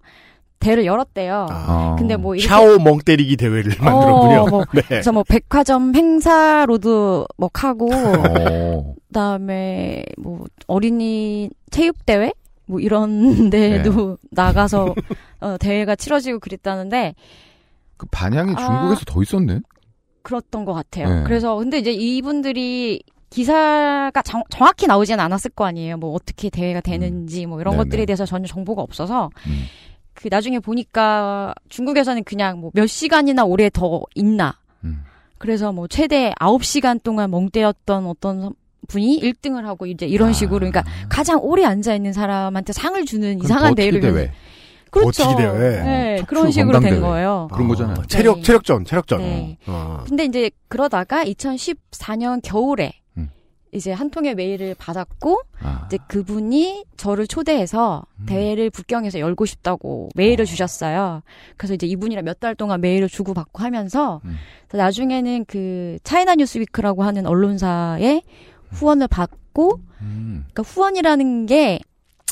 [0.61, 1.47] 대회를 열었대요.
[1.51, 1.97] 아, 어.
[1.97, 4.41] 근데 뭐 이렇게 샤오 멍 때리기 대회를 만들었군요.
[4.43, 4.83] 어, 뭐 네.
[4.89, 8.95] 그래서 뭐 백화점 행사로도 뭐 하고 어.
[9.09, 12.33] 그다음에 뭐 어린이 체육 대회
[12.67, 14.29] 뭐 이런 데도 네.
[14.31, 14.95] 나가서
[15.41, 17.15] 어, 대회가 치러지고 그랬다는데
[17.97, 18.67] 그 반향이 아.
[18.67, 19.61] 중국에서 더 있었네.
[20.23, 21.09] 그렇던 것 같아요.
[21.09, 21.25] 네.
[21.25, 25.97] 그래서 근데 이제 이분들이 기사가 정, 정확히 나오지는 않았을 거 아니에요.
[25.97, 27.85] 뭐 어떻게 대회가 되는지 뭐 이런 네네.
[27.85, 29.65] 것들에 대해서 전혀 정보가 없어서 음.
[30.21, 34.59] 그 나중에 보니까 중국에서는 그냥 뭐 몇 시간이나 오래 더 있나.
[34.85, 35.05] 음.
[35.39, 38.53] 그래서 뭐 최대 9시간 동안 멍 때렸던 어떤
[38.89, 40.33] 분이 1등을 하고 이제 이런 아.
[40.33, 44.33] 식으로 그러니까 가장 오래 앉아 있는 사람한테 상을 주는 이상한 대회를 대회.
[44.91, 45.37] 그렇죠.
[45.37, 45.83] 대회.
[45.83, 47.01] 네, 척추 그런 식으로 된 대회.
[47.01, 47.49] 거예요.
[47.53, 47.97] 그런 거잖아요.
[47.99, 48.43] 어, 체력 네.
[48.43, 49.19] 체력전 체력전.
[49.21, 49.59] 네.
[49.67, 50.03] 어.
[50.09, 53.08] 근데 이제 그러다가 2014년 겨울에 음.
[53.73, 55.85] 이제 한 통의 메일을 받았고 아.
[55.87, 58.27] 이제 그분이 저를 초대해서 음.
[58.27, 60.47] 대회를 북경에서 열고 싶다고 메일을 어.
[60.47, 61.23] 주셨어요.
[61.57, 64.37] 그래서 이제 이분이랑 몇 달 동안 메일을 주고 받고 하면서 음.
[64.73, 68.23] 나중에는 그 차이나 뉴스위크라고 하는 언론사에
[68.71, 70.45] 후원을 받고 음.
[70.53, 71.81] 그러니까 후원이라는 게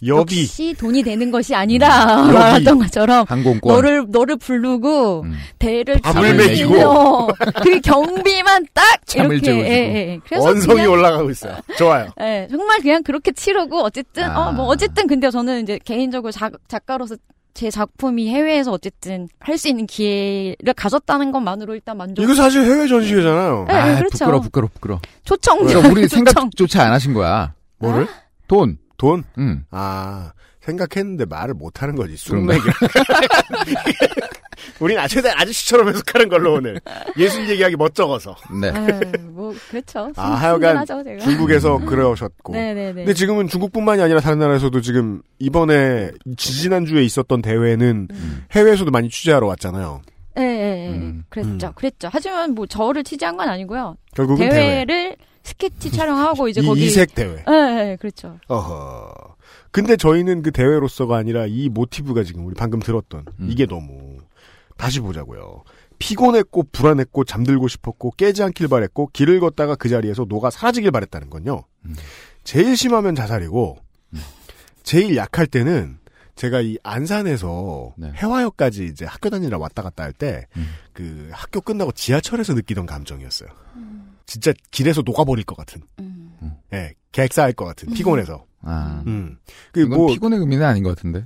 [0.05, 2.33] 여비 역시 돈이 되는 것이 아니라 여비.
[2.33, 3.73] 말했던 것처럼 항공권.
[3.75, 5.35] 너를 너를 부르고 음.
[5.59, 7.29] 대회를 밥을 먹이고.
[7.63, 8.85] 그 경비만 딱
[9.15, 9.59] 이렇게 재워주고.
[9.67, 10.21] 예, 예.
[10.27, 11.57] 그래서 원성이 그냥, 올라가고 있어요.
[11.79, 12.09] 좋아요.
[12.21, 14.51] 예, 정말 그냥 그렇게 치르고 어쨌든 아.
[14.51, 17.17] 어뭐 어쨌든 근데 저는 이제 개인적으로 작, 작가로서
[17.55, 22.23] 제 작품이 해외에서 어쨌든 할 수 있는 기회를 가졌다는 것만으로 일단 만족.
[22.23, 23.65] 이거 사실 해외 전시회잖아요.
[23.67, 24.19] 네, 아, 그렇죠.
[24.27, 25.01] 부끄러 부끄러 부끄러.
[25.25, 25.65] 초청.
[25.65, 26.25] 그러니까 우리 초청.
[26.27, 27.55] 생각조차 안 하신 거야.
[27.79, 28.07] 뭐를?
[28.47, 28.77] 돈.
[28.97, 29.25] 돈?
[29.39, 29.65] 음.
[29.71, 32.17] 아 생각했는데 말을 못 하는 거지.
[32.17, 32.61] 쑥맥이.
[34.81, 36.81] 우린 아, 최대 아저씨처럼 해석하는 걸로 오늘
[37.17, 38.35] 예술 얘기하기 멋쩍어서.
[38.61, 38.71] 네.
[38.71, 40.13] 아유, 뭐 그렇죠.
[40.17, 41.25] 아, 하여간 하죠 제가.
[41.25, 42.53] 중국에서 그러셨고.
[42.53, 42.93] 네네네.
[42.95, 48.45] 근데 지금은 중국뿐만이 아니라 다른 나라에서도 지금 이번에 지지난주에 있었던 대회는 음.
[48.53, 50.03] 해외에서도 많이 취재하러 왔잖아요.
[50.39, 50.89] 예, 예, 예.
[50.91, 51.25] 음.
[51.31, 51.69] 그랬죠.
[51.69, 51.73] 음.
[51.75, 52.09] 그랬죠.
[52.13, 53.97] 하지만 뭐 저를 취재한 건 아니고요.
[54.15, 54.85] 결국은 대회.
[54.85, 55.17] 대회를
[55.47, 57.45] 스케치 촬영하고 이제 이, 거기 이색 대회.
[57.49, 58.39] 예, 예, 그렇죠.
[58.49, 59.37] 어허.
[59.71, 63.49] 근데 저희는 그 대회로서가 아니라 이 모티브가 지금 우리 방금 들었던 음.
[63.49, 64.19] 이게 너무
[64.77, 65.63] 다시 보자고요.
[65.99, 71.63] 피곤했고 불안했고 잠들고 싶었고 깨지 않길 바랬고 길을 걷다가 그 자리에서 녹아 사라지길 바랬다는 건요.
[71.85, 71.95] 음.
[72.43, 73.79] 제일 심하면 자살이고
[74.15, 74.21] 음.
[74.83, 75.99] 제일 약할 때는
[76.35, 78.13] 제가 이 안산에서 네.
[78.17, 80.49] 해화역까지 이제 학교 다니러 왔다 갔다 할 때그
[80.99, 81.29] 음.
[81.31, 83.49] 학교 끝나고 지하철에서 느끼던 감정이었어요.
[84.27, 85.83] 진짜 길에서 녹아버릴 것 같은.
[86.01, 86.33] 음.
[86.73, 88.45] 예, 객사할 것 같은 피곤해서.
[88.63, 89.03] 아.
[89.07, 89.39] 음.
[89.73, 91.25] 그 이건 뭐 피곤의 의미는 아닌 것 같은데.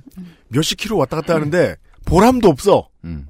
[0.49, 1.75] 몇십 킬로 왔다 갔다 하는데
[2.05, 2.89] 보람도 없어.
[3.03, 3.27] 음.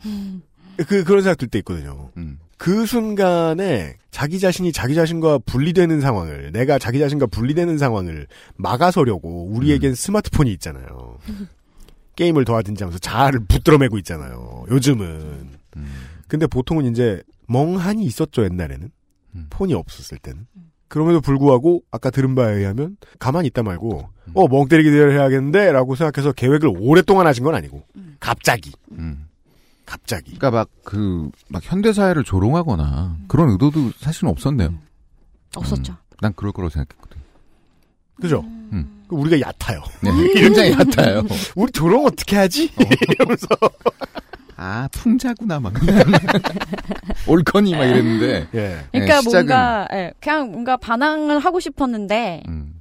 [0.88, 2.12] 그 그런 생각 들 때 있거든요.
[2.18, 2.40] 음.
[2.58, 9.96] 그 순간에 자기 자신이 자기 자신과 분리되는 상황을 내가 자기 자신과 분리되는 상황을 막아서려고 우리에겐
[9.96, 11.18] 스마트폰이 있잖아요.
[12.16, 14.66] 게임을 도와든지 하면서 자아를 붙들어매고 있잖아요.
[14.70, 15.50] 요즘은.
[15.78, 15.94] 음.
[16.28, 18.90] 근데 보통은 이제 멍하니 있었죠 옛날에는
[19.36, 19.48] 음.
[19.50, 20.46] 폰이 없었을 때는.
[20.88, 26.34] 그럼에도 불구하고 아까 들은 바에 의하면 가만히 있다 말고 어멍 때리기 대회를 해야겠는데 라고 생각해서
[26.34, 27.84] 계획을 오랫동안 하신 건 아니고
[28.20, 29.28] 갑자기 음.
[29.86, 34.74] 갑자기 그러니까 막 그 막 현대 사회를 조롱하거나 그런 의도도 사실은 없었네요.
[35.56, 35.96] 없었죠.
[36.22, 37.18] 난 그럴 거라고 생각했거든.
[38.22, 38.42] 그죠?
[38.42, 39.04] 음.
[39.08, 39.82] 그 우리가 얕아요.
[40.02, 41.24] 네, 굉장히 얕아요.
[41.56, 42.70] 우리 조롱 어떻게 하지?
[43.10, 43.48] 이러면서
[44.64, 45.74] 아 풍자구나 막
[47.28, 48.48] 올커니 막 이랬는데.
[48.54, 48.78] 예.
[48.92, 52.76] 그러니까 네, 시작은- 뭔가 예, 그냥 뭔가 반항을 하고 싶었는데 음.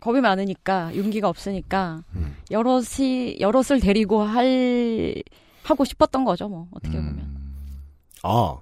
[0.00, 2.36] 겁이 많으니까 용기가 없으니까 음.
[2.52, 5.14] 여럿이 여럿을 데리고 할
[5.64, 7.18] 하고 싶었던 거죠 뭐 어떻게 보면.
[7.18, 7.56] 음.
[8.22, 8.56] 아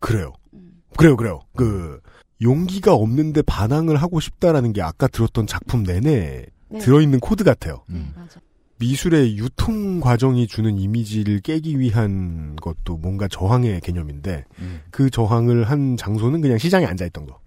[0.00, 0.32] 그래요.
[0.54, 0.80] 음.
[0.96, 1.40] 그래요, 그래요.
[1.56, 2.00] 그
[2.40, 6.78] 용기가 없는데 반항을 하고 싶다라는 게 아까 들었던 작품 내내 네.
[6.78, 7.82] 들어있는 코드 같아요.
[7.90, 8.12] 음.
[8.14, 8.40] 네, 맞아.
[8.78, 14.80] 미술의 유통 과정이 주는 이미지를 깨기 위한 것도 뭔가 저항의 개념인데 음.
[14.90, 17.38] 그 저항을 한 장소는 그냥 시장에 앉아 있던 거.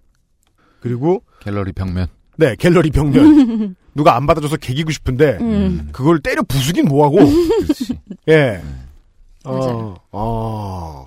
[0.80, 2.08] 그리고 갤러리 벽면.
[2.36, 5.88] 네 갤러리 벽면 누가 안 받아줘서 개기고 싶은데 음.
[5.92, 7.98] 그걸 때려 부수긴 뭐하고 그렇지.
[8.28, 8.62] 예.
[9.44, 9.96] 맞아요.
[10.12, 11.06] 어,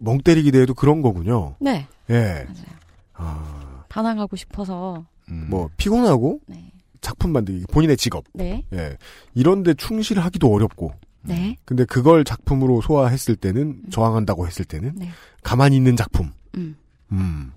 [0.00, 1.54] 멍 때리기 대회도 그런 거군요.
[1.60, 2.44] 네, 예.
[2.44, 2.80] 맞아요.
[3.14, 5.46] 아, 반항하고 싶어서 음.
[5.48, 8.96] 뭐 피곤하고 네, 작품 만들기 본인의 직업 네, 예
[9.34, 10.92] 이런데 충실하기도 어렵고
[11.22, 15.08] 네, 근데 그걸 작품으로 소화했을 때는 저항한다고 했을 때는 네.
[15.42, 16.76] 가만히 있는 작품 음.
[17.12, 17.52] 음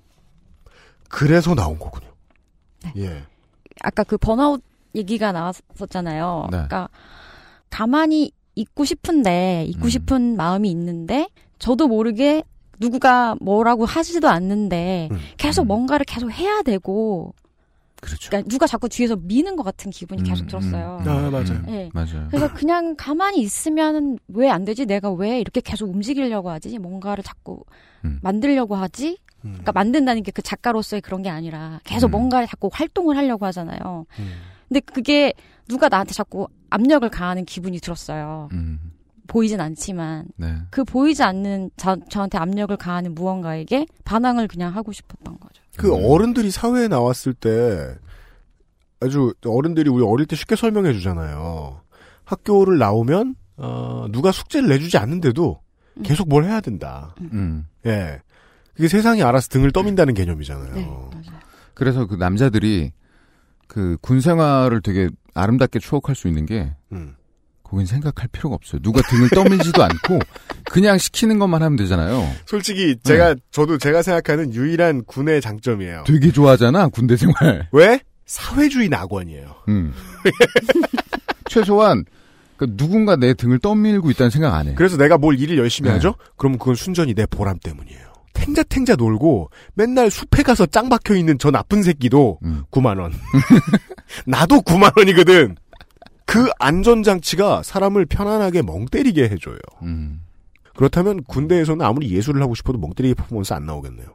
[1.10, 2.12] 그래서 나온 거군요
[2.84, 2.94] 네.
[2.98, 3.24] 예
[3.82, 4.62] 아까 그 번아웃
[4.96, 6.44] 얘기가 나왔었잖아요.
[6.46, 6.58] 네.
[6.58, 6.90] 그러니까
[7.70, 9.90] 가만히 있고 싶은데 있고 음.
[9.90, 11.28] 싶은 마음이 있는데
[11.60, 12.44] 저도 모르게
[12.80, 15.18] 누구가 뭐라고 하지도 않는데 음.
[15.38, 15.68] 계속 음.
[15.68, 17.34] 뭔가를 계속 해야 되고
[18.04, 18.30] 그렇죠.
[18.30, 21.00] 그러니까 누가 자꾸 뒤에서 미는 것 같은 기분이 계속 음, 들었어요.
[21.02, 21.52] 음, 아, 맞아요.
[21.52, 21.90] 음, 네.
[21.94, 22.28] 맞아요.
[22.30, 24.86] 그래서 그냥 가만히 있으면 왜 안 되지?
[24.86, 26.78] 내가 왜 이렇게 계속 움직이려고 하지?
[26.78, 27.64] 뭔가를 자꾸
[28.06, 28.20] 음.
[28.22, 29.18] 만들려고 하지?
[29.46, 29.52] 음.
[29.52, 32.12] 그러니까 만든다는 게 그 작가로서의 그런 게 아니라 계속 음.
[32.12, 34.06] 뭔가를 자꾸 활동을 하려고 하잖아요.
[34.20, 34.32] 음.
[34.68, 35.34] 근데 그게
[35.68, 38.50] 누가 나한테 자꾸 압력을 가하는 기분이 들었어요.
[38.52, 38.92] 음.
[39.28, 40.54] 보이진 않지만 네.
[40.70, 45.63] 그 보이지 않는 저, 저한테 압력을 가하는 무언가에게 반항을 그냥 하고 싶었던 거죠.
[45.78, 46.04] 그 음.
[46.06, 47.96] 어른들이 사회에 나왔을 때
[49.00, 51.82] 아주 어른들이 우리 어릴 때 쉽게 설명해 주잖아요.
[52.26, 55.60] 학교를 나오면 어, 누가 숙제를 내주지 않는데도
[55.98, 56.04] 음.
[56.04, 57.16] 계속 뭘 해야 된다.
[57.22, 57.68] 음.
[57.86, 58.22] 예.
[58.76, 60.74] 그게 세상이 알아서 등을 떠민다는 개념이잖아요.
[60.74, 61.40] 네, 맞아요.
[61.76, 62.92] 그래서 그 남자들이
[63.68, 67.16] 그 군 생활을 되게 아름답게 추억할 수 있는 게 음.
[67.64, 68.82] 거긴 생각할 필요가 없어요.
[68.82, 70.20] 누가 등을 떠밀지도 않고
[70.74, 72.28] 그냥 시키는 것만 하면 되잖아요.
[72.48, 76.04] 솔직히 제가 저도 제가 생각하는 유일한 군의 장점이에요.
[76.08, 77.68] 되게 좋아하잖아 군대 생활.
[77.72, 78.00] 왜?
[78.26, 79.54] 사회주의 낙원이에요.
[79.70, 79.94] 음.
[81.48, 82.06] 최소한
[82.58, 84.74] 그 누군가 내 등을 떠밀고 있다는 생각 안 해.
[84.74, 85.94] 그래서 내가 뭘 일을 열심히 네.
[85.94, 86.16] 하죠?
[86.38, 88.12] 그러면 그건 순전히 내 보람 때문이에요.
[88.34, 92.64] 탱자탱자 놀고 맨날 숲에 가서 짱 박혀 있는 저 나쁜 새끼도 음.
[92.72, 93.14] 9만 원.
[94.26, 95.56] 나도 9만 원이거든.
[96.26, 99.60] 그 안전장치가 사람을 편안하게 멍 때리게 해줘요.
[99.84, 100.22] 음.
[100.76, 104.08] 그렇다면 군대에서는 아무리 예술을 하고 싶어도 멍 때리기 퍼포먼스 안 나오겠네요.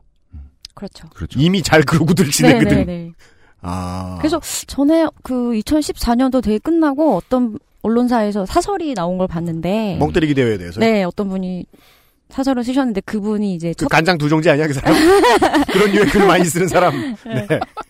[0.74, 1.08] 그렇죠.
[1.10, 1.38] 그렇죠.
[1.40, 2.68] 이미 잘 그러고들 지내거든.
[2.68, 3.12] 네네네.
[3.60, 4.16] 아.
[4.18, 10.58] 그래서 전에 그 2014년도 대회 끝나고 어떤 언론사에서 사설이 나온 걸 봤는데 멍 때리기 대회에
[10.58, 10.80] 대해서.
[10.80, 11.66] 네 어떤 분이
[12.30, 14.94] 사설을 쓰셨는데 그분이 이제 그 첫, 간장 두 종지 아니야 그 사람?
[15.72, 17.16] 그런 유의 글 많이 쓰는 사람.
[17.24, 17.46] 네.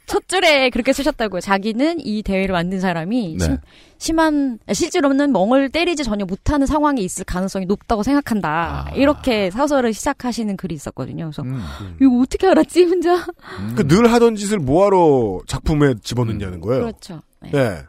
[0.06, 1.40] 첫 줄에 그렇게 쓰셨다고요.
[1.40, 3.44] 자기는 이 대회를 만든 사람이 네.
[3.44, 3.56] 심,
[3.98, 8.86] 심한 실제로는 멍을 때리지 전혀 못하는 상황이 있을 가능성이 높다고 생각한다.
[8.88, 8.94] 아.
[8.94, 11.24] 이렇게 사설을 시작하시는 글이 있었거든요.
[11.30, 11.60] 그래서 음.
[12.00, 13.16] 이거 어떻게 알았지 혼자?
[13.58, 13.74] 음.
[13.76, 16.82] 그늘 하던 짓을 뭐하러 작품에 집어넣냐는 거예요.
[16.82, 17.20] 그렇죠.
[17.40, 17.50] 네.
[17.54, 17.82] 예.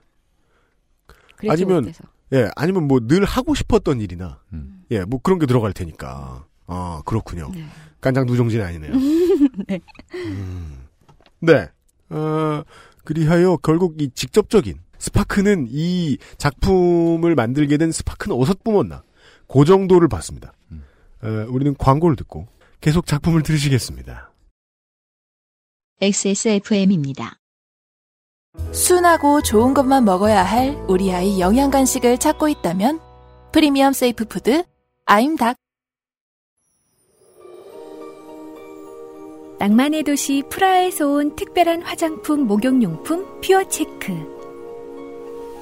[1.35, 2.03] 그래서 아니면 못해서.
[2.33, 4.78] 예, 아니면 뭐 늘 하고 싶었던 일이나, 음.
[4.91, 6.45] 예, 뭐 그런 게 들어갈 테니까.
[6.67, 7.49] 아, 그렇군요.
[7.53, 7.65] 네.
[8.01, 8.93] 간장 두종지는 아니네요.
[9.67, 9.79] 네.
[10.13, 10.87] 음.
[11.39, 11.67] 네.
[12.09, 12.63] 어,
[13.03, 19.03] 그리하여 결국 이 직접적인 스파크는 이 작품을 만들게 된 스파크는 어디서 뿜었나.
[19.47, 20.53] 그 정도를 봤습니다.
[20.71, 20.83] 음.
[21.23, 22.47] 어, 우리는 광고를 듣고
[22.81, 24.31] 계속 작품을 들으시겠습니다.
[26.01, 27.39] XSFM입니다.
[28.71, 32.99] 순하고 좋은 것만 먹어야 할 우리 아이 영양 간식을 찾고 있다면
[33.51, 34.63] 프리미엄 Safe Food
[35.11, 35.57] 아임닭
[39.57, 44.13] 낭만의 도시 프라하에서 온 특별한 화장품 목욕용품 퓨어 체크.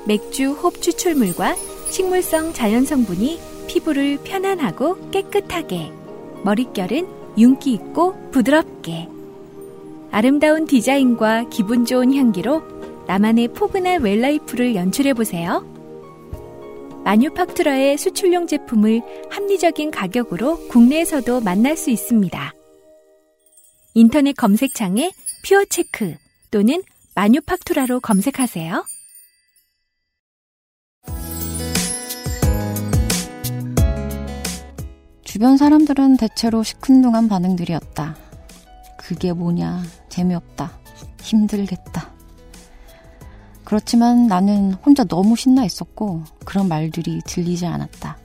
[0.06, 1.56] 맥주 홉 추출물과
[1.90, 3.40] 식물성 자연 성분이
[3.70, 5.94] 피부를 편안하고 깨끗하게,
[6.44, 9.08] 머릿결은 윤기 있고 부드럽게.
[10.12, 12.64] 아름다운 디자인과 기분 좋은 향기로
[13.08, 15.77] 나만의 포근한 웰라이프를 연출해 보세요.
[17.08, 22.54] 마뉴팍투라의 수출용 제품을 합리적인 가격으로 국내에서도 만날 수 있습니다.
[23.94, 25.12] 인터넷 검색창에
[25.46, 26.18] 퓨어체크
[26.52, 26.84] 또는
[27.16, 28.86] 마뉴팍투라로 검색하세요.
[35.24, 38.18] 주변 사람들은 대체로 시큰둥한 반응들이었다.
[38.98, 40.78] 그게 뭐냐, 재미없다,
[41.22, 42.17] 힘들겠다.
[43.68, 48.18] 그렇지만 나는 혼자 너무 신나 있었고 그런 말들이 들리지 않았다.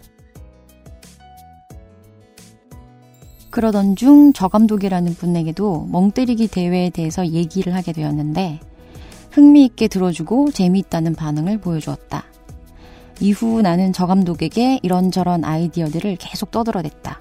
[3.51, 8.61] 그러던 중 저 감독이라는 분에게도 멍때리기 대회에 대해서 얘기를 하게 되었는데
[9.33, 12.23] 흥미있게 들어주고 재미있다는 반응을 보여주었다.
[13.19, 17.19] 이후 나는 저 감독에게 이런저런 아이디어들을 계속 떠들어댔다.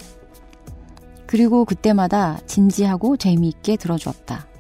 [1.26, 4.51] 그리고 그때마다 진지하고 재미있게 들어주었다.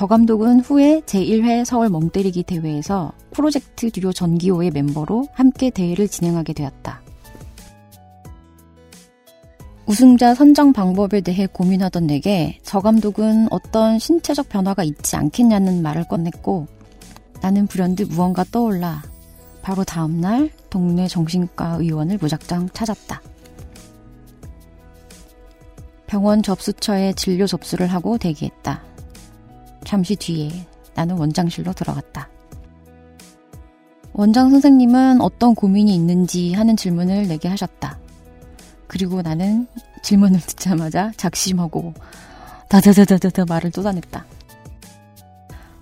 [0.00, 7.02] 저 감독은 후에 제1회 서울 멍때리기 대회에서 프로젝트 듀오 전기호의 멤버로 함께 대회를 진행하게 되었다.
[9.84, 16.66] 우승자 선정 방법에 대해 고민하던 내게 저 감독은 어떤 신체적 변화가 있지 않겠냐는 말을 꺼냈고
[17.42, 19.02] 나는 불현듯 무언가 떠올라
[19.60, 23.20] 바로 다음날 동네 정신과 의원을 무작정 찾았다.
[26.06, 28.88] 병원 접수처에 진료 접수를 하고 대기했다.
[29.84, 32.28] 잠시 뒤에 나는 원장실로 들어갔다.
[34.12, 37.98] 원장 선생님은 어떤 고민이 있는지 하는 질문을 내게 하셨다.
[38.86, 39.66] 그리고 나는
[40.02, 41.94] 질문을 듣자마자 작심하고
[42.68, 44.24] 다다다다다다 말을 쏟아냈다.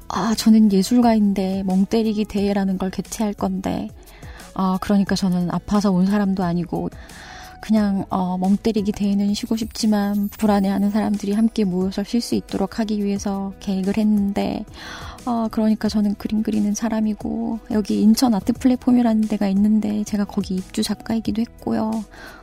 [0.08, 3.88] 아, 저는 예술가인데 멍 때리기 대회라는 걸 개최할 건데,
[4.54, 6.88] 아, 그러니까 저는 아파서 온 사람도 아니고,
[7.60, 13.04] 그냥, 어, 멍 때리기 대회는 쉬고 싶지만, 불안해하는 사람들이 함께 모여서 쉴 수 있도록 하기
[13.04, 14.64] 위해서 계획을 했는데,
[15.26, 20.82] 어, 그러니까 저는 그림 그리는 사람이고, 여기 인천 아트 플랫폼이라는 데가 있는데, 제가 거기 입주
[20.82, 21.90] 작가이기도 했고요.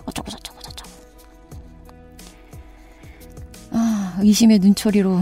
[0.05, 0.91] 어쩌고 저쩌고 저쩌고.
[3.71, 5.21] 아, 의심의 눈초리로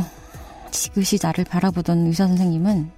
[0.71, 2.89] 지그시 나를 바라보던 의사 선생님은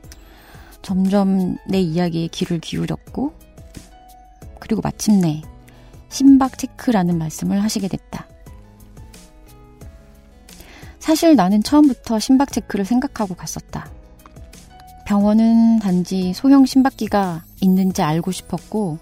[0.82, 3.34] 점점 내 이야기에 귀를 기울였고,
[4.60, 5.42] 그리고 마침내
[6.10, 8.28] 심박 체크라는 말씀을 하시게 됐다.
[11.00, 13.90] 사실 나는 처음부터 심박 체크를 생각하고 갔었다.
[15.06, 18.98] 병원은 단지 소형 심박기가 있는지 알고 싶었고,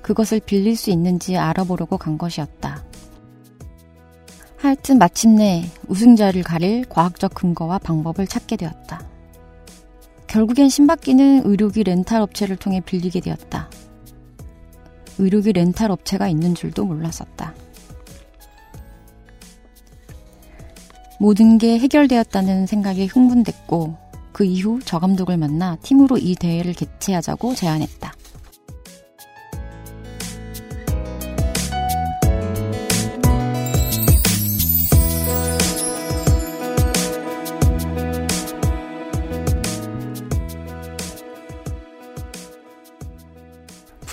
[0.00, 2.82] 그것을 빌릴 수 있는지 알아보려고 간 것이었다.
[4.56, 9.02] 하여튼 마침내 우승자를 가릴 과학적 근거와 방법을 찾게 되었다.
[10.26, 13.68] 결국엔 심박기는 의료기 렌탈 업체를 통해 빌리게 되었다.
[15.18, 17.54] 의료기 렌탈 업체가 있는 줄도 몰랐었다.
[21.18, 23.96] 모든 게 해결되었다는 생각에 흥분됐고
[24.32, 28.12] 그 이후 저 감독을 만나 팀으로 이 대회를 개최하자고 제안했다.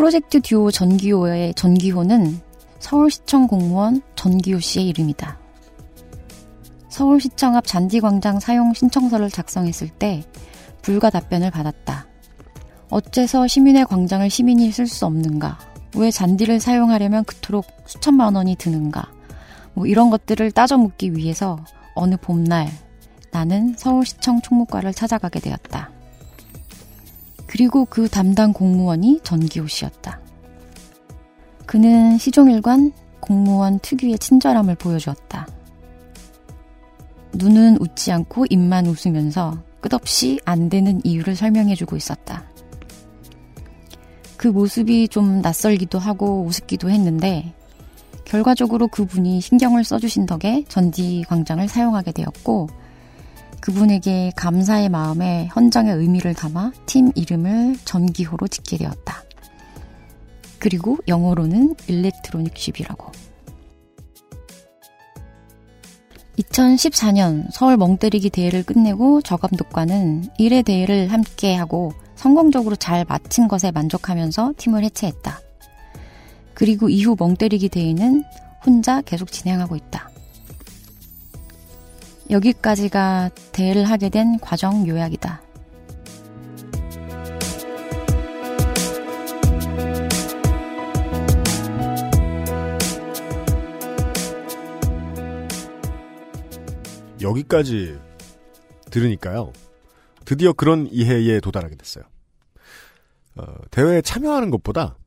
[0.03, 2.41] 프로젝트 듀오 전기호의 전기호는
[2.79, 5.39] 서울시청 공무원 전기호 씨의 이름이다.
[6.89, 10.25] 서울시청 앞 잔디광장 사용 신청서를 작성했을 때
[10.81, 12.05] 불가 답변을 받았다.
[12.89, 15.57] 어째서 시민의 광장을 시민이 쓸 수 없는가?
[15.95, 19.09] 왜 잔디를 사용하려면 그토록 수천만 원이 드는가?
[19.73, 21.63] 뭐 이런 것들을 따져 묻기 위해서
[21.95, 22.67] 어느 봄날
[23.31, 25.92] 나는 서울시청 총무과를 찾아가게 되었다.
[27.53, 30.19] 그리고 그 담당 공무원이 전기호 씨였다.
[31.67, 35.47] 그는 시종일관 공무원 특유의 친절함을 보여주었다.
[37.33, 42.43] 눈은 웃지 않고 입만 웃으면서 끝없이 안 되는 이유를 설명해주고 있었다.
[44.35, 47.53] 그 모습이 좀 낯설기도 하고 우습기도 했는데
[48.25, 52.69] 결과적으로 그분이 신경을 써주신 덕에 전지 광장을 사용하게 되었고
[53.63, 59.23] 그분에게 감사의 마음에 헌정의 의미를 담아 팀 이름을 전기호로 짓게 되었다.
[60.59, 63.13] 그리고 영어로는 일렉트로닉 쉽이라고.
[66.39, 73.71] 2014년 서울 멍때리기 대회를 끝내고 저 감독과는 1회 대회를 함께 하고 성공적으로 잘 마친 것에
[73.71, 75.39] 만족하면서 팀을 해체했다.
[76.53, 78.25] 그리고 이후 멍때리기 대회는
[78.65, 80.09] 혼자 계속 진행하고 있다.
[82.29, 85.41] 여기까지가 대회를 하게 된 과정 요약이다.
[97.21, 97.97] 여기까지
[98.91, 99.53] 들으니까요.
[100.25, 102.03] 드디어 그런 이해에 도달하게 됐어요.
[103.35, 104.97] 어, 대회에 참여하는 것보다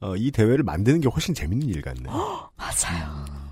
[0.00, 2.02] 어, 이 대회를 만드는 게 훨씬 재밌는 일 같네.
[2.56, 3.51] 맞아요.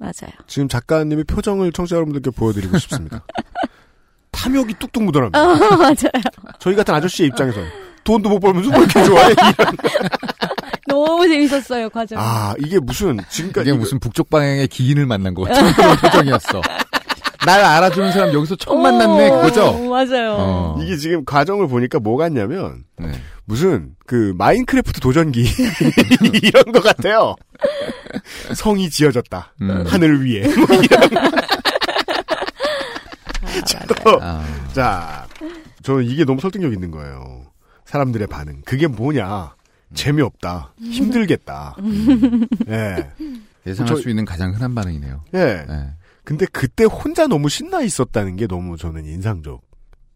[0.00, 0.32] 맞아요.
[0.46, 3.22] 지금 작가님의 표정을 청취자 여러분들께 보여드리고 싶습니다.
[4.32, 5.42] 탐욕이 뚝뚝 묻어납니다.
[5.42, 6.22] 어, 맞아요.
[6.58, 7.60] 저희 같은 아저씨의 입장에서
[8.04, 9.34] 돈도 못 벌면서 뭐 이렇게 좋아해?
[10.88, 12.18] 너무 재밌었어요, 과정.
[12.18, 13.68] 아, 이게 무슨, 지금까지.
[13.68, 16.62] 이게 무슨 북쪽 방향의 기인을 만난 것 같은 그런 표정이었어.
[17.44, 19.78] 날 알아주는 사람 여기서 처음 만났네, 그거죠?
[19.88, 20.36] 맞아요.
[20.38, 20.78] 어.
[20.82, 23.12] 이게 지금 과정을 보니까 뭐 같냐면, 네.
[23.50, 25.44] 무슨, 그, 마인크래프트 도전기.
[26.40, 27.34] 이런 것 같아요.
[28.54, 29.54] 성이 지어졌다.
[29.62, 29.84] 음.
[29.88, 30.42] 하늘 위에.
[30.54, 31.10] 뭐 이런.
[33.66, 33.78] 저,
[34.20, 35.26] 아, 자,
[35.82, 37.42] 저는 이게 너무 설득력 있는 거예요.
[37.86, 38.62] 사람들의 반응.
[38.64, 39.56] 그게 뭐냐.
[39.94, 40.74] 재미없다.
[40.80, 41.74] 힘들겠다.
[42.68, 43.10] 예.
[43.66, 45.24] 예상할 저- 수 있는 가장 흔한 반응이네요.
[45.34, 45.64] 예.
[45.68, 45.90] 네.
[46.22, 49.60] 근데 그때 혼자 너무 신나 있었다는 게 너무 저는 인상적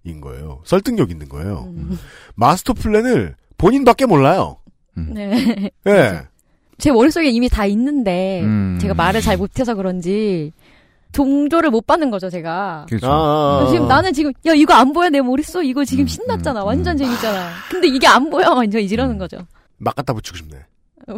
[0.05, 0.61] 인 거예요.
[0.64, 1.72] 설득력 있는 거예요.
[1.76, 1.98] 음.
[2.34, 4.59] 마스터 플랜을 본인밖에 몰라요.
[4.94, 5.70] 네.
[5.86, 6.22] 예.
[6.78, 8.78] 제 머릿속에 이미 다 있는데 음.
[8.80, 10.52] 제가 말을 잘 못해서 그런지
[11.12, 12.86] 동조를 못 받는 거죠, 제가.
[12.88, 13.07] 그렇죠.
[13.07, 13.88] 아, 아, 지금 아.
[13.88, 16.98] 나는 지금 야 이거 안 보여 내 머릿속 이거 지금 음, 신났잖아 음, 완전 음.
[16.98, 19.38] 재밌잖아 근데 이게 안 보여 완전 이러는 거죠
[19.78, 20.59] 막 갖다 붙이고 싶네.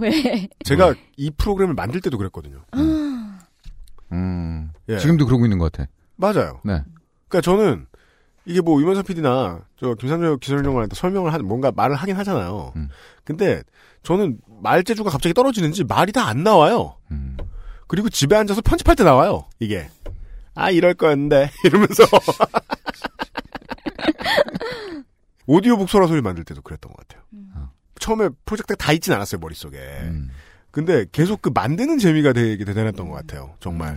[0.01, 2.62] 왜 제가 이 프로그램을 만들 때도 그랬거든요.
[4.12, 4.70] 음.
[4.89, 4.99] 예.
[4.99, 5.89] 지금도 그러고 있는 것 같아.
[6.16, 6.61] 맞아요.
[6.64, 6.82] 네.
[7.28, 7.87] 그러니까 저는
[8.47, 12.73] 이게 뭐 유명사 PD나 저 김상조 기술용한테 설명을 한 뭔가 말을 하긴 하잖아요.
[12.77, 12.89] 음.
[13.25, 13.63] 근데
[14.03, 16.97] 저는 말재주가 갑자기 떨어지는지 말이 다 안 나와요.
[17.11, 17.37] 음.
[17.89, 19.45] 그리고 집에 앉아서 편집할 때 나와요.
[19.61, 19.89] 이게
[20.55, 22.05] 아 이럴 거였는데 이러면서
[25.47, 27.25] 오디오북 소라 소리 만들 때도 그랬던 것 같아요.
[27.99, 29.79] 처음에 프로젝트가 다 있진 않았어요 머릿속에.
[29.79, 30.31] 음.
[30.71, 33.55] 근데 계속 그 만드는 재미가 되게 대단했던 것 같아요.
[33.61, 33.97] 정말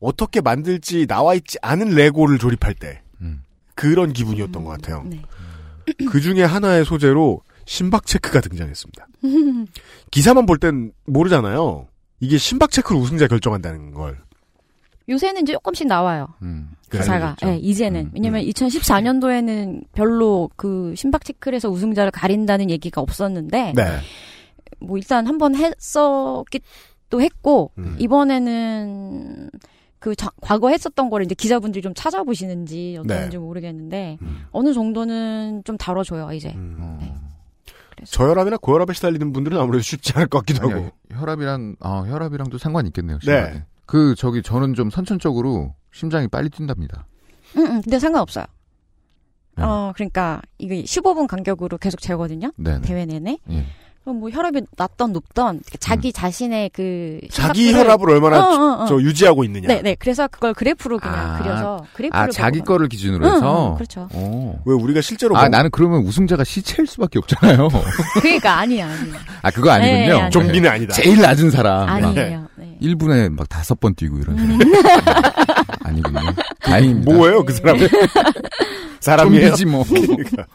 [0.00, 3.09] 어떻게 만들지 나와 있지 않은 레고를 조립할 때 음.
[3.80, 5.04] 그런 기분이었던 것 같아요.
[5.06, 5.22] 네.
[6.10, 9.06] 그 중에 하나의 소재로 심박 체크가 등장했습니다.
[10.10, 11.86] 기사만 볼 땐 모르잖아요.
[12.20, 14.18] 이게 심박 체크로 우승자 결정한다는 걸.
[15.08, 16.70] 요새는 이제 조금씩 나와요 음.
[16.92, 17.48] 기사가 알겠죠.
[17.48, 23.98] 예, 이제는 음, 왜냐면 2014년도에는 별로 그 심박 체크에서 우승자를 가린다는 얘기가 없었는데 네.
[24.78, 27.96] 뭐 일단 한번 했었기도 했고 음.
[27.98, 29.50] 이번에는
[30.00, 33.38] 그 자- 과거 했었던 거를 이제 기자분들이 좀 찾아보시는지 어떤지 네.
[33.38, 34.46] 모르겠는데 음.
[34.50, 36.52] 어느 정도는 좀 다뤄줘요 이제.
[36.56, 36.96] 음.
[37.00, 37.14] 네.
[37.94, 40.72] 그래서 저혈압이나 고혈압에 시달리는 분들은 아무래도 쉽지 않을 것 같기도 하고.
[40.74, 43.18] 아니요, 혈압이랑 아 혈압이랑도 상관이 있겠네요.
[43.18, 43.24] 네.
[43.24, 43.64] 심하게.
[43.84, 47.06] 그 저기 저는 좀 선천적으로 심장이 빨리 뛴답니다.
[47.58, 48.46] 응, 응, 근데 상관없어요.
[49.56, 49.64] 네.
[49.64, 52.52] 어, 그러니까 이게 15분 간격으로 계속 재거든요.
[52.56, 52.76] 네.
[52.78, 52.80] 네.
[52.80, 53.38] 대회 내내.
[53.50, 53.66] 예.
[54.02, 58.86] 그럼 뭐 혈압이 낮던 높던 자기 자신의 그 자기 혈압을 얼마나 어, 어, 어.
[58.86, 59.68] 저 유지하고 있느냐.
[59.68, 59.94] 네, 네.
[59.98, 63.70] 그래서 그걸 그래프로 그냥 아, 그려서 그래프를 아 자기 거를 기준으로 응, 해서.
[63.72, 64.08] 응, 그렇죠.
[64.14, 64.58] 오.
[64.64, 67.68] 왜 우리가 실제로 아 먹- 나는 그러면 우승자가 시체일 수밖에 없잖아요.
[68.22, 69.14] 그러니까 아니야, 아니야.
[69.42, 70.22] 아 그거 아니군요.
[70.22, 70.30] 네.
[70.30, 70.94] 좀비는 아니다.
[70.94, 71.86] 제일 낮은 사람.
[71.86, 72.48] 막 아니에요.
[72.56, 72.78] 네.
[72.80, 74.58] 1분에 막 다섯 번 뛰고 이런 사람.
[75.80, 76.20] 아니군요.
[76.62, 77.12] 다행입니다.
[77.12, 77.88] 뭐예요 그 사람은?
[79.00, 79.56] 사람이에요.
[79.56, 79.84] 좀비지 뭐.
[79.88, 80.46] 그러니까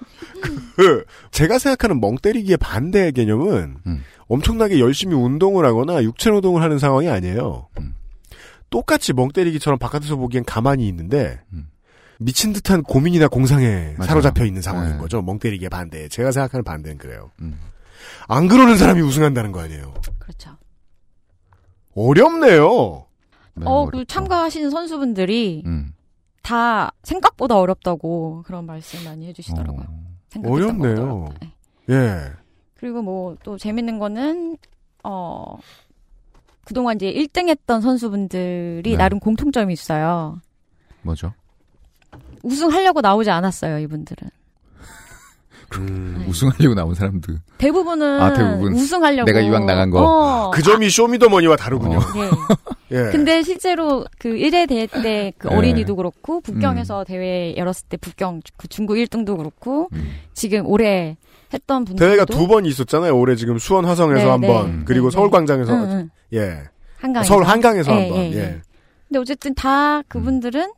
[0.75, 4.03] 그 제가 생각하는 멍 때리기의 반대 개념은 음.
[4.27, 7.67] 엄청나게 열심히 운동을 하거나 육체 노동을 하는 상황이 아니에요.
[7.79, 7.95] 음.
[8.69, 11.69] 똑같이 멍 때리기처럼 바깥에서 보기엔 가만히 있는데 음.
[12.19, 14.07] 미친 듯한 고민이나 공상에 맞아요.
[14.07, 14.97] 사로잡혀 있는 상황인 네.
[14.97, 15.21] 거죠.
[15.21, 16.07] 멍 때리기의 반대.
[16.07, 17.31] 제가 생각하는 반대는 그래요.
[17.41, 17.59] 음.
[18.27, 19.93] 안 그러는 사람이 우승한다는 거 아니에요.
[20.19, 20.57] 그렇죠.
[21.95, 23.04] 어렵네요.
[23.55, 23.85] 네, 어.
[23.85, 25.93] 그 참가하시는 선수분들이 음.
[26.41, 29.85] 다 생각보다 어렵다고 그런 말씀 많이 해주시더라고요.
[29.87, 30.41] 어.
[30.45, 31.29] 어렵네요.
[31.41, 31.53] 네.
[31.89, 32.31] 예.
[32.75, 34.57] 그리고 뭐 또 재밌는 거는
[35.03, 35.57] 어
[36.65, 38.97] 그동안 이제 1등 했던 선수분들이 네.
[38.97, 40.41] 나름 공통점이 있어요.
[41.03, 41.33] 뭐죠?
[42.43, 44.29] 우승하려고 나오지 않았어요, 이분들은.
[45.73, 47.39] 음, 우승하려고 나온 사람들.
[47.57, 48.73] 대부분은 아, 대부분.
[48.73, 50.01] 우승하려고 내가 이왕 나간 거.
[50.03, 51.97] 어, 그 점이 쇼미더머니와 다르군요.
[51.97, 52.01] 어.
[52.91, 52.97] 예.
[53.07, 53.11] 예.
[53.11, 55.55] 근데 실제로 그 1회 대회 때그 네.
[55.55, 60.11] 어린이도 그렇고 북경에서 대회 열었을 때 북경 그 중국 1등도 그렇고 음.
[60.33, 61.17] 지금 올해
[61.53, 63.17] 했던 분들도 대회가 두 번 있었잖아요.
[63.17, 64.47] 올해 지금 수원 화성에서 네, 한 네.
[64.47, 65.31] 번, 그리고 네, 서울 네.
[65.31, 66.09] 광장에서 응, 응.
[66.33, 66.59] 예.
[66.99, 68.17] 한강에서 서울 한강에서 예, 한 번.
[68.19, 68.37] 예, 예.
[68.37, 68.61] 예.
[69.07, 70.71] 근데 어쨌든 다 그분들은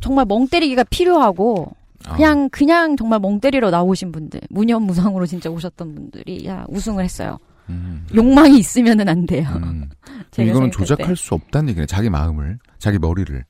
[0.00, 1.83] 정말 멍 때리기가 필요하고 아.
[2.16, 7.38] 그냥 그냥 정말 멍 때리러 나오신 분들 무념무상으로 진짜 오셨던 분들이 야 우승을 했어요.
[7.70, 8.06] 음.
[8.14, 9.48] 욕망이 있으면은 안 돼요.
[9.56, 9.88] 음.
[10.38, 11.14] 이거는 조작할 때.
[11.14, 11.86] 수 없다는 얘기네.
[11.86, 13.44] 자기 마음을, 자기 머리를.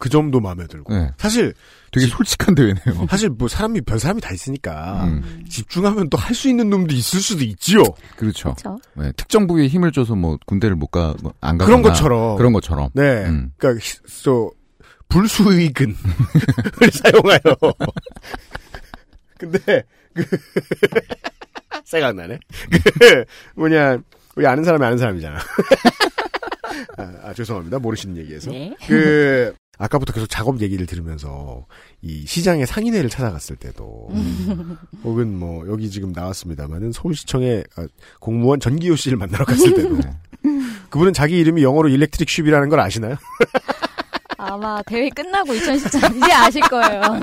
[0.00, 0.94] 그 점도 마음에 들고.
[0.96, 1.10] 네.
[1.18, 1.52] 사실
[1.90, 3.06] 되게 솔직한 대회네요.
[3.10, 5.44] 사실 뭐 사람이 별 사람이 다 있으니까 음.
[5.48, 7.82] 집중하면 또 할 수 있는 놈도 있을 수도 있지요.
[8.16, 8.54] 그렇죠.
[8.54, 8.78] 그렇죠.
[8.94, 12.36] 네, 특정 부위에 힘을 줘서 뭐 군대를 못 가, 뭐안 가거나 그런 것처럼.
[12.36, 12.90] 그런 것처럼.
[12.94, 13.24] 네.
[13.26, 13.50] 음.
[13.56, 14.48] 그러니까 히- 저
[15.08, 15.94] 불수의근을
[16.92, 17.40] 사용하여.
[19.38, 19.84] 근데
[20.14, 20.24] 그
[21.84, 22.38] 생각나네.
[22.70, 23.98] 그 뭐냐
[24.36, 25.38] 우리 아는 사람이 아는 사람이잖아.
[26.98, 28.50] 아, 아, 죄송합니다 모르시는 얘기에서.
[28.50, 28.76] 네.
[28.86, 31.66] 그 아까부터 계속 작업 얘기를 들으면서
[32.02, 34.08] 이 시장의 상인회를 찾아갔을 때도
[35.04, 37.86] 혹은 뭐 여기 지금 나왔습니다만은 서울시청의 아,
[38.18, 39.98] 공무원 전기호 씨를 만나러 갔을 때도
[40.90, 43.16] 그분은 자기 이름이 영어로 일렉트릭 쉽이라는 걸 아시나요?
[44.38, 47.02] 아마 대회 끝나고 2014 이제 아실 거예요.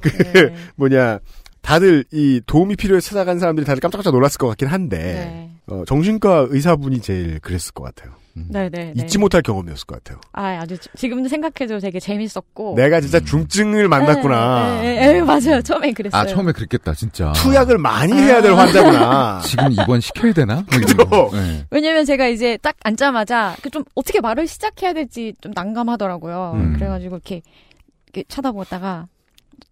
[0.00, 0.54] 그 네.
[0.76, 1.18] 뭐냐
[1.62, 5.50] 다들 이 도움이 필요해서 찾아간 사람들이 다들 깜짝깜짝 놀랐을 것 같긴 한데 네.
[5.66, 8.14] 어, 정신과 의사분이 제일 그랬을 것 같아요.
[8.34, 9.02] 네, 네, 네.
[9.04, 10.20] 잊지 못할 경험이었을 것 같아요.
[10.32, 12.74] 아, 아주 지금 생각해도 되게 재밌었고.
[12.76, 14.80] 내가 진짜 중증을 만났구나.
[14.80, 15.60] 네, 네, 네, 맞아요.
[15.62, 16.20] 처음에 그랬어요.
[16.20, 17.32] 아, 처음에 그랬겠다, 진짜.
[17.32, 19.40] 투약을 많이 해야 될 환자구나.
[19.44, 20.54] 지금 입원 시켜야 되나?
[20.54, 20.96] 뭐 그죠?
[20.96, 21.30] 거.
[21.32, 21.66] 네.
[21.70, 26.52] 왜냐면 제가 이제 딱 앉자마자 그좀 어떻게 말을 시작해야 될지 좀 난감하더라고요.
[26.54, 26.72] 음.
[26.74, 27.42] 그래가지고 이렇게,
[28.06, 29.08] 이렇게 쳐다보다가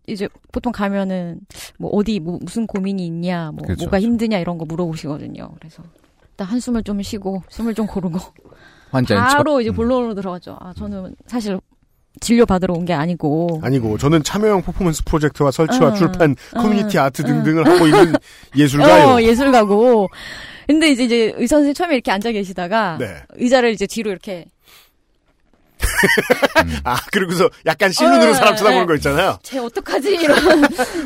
[0.06, 1.40] 이제 보통 가면은
[1.78, 4.06] 뭐 어디 뭐 무슨 고민이 있냐, 뭐 그렇죠, 뭐가 그렇죠.
[4.06, 5.50] 힘드냐 이런 거 물어보시거든요.
[5.58, 5.82] 그래서
[6.30, 8.18] 일단 한숨을 좀 쉬고 숨을 좀 고르고
[8.90, 9.60] 환자인 바로 척.
[9.62, 9.74] 이제 음.
[9.74, 10.56] 본론으로 들어가죠.
[10.60, 11.58] 아 저는 사실
[12.20, 16.98] 진료 받으러 온 게 아니고 아니고 저는 참여형 퍼포먼스 프로젝트와 설치와 어, 출판, 어, 커뮤니티
[16.98, 17.24] 아트 어.
[17.26, 18.14] 등등을 하고 있는
[18.56, 19.08] 예술가요.
[19.16, 20.08] 어, 예술가고.
[20.66, 23.06] 근데 이제, 이제 의사 선생님 처음에 이렇게 앉아 계시다가 네.
[23.34, 24.44] 의자를 이제 뒤로 이렇게
[26.84, 28.86] 아 그리고서 약간 실눈으로 어, 사람 네, 쳐다보는 네.
[28.86, 29.38] 거 있잖아요.
[29.42, 30.38] 쟤 어떡하지 이런.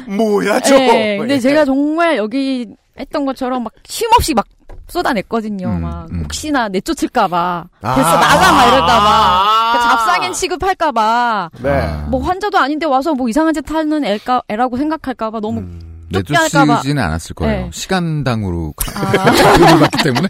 [0.17, 0.77] 뭐야 저.
[0.77, 2.67] 네, 근데 뭐 제가 정말 여기
[2.99, 4.47] 했던 것처럼 막 쉼없이 막
[4.89, 5.69] 쏟아냈거든요.
[5.69, 6.23] 음, 막 음.
[6.25, 7.95] 혹시나 내쫓을까봐 아.
[7.95, 9.73] 벌써 나가 막 이럴까봐 아.
[9.73, 11.71] 그 잡상인 취급할까봐 네.
[11.71, 12.07] 아.
[12.09, 15.95] 뭐 환자도 아닌데 와서 뭐 이상한 짓 하는 애가, 애라고 생각할까봐 너무 음.
[16.11, 17.65] 내쫓지는 않았을 거예요.
[17.65, 17.71] 네.
[17.73, 19.25] 시간당으로 아.
[19.59, 20.29] 돈을 받기 때문에.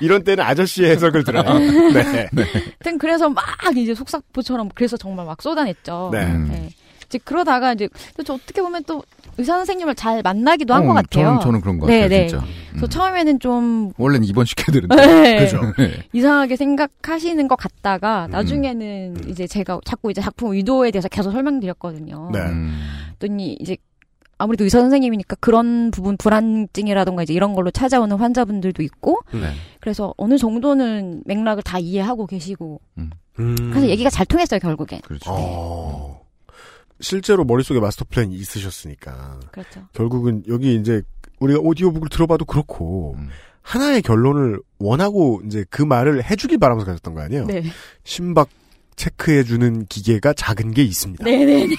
[0.00, 1.58] 이런 때는 아저씨의 해석을 들어요.
[1.92, 2.28] 네.
[2.32, 3.44] 하여튼 그래서 막
[3.76, 6.10] 이제 속사포처럼 그래서 정말 막 쏟아냈죠.
[6.12, 6.24] 네.
[6.26, 6.48] 음.
[6.50, 6.68] 네.
[7.06, 7.88] 이제 그러다가 이제
[8.24, 9.02] 저 어떻게 보면 또
[9.38, 11.24] 의사 선생님을 잘 만나기도 한것 어, 같아요.
[11.26, 12.26] 저는, 저는 그런 것 네, 같아요, 네.
[12.26, 12.44] 진짜.
[12.70, 12.88] 그래서 음.
[12.88, 14.96] 처음에는 좀 원래는 입원 시켜야 되는데.
[14.96, 15.38] 네.
[15.38, 15.60] 그죠.
[15.78, 16.02] 네.
[16.12, 18.30] 이상하게 생각하시는 것 같다가 음.
[18.32, 19.30] 나중에는 음.
[19.30, 22.30] 이제 제가 자꾸 이제 작품 의도에 대해서 계속 설명드렸거든요.
[22.32, 22.40] 네.
[22.40, 22.78] 음.
[23.18, 23.76] 그랬더니 이제
[24.38, 29.52] 아무래도 의사 선생님이니까 그런 부분 불안증이라던가 이제 이런 걸로 찾아오는 환자분들도 있고 네.
[29.80, 33.10] 그래서 어느 정도는 맥락을 다 이해하고 계시고 음.
[33.34, 35.00] 그래서 얘기가 잘 통했어요 결국엔.
[35.02, 35.30] 그렇죠.
[35.30, 36.26] 어.
[37.00, 39.40] 실제로 머릿속에 마스터 플랜이 있으셨으니까.
[39.52, 39.86] 그렇죠.
[39.92, 41.02] 결국은 여기 이제
[41.40, 43.28] 우리가 오디오북을 들어봐도 그렇고 음.
[43.62, 47.44] 하나의 결론을 원하고 이제 그 말을 해주길 바라면서 가셨던 거 아니에요?
[47.46, 47.62] 네.
[48.02, 48.48] 심박
[48.96, 51.24] 체크해주는 기계가 작은 게 있습니다.
[51.24, 51.76] 네네네.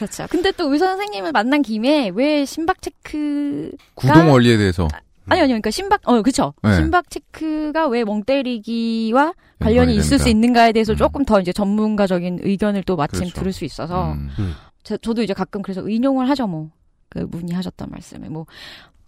[0.00, 0.26] 그렇죠.
[0.30, 4.88] 근데 또 의사 선생님을 만난 김에 왜 심박 체크 구동 원리에 대해서
[5.26, 5.48] 아니 아니요.
[5.54, 6.54] 그러니까 심박 어 그렇죠.
[6.62, 6.74] 네.
[6.74, 10.24] 심박 체크가 왜 멍 때리기와 연관이 관련이 있을 된다.
[10.24, 10.96] 수 있는가에 대해서 음.
[10.96, 13.34] 조금 더 이제 전문가적인 의견을 또 마침 그렇죠.
[13.40, 14.54] 들을 수 있어서 음.
[14.82, 16.70] 저, 저도 이제 가끔 그래서 인용을 하죠 뭐.
[17.10, 18.46] 그 분이 하셨던 말씀에 뭐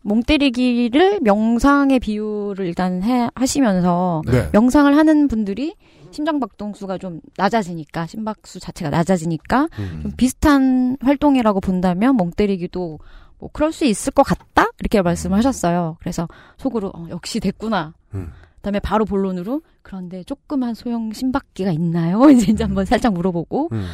[0.02, 4.48] 멍 때리기를 명상의 비유를 일단 해 하시면서 네.
[4.52, 5.74] 명상을 하는 분들이
[6.12, 10.00] 심장 박동수가 좀 낮아지니까 심박수 자체가 낮아지니까 음.
[10.02, 12.98] 좀 비슷한 활동이라고 본다면 멍 때리기도
[13.38, 15.96] 뭐 그럴 수 있을 것 같다 이렇게 말씀하셨어요.
[16.00, 17.94] 그래서 속으로 어, 역시 됐구나.
[18.14, 18.30] 음.
[18.56, 22.22] 그다음에 바로 본론으로 그런데 조그만 소형 심박기가 있나요?
[22.30, 23.86] 이제, 이제 한번 살짝 물어보고 음.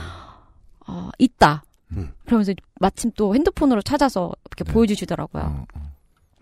[0.87, 1.63] 어, 있다.
[1.93, 2.13] 음.
[2.27, 4.73] 그러면서 마침 또 핸드폰으로 찾아서 이렇게 네.
[4.73, 5.43] 보여주시더라고요.
[5.43, 5.93] 어, 어.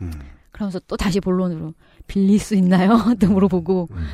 [0.02, 0.10] 음.
[0.50, 1.74] 그러면서 또 다시 본론으로
[2.06, 2.98] 빌릴 수 있나요?
[3.20, 4.06] 또 물어보고 음.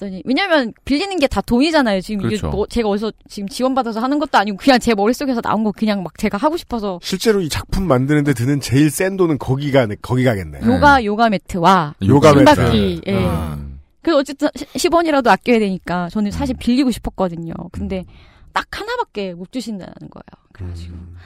[0.00, 2.00] 그랬더니 왜냐면 빌리는 게 다 돈이잖아요.
[2.00, 2.48] 지금 이게 그렇죠.
[2.50, 6.18] 뭐 제가 어디서 지금 지원받아서 하는 것도 아니고 그냥 제 머릿속에서 나온 거 그냥 막
[6.18, 10.60] 제가 하고 싶어서 실제로 이 작품 만드는데 드는 제일 센 돈은 거기가 거기 가겠네.
[10.60, 10.66] 네.
[10.66, 12.54] 요가 요가 매트와 요가 매트.
[12.54, 13.02] 심박기.
[13.06, 13.16] 예.
[13.24, 13.58] 아.
[14.02, 16.30] 그래서 어쨌든 10원이라도 아껴야 되니까 저는 음.
[16.32, 17.52] 사실 빌리고 싶었거든요.
[17.70, 18.04] 근데
[18.52, 20.24] 딱 하나밖에 못 주신다는 거예요.
[20.52, 21.16] 그래가지고 음.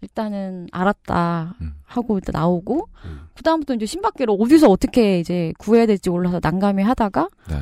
[0.00, 1.74] 일단은 알았다 음.
[1.84, 3.20] 하고 일단 나오고 음.
[3.34, 7.56] 그 다음부터 이제 심박기를 어디서 어떻게 이제 구해야 될지 몰라서 난감해 하다가 네.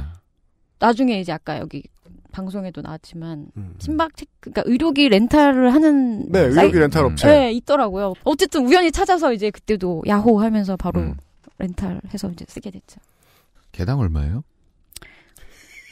[0.81, 1.83] 나중에 이제 아까 여기
[2.33, 3.75] 방송에도 나왔지만 음.
[3.79, 7.27] 심박 체크 그러니까 의료기 렌탈을 하는 네, 사이- 의료기 렌탈 업체.
[7.29, 8.15] 네, 있더라고요.
[8.25, 11.17] 어쨌든 우연히 찾아서 이제 그때도 야호 하면서 바로 음.
[11.59, 13.01] 렌탈해서 이제 쓰게 됐죠.
[13.73, 14.43] 개당 얼마예요?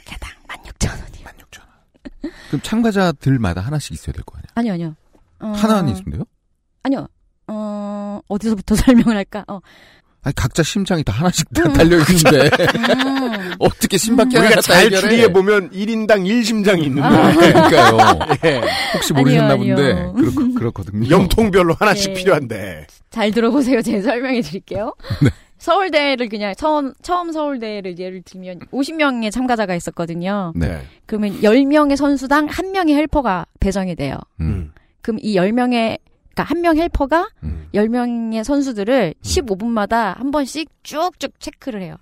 [0.04, 1.24] 개당 16,000원이요.
[1.24, 1.62] 16,000원.
[2.48, 4.46] 그럼 참가자들마다 하나씩 있어야 될 거 아니야?
[4.54, 4.96] 아니요, 아니요.
[5.40, 6.24] 어, 하나는 있으면 돼요?
[6.82, 7.06] 아니요.
[7.48, 9.44] 어, 어디서부터 설명을 할까?
[9.48, 9.60] 어.
[10.22, 11.72] 아니 각자 심장이 다 하나씩 다 음.
[11.72, 13.52] 달려 있는데 음.
[13.58, 14.90] 어떻게 심박기 하나 우리가 다 잘?
[14.90, 17.32] 추리해 보면 1인당 1심장이 있는데 아.
[17.32, 18.18] 그러니까요.
[18.44, 18.60] 예.
[18.94, 20.12] 혹시 모르셨나 아니요, 본데 아니요.
[20.12, 21.08] 그렇, 그렇거든요.
[21.08, 22.20] 영통별로 하나씩 네.
[22.20, 22.86] 필요한데.
[23.10, 23.80] 잘 들어보세요.
[23.82, 24.94] 제가 설명해 드릴게요.
[25.22, 25.30] 네.
[25.58, 30.52] 서울대를 그냥 처음, 처음 서울대를 예를 들면 50명의 참가자가 있었거든요.
[30.54, 30.82] 네.
[31.06, 34.16] 그러면 10명의 선수당 1명의 헬퍼가 배정이 돼요.
[34.40, 34.72] 음.
[35.02, 35.98] 그럼 이 10명의,
[36.38, 37.66] 그러니까 한 명 헬퍼가 음.
[37.74, 41.96] 10명의 선수들을 15분마다 한 번씩 쭉쭉 체크를 해요.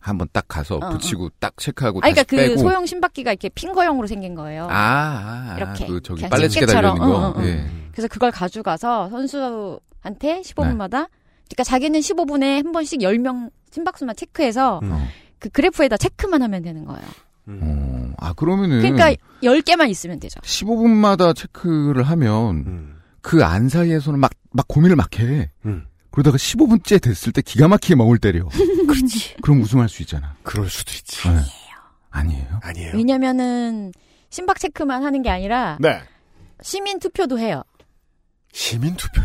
[0.00, 2.56] 한 번 딱 가서 어, 붙이고 딱 체크하고 아, 그러니까 다시 그 빼고.
[2.60, 4.64] 소형 심박기가 이렇게 핑거형으로 생긴 거예요.
[4.70, 5.86] 아, 아, 아, 이렇게.
[5.86, 6.88] 그 저기 빨래집게 달려.
[6.94, 7.06] 있는 거.
[7.16, 7.42] 어, 어, 어.
[7.44, 7.66] 예.
[7.92, 11.06] 그래서 그걸 가져가서 선수한테 15분마다 네.
[11.48, 14.92] 그러니까 자기는 15분에 한 번씩 10명 심박수만 체크해서 음.
[14.92, 15.00] 어.
[15.38, 17.02] 그 그래프에다 체크만 하면 되는 거예요.
[17.48, 17.60] 음.
[17.62, 20.40] 어, 아 그러면은 그러니까 10개만 있으면 되죠.
[20.40, 22.99] 15분마다 체크를 하면 음.
[23.22, 25.48] 그 안 사이에서는 막 막 고민을 막 해.
[25.64, 25.86] 음.
[26.10, 28.48] 그러다가 15분째 됐을 때 기가 막히게 멍을 때려.
[28.88, 29.36] 그렇지.
[29.42, 30.34] 그럼 우승할 수 있잖아.
[30.42, 31.28] 그럴 수도 있지.
[31.28, 31.36] 네.
[32.10, 32.58] 아니에요.
[32.60, 32.92] 아니에요.
[32.96, 33.92] 왜냐면은
[34.28, 36.02] 심박 체크만 하는 게 아니라 네.
[36.62, 37.62] 시민 투표도 해요.
[38.52, 39.22] 시민 투표.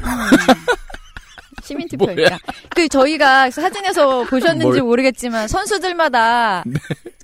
[1.64, 2.38] 시민 투표니까.
[2.76, 4.82] 그 저희가 사진에서 보셨는지 뭘.
[4.84, 6.64] 모르겠지만 선수들마다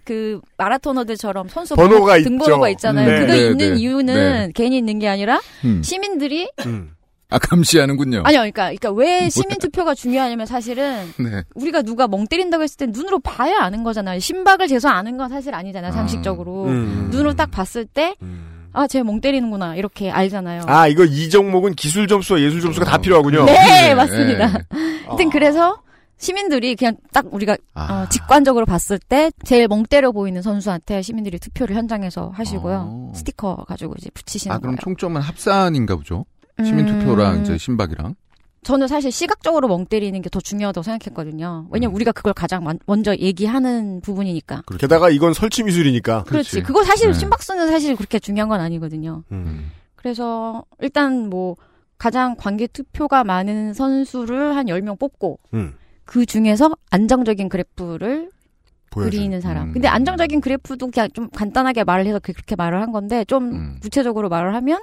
[0.04, 2.90] 그 마라토너들처럼 선수 번호가 번호, 등번호가 있죠.
[2.90, 3.10] 있잖아요.
[3.10, 3.20] 네.
[3.20, 3.80] 그거 네, 있는 네.
[3.80, 4.52] 이유는 네.
[4.54, 5.82] 괜히 있는 게 아니라 음.
[5.84, 6.92] 시민들이 음.
[7.30, 8.24] 아 감시하는군요.
[8.26, 11.44] 아니요, 그러니까 그러니까 왜 시민 투표가 중요하냐면 사실은 네.
[11.56, 14.20] 우리가 누가 멍 때린다고 했을 때 눈으로 봐야 아는 거잖아요.
[14.20, 15.94] 심박을 재서 아는 건 사실 아니잖아요.
[15.94, 17.08] 상식적으로 음.
[17.12, 18.68] 눈으로 딱 봤을 때 음.
[18.74, 20.64] 아, 쟤 멍 때리는구나 이렇게 알잖아요.
[20.68, 23.46] 아, 이거 이 종목은 기술 점수와 예술 점수가 다 필요하군요.
[23.46, 24.48] 네, 맞습니다.
[24.48, 24.64] 네.
[25.08, 25.82] 하여튼 그래서
[26.22, 28.04] 시민들이 그냥 딱 우리가 아.
[28.04, 32.86] 어, 직관적으로 봤을 때 제일 멍 때려 보이는 선수한테 시민들이 투표를 현장에서 하시고요.
[32.88, 33.12] 어.
[33.16, 34.82] 스티커 가지고 이제 붙이시는 아 그럼 거예요.
[34.84, 36.26] 총점은 합산인가 보죠.
[36.64, 38.14] 시민 음, 투표랑 이제 심박이랑.
[38.64, 41.66] 저는 사실 시각적으로 멍 때리는 게 더 중요하다고 생각했거든요.
[41.72, 41.96] 왜냐면 음.
[41.96, 44.62] 우리가 그걸 가장 먼- 먼저 얘기하는 부분이니까.
[44.68, 44.80] 그렇죠.
[44.86, 46.26] 게다가 이건 설치 미술이니까.
[46.26, 46.52] 그렇지.
[46.52, 46.62] 그렇지.
[46.68, 47.18] 그거 사실 네.
[47.18, 49.24] 심박수는 사실 그렇게 중요한 건 아니거든요.
[49.32, 49.72] 음.
[49.96, 51.56] 그래서 일단 뭐
[51.98, 55.74] 가장 관계 투표가 많은 선수를 한 10명 뽑고 음.
[56.12, 58.32] 그 중에서 안정적인 그래프를
[58.90, 59.10] 보여줘.
[59.12, 59.70] 그리는 사람.
[59.70, 59.72] 음.
[59.72, 63.78] 근데 안정적인 그래프도 그냥 좀 간단하게 말을 해서 그렇게 말을 한 건데 좀 음.
[63.82, 64.82] 구체적으로 말을 하면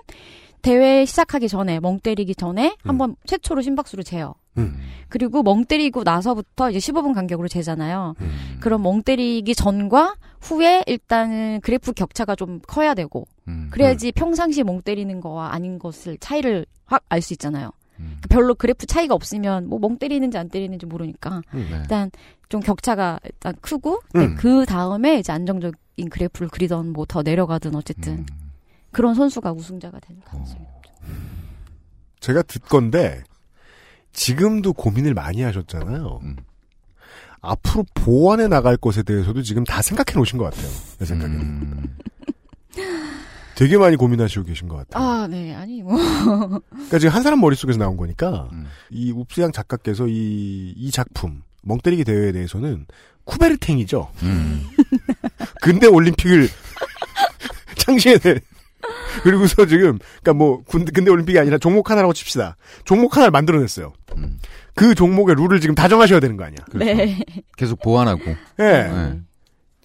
[0.63, 4.37] 대회 시작하기 전에 멍 때리기 전에 한번 최초로 심박수를 재요.
[4.57, 4.79] 음.
[5.11, 8.15] 그리고 멍 때리고 나서부터 이제 15분 간격으로 재잖아요.
[8.23, 8.57] 음.
[8.61, 13.69] 그럼 멍 때리기 전과 후에 일단은 그래프 격차가 좀 커야 되고 음.
[13.71, 17.71] 그래야지 평상시 멍 때리는 거와 아닌 것을 차이를 확 알 수 있잖아요.
[18.01, 18.19] 음.
[18.29, 21.69] 별로 그래프 차이가 없으면 뭐 멍 때리는지 안 때리는지 모르니까 음.
[21.71, 21.77] 네.
[21.81, 22.11] 일단
[22.49, 24.37] 좀 격차가 일단 크고 음.
[24.37, 28.27] 그 다음에 이제 안정적인 그래프를 그리던 뭐 더 내려가든 어쨌든 음.
[28.93, 30.81] 그런 선수가 우승자가 되는 가능성이 어.
[32.21, 33.23] 제가 듣건데
[34.13, 36.21] 지금도 고민을 많이 하셨잖아요.
[36.23, 36.37] 음.
[37.41, 40.69] 앞으로 보완해 나갈 것에 대해서도 지금 다 생각해 놓으신 것 같아요.
[40.99, 41.97] 내 생각에는.
[43.59, 43.65] 음.
[43.65, 45.05] 되게 많이 고민하시고 계신 것 같아요.
[45.05, 45.55] 아, 네.
[45.55, 45.97] 아니 뭐
[46.71, 48.67] 그러니까 지금 한 사람 머릿속에서 나온 거니까 음.
[48.91, 52.87] 이 웁스양 작가께서 이, 이 작품 멍때리기 대회에 대해서는
[53.25, 54.11] 쿠베르탱이죠.
[54.23, 54.63] 음.
[55.61, 56.49] 근대 올림픽을
[57.77, 58.41] 창시해낸
[59.23, 62.57] 그리고서 지금 그러니까 뭐 군대 근대 올림픽이 아니라 종목 하나라고 칩시다.
[62.85, 63.93] 종목 하나를 만들어냈어요.
[64.17, 64.39] 음.
[64.75, 66.65] 그 종목의 룰을 지금 다 정하셔야 되는 거 아니야?
[66.71, 66.95] 그렇죠.
[66.95, 67.19] 네.
[67.57, 68.23] 계속 보완하고.
[68.61, 68.63] 예.
[68.63, 69.21] 네.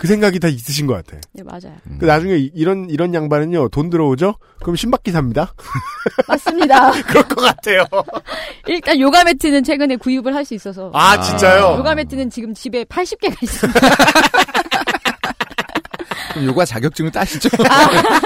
[0.04, 1.16] 그 생각이 다 있으신 것 같아.
[1.32, 1.78] 네, 맞아요.
[1.88, 1.96] 음.
[1.98, 4.36] 그 나중에 이- 이런 이런 양반은요 돈 들어오죠?
[4.60, 5.54] 그럼 신박기 삽니다.
[6.28, 6.92] 맞습니다.
[7.08, 7.86] 그럴 것 같아요.
[8.68, 11.78] 일단 요가 매트는 최근에 구입을 할 수 있어서 아 진짜요?
[11.78, 13.80] 요가 매트는 지금 집에 80개가 있습니다.
[16.34, 17.48] 그럼 요가 자격증을 따시죠.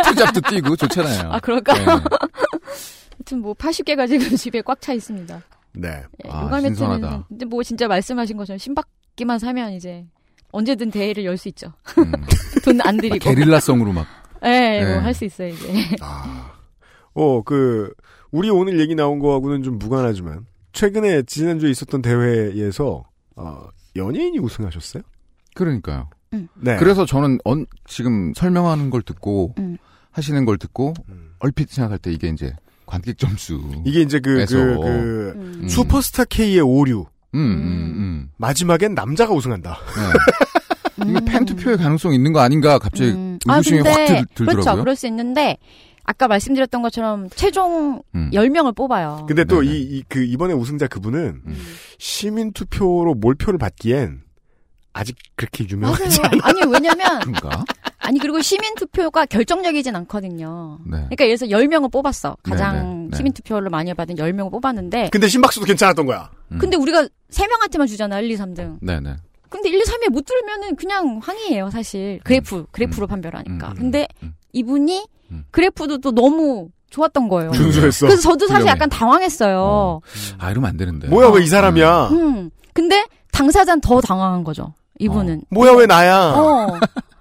[0.03, 1.31] 투잡도 뛰고 좋잖아요.
[1.31, 1.73] 아, 그럴까?
[1.75, 1.85] 네.
[1.85, 5.43] 하여튼 뭐 80개가 지금 집에 꽉 차 있습니다.
[5.73, 5.89] 네.
[6.25, 7.25] 예, 아, 요가 매트는 신선하다.
[7.27, 10.05] 근데 뭐 진짜 말씀하신 것처럼 신박기만 사면 이제
[10.51, 11.73] 언제든 대회를 열 수 있죠.
[11.97, 12.11] 음.
[12.65, 13.19] 돈안막 들이고.
[13.19, 14.07] 게릴라성으로 막.
[14.43, 14.47] 예,
[14.83, 14.93] 네.
[14.93, 15.95] 뭐할 수 있어요, 이제.
[16.01, 16.51] 아,
[17.13, 17.91] 어, 그,
[18.31, 23.03] 우리 오늘 얘기 나온 거하고는 좀 무관하지만, 최근에 지난주에 있었던 대회에서,
[23.35, 25.03] 어, 연예인이 우승하셨어요?
[25.55, 26.09] 그러니까요.
[26.55, 26.75] 네.
[26.77, 29.77] 그래서 저는 언, 지금 설명하는 걸 듣고 음.
[30.11, 31.31] 하시는 걸 듣고 음.
[31.39, 32.53] 얼핏 생각할 때 이게 이제
[32.85, 33.59] 관객 점수.
[33.85, 34.45] 이게 이제 그.
[34.47, 35.59] 그, 그, 음.
[35.63, 35.67] 음.
[35.67, 37.05] 슈퍼스타 K의 오류.
[37.35, 38.29] 음, 음, 음.
[38.37, 39.77] 마지막엔 남자가 우승한다.
[40.97, 41.11] 네.
[41.11, 43.37] 이게 팬 투표의 가능성 이 있는 거 아닌가 갑자기 음.
[43.47, 44.63] 아, 의구심이 근데, 확 들, 들더라고요.
[44.63, 44.79] 그렇죠.
[44.79, 45.57] 그럴 수 있는데,
[46.03, 48.31] 아까 말씀드렸던 것처럼 최종 음.
[48.33, 49.25] 10명을 뽑아요.
[49.27, 49.73] 근데 또 네네.
[49.73, 51.57] 이, 이, 그, 이번에 우승자 그분은 음.
[51.99, 54.21] 시민 투표로 몰표를 받기엔
[54.97, 56.31] 아직 그렇게 유명하지 맞아요.
[56.33, 56.41] 않아.
[56.47, 57.63] 아니, 왜냐면, 그런가?
[57.99, 60.79] 아니, 그리고 시민 투표가 결정적이진 않거든요.
[60.85, 60.97] 네.
[60.97, 62.37] 그러니까 예를 들어서 10명을 뽑았어.
[62.43, 63.17] 가장 네네, 네.
[63.17, 66.31] 시민 투표를 많이 받은 10명을 뽑았는데, 근데 심박수도 괜찮았던 거야.
[66.51, 66.57] 음.
[66.57, 68.77] 근데 우리가 3명한테만 주잖아, 1, 2, 3등.
[68.81, 69.15] 네 네.
[69.49, 72.19] 근데 1, 2, 3위에 못 들으면은 그냥 황이에요, 사실.
[72.23, 73.67] 그래프, 그래프로 판별하니까.
[73.67, 74.33] 음, 음, 근데 음.
[74.53, 75.43] 이분이 음.
[75.51, 77.51] 그래프도 또 너무 좋았던 거예요.
[77.51, 78.07] 준수했어.
[78.07, 78.65] 그래서 저도 사실.
[78.67, 79.59] 약간 당황했어요.
[79.59, 80.01] 어.
[80.37, 81.07] 아 이러면 안 되는데.
[81.09, 82.07] 뭐야, 왜 이 사람이야?
[82.11, 82.49] 음.
[82.73, 84.73] 근데 당사자는 더 당황한 거죠.
[84.99, 85.43] 이분은.
[85.49, 86.33] 뭐야, 왜 나야?
[86.35, 86.79] 어.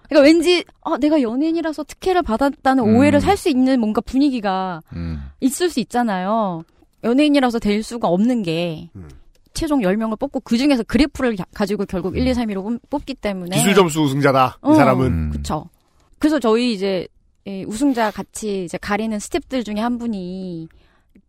[0.09, 2.97] 그러니까 왠지 아, 내가 연예인이라서 특혜를 받았다는 음.
[2.97, 5.21] 오해를 살 수 있는 뭔가 분위기가 음.
[5.41, 6.63] 있을 수 있잖아요.
[7.05, 9.09] 연예인이라서 될 수가 없는 게 음.
[9.53, 13.75] 최종 10명을 뽑고 그 중에서 그래프를 가- 가지고 결국 1, 2, 3위로 뽑기 때문에 기술
[13.75, 14.59] 점수 우승자다.
[14.63, 14.75] 이 어.
[14.75, 15.07] 사람은.
[15.07, 15.31] 음.
[15.33, 15.69] 그쵸.
[16.19, 17.07] 그래서 저희 이제
[17.45, 20.69] 이 우승자 같이 이제 가리는 스탭들 중에 한 분이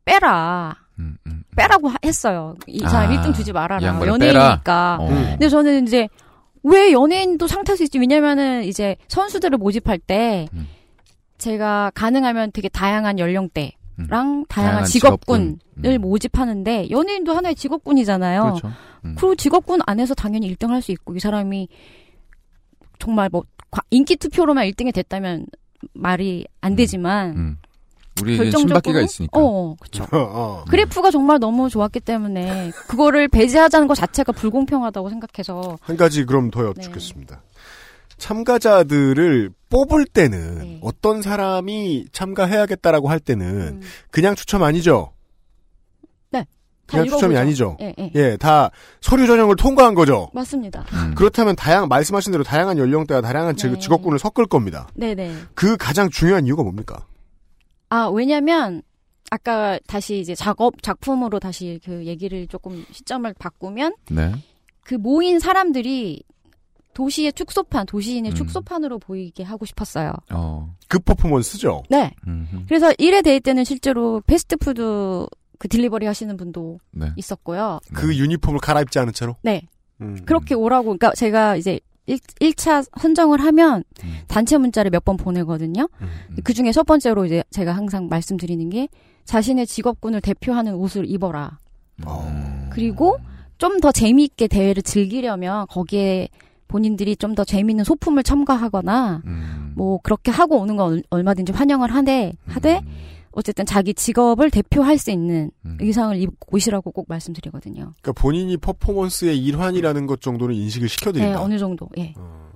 [0.06, 0.76] 빼라.
[1.00, 1.44] 음, 음.
[1.56, 2.56] 빼라고 하- 했어요.
[2.68, 4.00] 이 사람 아, 1등 두지 이 말아라.
[4.06, 4.98] 연예인이니까.
[5.00, 5.08] 어.
[5.08, 6.08] 근데 저는 이제
[6.70, 8.00] 왜 연예인도 상탈 수 있지?
[8.00, 10.68] 왜냐면은 이제 선수들을 모집할 때 음.
[11.38, 14.08] 제가 가능하면 되게 다양한 연령대랑 음.
[14.10, 15.60] 다양한, 다양한 직업군을 직업군.
[15.86, 16.02] 음.
[16.02, 18.42] 모집하는데 연예인도 하나의 직업군이잖아요.
[18.44, 18.72] 그렇죠.
[19.06, 19.16] 음.
[19.18, 21.68] 그리고 직업군 안에서 당연히 1등 할 수 있고 이 사람이
[23.00, 25.46] 정말 뭐 과- 인기 투표로만 1등이 됐다면
[25.94, 27.58] 말이 안 되지만 음.
[28.22, 29.40] 우리 신박기가 있으니까.
[29.40, 30.04] 어, 그렇죠.
[30.06, 30.66] 어, 어.
[30.70, 36.62] 그래프가 정말 너무 좋았기 때문에 그거를 배제하자는 것 자체가 불공평하다고 생각해서 한 가지 그럼 더
[36.62, 36.68] 네.
[36.68, 37.42] 여쭙겠습니다.
[38.18, 40.80] 참가자들을 뽑을 때는 네.
[40.82, 45.12] 어떤 사람이 참가해야겠다라고 할 때는 음, 그냥 추첨 아니죠?
[46.32, 47.40] 다 그냥 추첨이 읽어보죠.
[47.42, 47.78] 아니죠?
[47.82, 48.12] 예, 예.
[48.16, 48.72] 예, 다
[49.02, 50.30] 서류 전형을 통과한 거죠.
[50.34, 50.86] 맞습니다.
[50.94, 51.16] 음.
[51.16, 53.78] 그렇다면 다양 말씀하신 대로 다양한 연령대와 다양한 직- 네.
[53.78, 54.88] 직업군을 섞을 겁니다.
[54.96, 55.36] 네 네.
[55.54, 57.06] 그 가장 중요한 이유가 뭡니까?
[57.90, 58.82] 아, 왜냐면,
[59.30, 64.34] 아까 다시 이제 작업, 작품으로 다시 그 얘기를 조금 시점을 바꾸면, 네.
[64.82, 66.24] 그 모인 사람들이
[66.94, 68.36] 도시의 축소판, 도시인의 음.
[68.36, 70.14] 축소판으로 보이게 하고 싶었어요.
[70.32, 70.74] 어.
[70.88, 71.84] 그 퍼포먼스죠.
[71.90, 72.12] 네.
[72.26, 72.66] 음.
[72.68, 75.28] 그래서 1회 대회 때는 실제로 패스트푸드
[75.60, 77.12] 그 delivery 하시는 분도 네.
[77.16, 77.80] 있었고요.
[77.94, 79.36] 그 유니폼을 갈아입지 않은 채로.
[79.44, 79.68] 네.
[80.02, 80.18] 음.
[80.26, 84.14] 그렇게 오라고, 그러니까 제가 이제 1, 1차 선정을 하면 음.
[84.28, 85.88] 단체 문자를 몇 번 보내거든요.
[86.02, 86.08] 음.
[86.44, 88.88] 그 중에 첫 번째로 이제 제가 항상 말씀드리는 게
[89.26, 91.60] 자신의 직업군을 대표하는 옷을 입어라.
[92.06, 92.70] 어.
[92.72, 93.18] 그리고
[93.58, 96.30] 좀 더 재미있게 대회를 즐기려면 거기에
[96.68, 99.74] 본인들이 좀 더 재미있는 소품을 첨가하거나 음.
[99.76, 102.92] 뭐 그렇게 하고 오는 건 얼- 얼마든지 환영을 하되 하되 음.
[103.38, 105.78] 어쨌든 자기 직업을 대표할 수 있는 음.
[105.80, 107.94] 의상을 입고 오시라고 꼭 말씀드리거든요.
[108.02, 111.40] 그러니까 본인이 퍼포먼스의 일환이라는 것 정도는 인식을 네, 시켜드린다.
[111.44, 111.88] 어느 정도.
[112.00, 112.16] 예.
[112.18, 112.50] 어.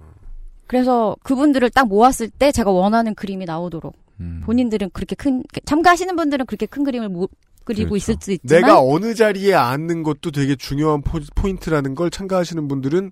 [0.65, 4.41] 그래서 그분들을 딱 모았을 때 제가 원하는 그림이 나오도록 음.
[4.43, 7.29] 본인들은 그렇게 큰 참가하시는 분들은 그렇게 큰 그림을 못
[7.63, 7.97] 그리고 그렇죠.
[7.97, 13.11] 있을 수 있지만 내가 어느 자리에 앉는 것도 되게 중요한 포, 포인트라는 걸 참가하시는 분들은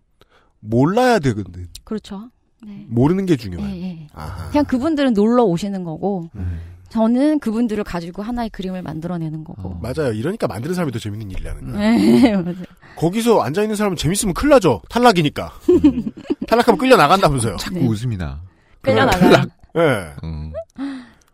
[0.60, 1.68] 몰라야 되거든.
[1.84, 2.32] 그렇죠.
[2.66, 2.88] 네.
[2.90, 3.82] 모르는 게 예, 중요해.
[3.84, 4.08] 예.
[4.12, 4.50] 아하.
[4.50, 6.60] 그냥 그분들은 놀러 오시는 거고 음.
[6.90, 9.70] 저는 그분들을 가지고 하나의 그림을 만들어내는 거고.
[9.70, 9.80] 어.
[9.82, 10.12] 맞아요.
[10.14, 11.92] 이러니까 만드는 사람이 더 재밌는 일이라는 거야.
[11.92, 12.56] 네, 맞아요.
[12.96, 14.82] 거기서 앉아있는 사람은 재밌으면 큰일 나죠.
[14.90, 15.52] 탈락이니까.
[16.48, 17.58] 탈락하면 끌려 나간다면서요.
[17.58, 17.86] 자꾸 네.
[17.86, 18.42] 웃음이 나.
[18.82, 19.46] 끌려 나가.
[19.78, 20.14] 예.
[20.24, 20.52] 음.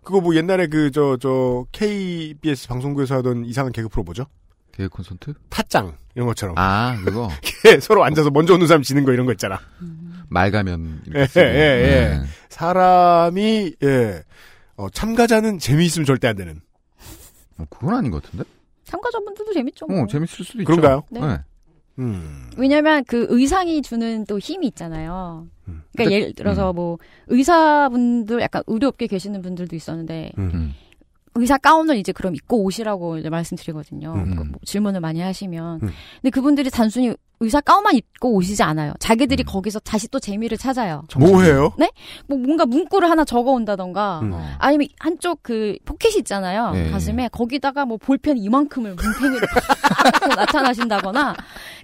[0.03, 4.25] 그거 뭐 옛날에 그, 저, 저, KBS 방송국에서 하던 이상한 개그 프로 뭐죠?
[4.73, 5.33] 개그 콘서트?
[5.49, 5.93] 타짱.
[6.15, 6.55] 이런 것처럼.
[6.57, 7.29] 아, 그거.
[7.81, 9.59] 서로 앉아서 먼저 오는 사람 지는 거 이런 거 있잖아.
[10.29, 11.21] 말가면 예.
[11.21, 12.19] 예, 예.
[12.19, 12.21] 네.
[12.49, 14.23] 사람이, 예.
[14.77, 16.59] 어, 참가자는 재미있으면 절대 안 되는.
[17.57, 18.43] 어, 그건 아닌 것 같은데?
[18.83, 19.85] 참가자분들도 재밌죠.
[19.87, 20.01] 뭐.
[20.03, 20.65] 어, 재밌을 수도 있죠.
[20.65, 21.03] 그런가요?
[21.09, 21.21] 네.
[21.97, 22.49] 음.
[22.57, 25.47] 왜냐면 그 의상이 주는 또 힘이 있잖아요.
[25.69, 25.81] 음.
[25.93, 26.97] 그러니까 근데- 예를 들어서 뭐
[27.27, 30.51] 의사분들 약간 의료업계 계시는 분들도 있었는데 음.
[30.53, 30.73] 음.
[31.35, 34.13] 의사 가운을 이제 그럼 입고 오시라고 이제 말씀드리거든요.
[34.13, 34.35] 음.
[34.35, 35.79] 그뭐 질문을 많이 하시면.
[35.83, 35.89] 음.
[36.21, 38.93] 근데 그분들이 단순히 의사 가운만 입고 오시지 않아요.
[38.99, 39.45] 자기들이 음.
[39.45, 41.03] 거기서 다시 또 재미를 찾아요.
[41.17, 41.73] 뭐 해요?
[42.27, 44.33] 뭐 뭔가 문구를 하나 적어 온다던가 음.
[44.33, 44.49] 어.
[44.57, 46.71] 아니면 한쪽 그 포켓이 있잖아요.
[46.71, 46.89] 네.
[46.91, 51.35] 가슴에 거기다가 뭐 볼펜 이만큼을 문팽이를 팍 나타나신다거나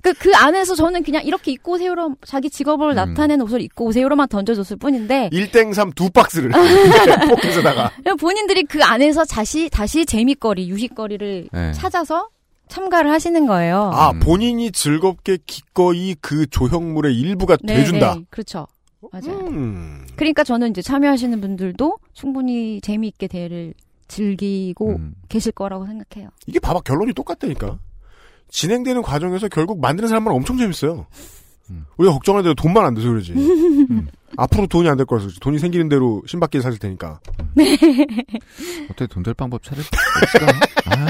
[0.01, 2.95] 그, 그 안에서 저는 그냥 이렇게 입고 오세요로 자기 직업을 음.
[2.95, 6.51] 나타내는 옷을 입고 오세요로만 던져줬을 뿐인데 1땡3 두 박스를.
[7.29, 7.91] 포켓에다가.
[8.19, 11.71] 본인들이 그 안에서 다시 다시 재미거리 유희거리를 네.
[11.73, 12.29] 찾아서
[12.71, 13.91] 참가를 하시는 거예요.
[13.93, 14.19] 아, 음.
[14.19, 18.15] 본인이 즐겁게 기꺼이 그 조형물의 일부가 네, 돼준다.
[18.15, 18.65] 네, 그렇죠.
[19.11, 19.39] 맞아요.
[19.47, 20.07] 음.
[20.15, 23.73] 그러니까 저는 이제 참여하시는 분들도 충분히 재미있게 대회를
[24.07, 25.15] 즐기고 음.
[25.27, 26.29] 계실 거라고 생각해요.
[26.47, 27.77] 이게 봐봐, 결론이 똑같다니까.
[28.49, 31.07] 진행되는 과정에서 결국 만드는 사람만 엄청 재밌어요.
[31.71, 31.85] 음.
[31.97, 33.33] 우리가 걱정하는 대로 돈만 안 돼서 그러지.
[34.37, 35.29] 앞으로 돈이 안 될 거라서.
[35.41, 37.19] 돈이 생기는 대로 신바퀴를 사실 테니까.
[38.89, 39.83] 어떻게 돈 될 방법 찾을
[40.23, 40.47] 없을까?
[40.85, 41.05] 아,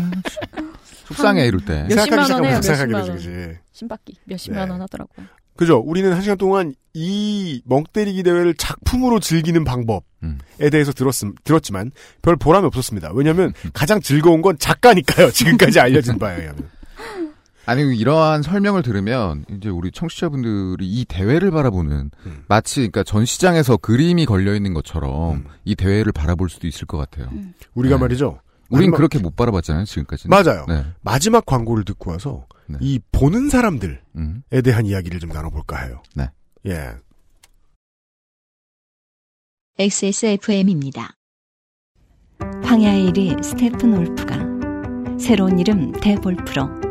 [0.56, 0.74] 참.
[1.08, 1.84] 속상해, 이럴 때.
[1.84, 3.58] 몇십만 생각하기 원 해요, 몇십만 되지, 그지.
[3.74, 4.72] 신바퀴 몇십만 네.
[4.72, 5.26] 원 하더라고요.
[5.58, 5.78] 그죠?
[5.78, 10.40] 우리는 한 시간 동안 이 멍때리기 대회를 작품으로 즐기는 방법에 음.
[10.72, 11.92] 대해서 들었음, 들었지만
[12.22, 13.12] 별 보람이 없었습니다.
[13.14, 15.30] 왜냐면 가장 즐거운 건 작가니까요.
[15.32, 16.70] 지금까지 알려진 바에 의하면.
[17.66, 22.44] 아니, 이러한 설명을 들으면, 이제 우리 청취자분들이 이 대회를 바라보는, 음.
[22.48, 25.46] 마치, 그러니까 전시장에서 그림이 걸려 있는 것처럼, 음.
[25.64, 27.30] 이 대회를 바라볼 수도 있을 것 같아요.
[27.76, 28.02] 우리가 네.
[28.02, 28.40] 말이죠.
[28.70, 30.30] 우린 마지막- 그렇게 못 바라봤잖아요, 지금까지는.
[30.36, 30.66] 맞아요.
[30.68, 30.86] 네.
[31.02, 32.78] 마지막 광고를 듣고 와서 네.
[32.82, 34.44] 이 보는 사람들에 음.
[34.64, 36.02] 대한 이야기를 좀 나눠볼까 해요.
[36.16, 36.30] 네.
[36.68, 36.92] 예.
[39.78, 41.16] XSFM입니다.
[42.64, 46.91] 황야의 이리 스테픈 울프가 새로운 이름 데볼프로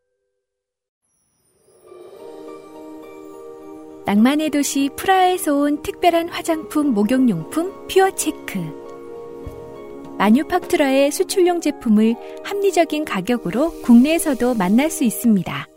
[4.05, 8.81] 낭만의 도시 프라하에서 온 특별한 화장품 목욕용품 퓨어체크.
[10.17, 15.67] 마뉴팍투라의 수출용 제품을 합리적인 가격으로 국내에서도 만날 수 있습니다.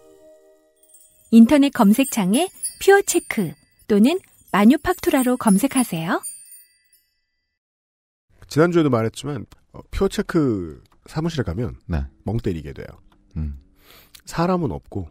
[1.31, 2.49] 인터넷 검색창에
[2.83, 3.53] 퓨어체크
[3.89, 4.19] 또는
[4.53, 6.23] 마뉴팍투라로 검색하세요.
[8.49, 12.05] 지난주에도 말했지만 어, 퓨어체크 사무실에 가면 네.
[12.25, 12.87] 멍 때리게 돼요.
[13.37, 13.59] 음.
[14.25, 15.09] 사람은 없고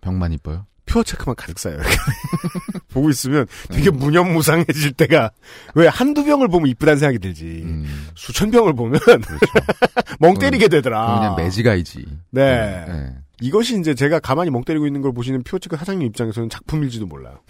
[0.00, 0.66] 병만 이뻐요?
[0.94, 1.80] 퓨어 체크만 가득 쌓여요.
[2.92, 5.32] 보고 있으면 되게 무념무상해질 때가
[5.74, 8.08] 왜 한두 병을 보면 이쁘다는 생각이 들지 음.
[8.14, 9.36] 수천 병을 보면 그렇죠.
[10.20, 11.18] 멍 때리게 되더라.
[11.18, 12.06] 그냥 매지가이지.
[12.30, 12.86] 네.
[12.86, 13.14] 네.
[13.40, 17.40] 이것이 이제 제가 가만히 멍 때리고 있는 걸 보시는 퓨어 체크 사장님 입장에서는 작품일지도 몰라요.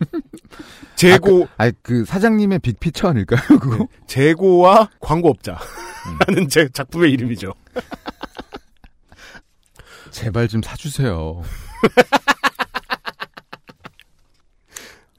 [0.96, 3.76] 재고 아니, 그 사장님의 빅피처 아닐까요, 그거?
[3.76, 3.86] 네.
[4.08, 5.60] 재고와 광고업자라는
[6.38, 6.48] 음.
[6.48, 7.54] 제 작품의 이름이죠.
[10.10, 11.44] 제발 좀 사주세요.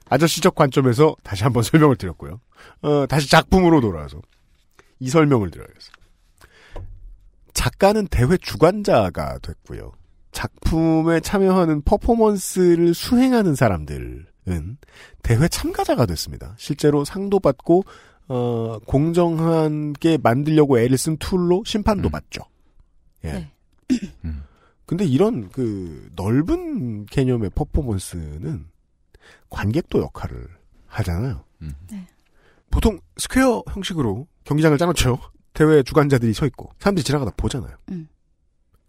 [0.09, 2.39] 아저씨적 관점에서 다시 한번 설명을 드렸고요.
[2.81, 4.21] 어, 다시 작품으로 돌아와서
[4.99, 5.93] 이 설명을 드려야겠어요.
[7.53, 9.91] 작가는 대회 주관자가 됐고요.
[10.31, 14.25] 작품에 참여하는 퍼포먼스를 수행하는 사람들은
[15.23, 16.55] 대회 참가자가 됐습니다.
[16.57, 17.83] 실제로 상도 받고
[18.29, 22.11] 어, 공정하게 만들려고 애를 쓴 룰로 심판도 음.
[22.11, 22.43] 받죠.
[23.25, 23.31] 예.
[23.31, 23.51] 네.
[24.85, 28.65] 근데 이런 그 넓은 개념의 퍼포먼스는
[29.49, 30.47] 관객도 역할을
[30.87, 31.43] 하잖아요.
[31.61, 31.73] 음.
[31.91, 32.07] 네.
[32.71, 35.17] 보통 square 형식으로 경기장을 짜놓죠.
[35.53, 37.75] 대회 주관자들이 서 있고 사람들이 지나가다 보잖아요.
[37.91, 38.07] 음.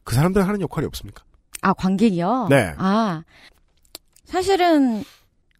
[0.04, 1.24] 그 사람들 하는 역할이 없습니까?
[1.62, 2.48] 아, 관객이요?
[2.50, 2.74] 네.
[2.78, 3.22] 아,
[4.24, 5.04] 사실은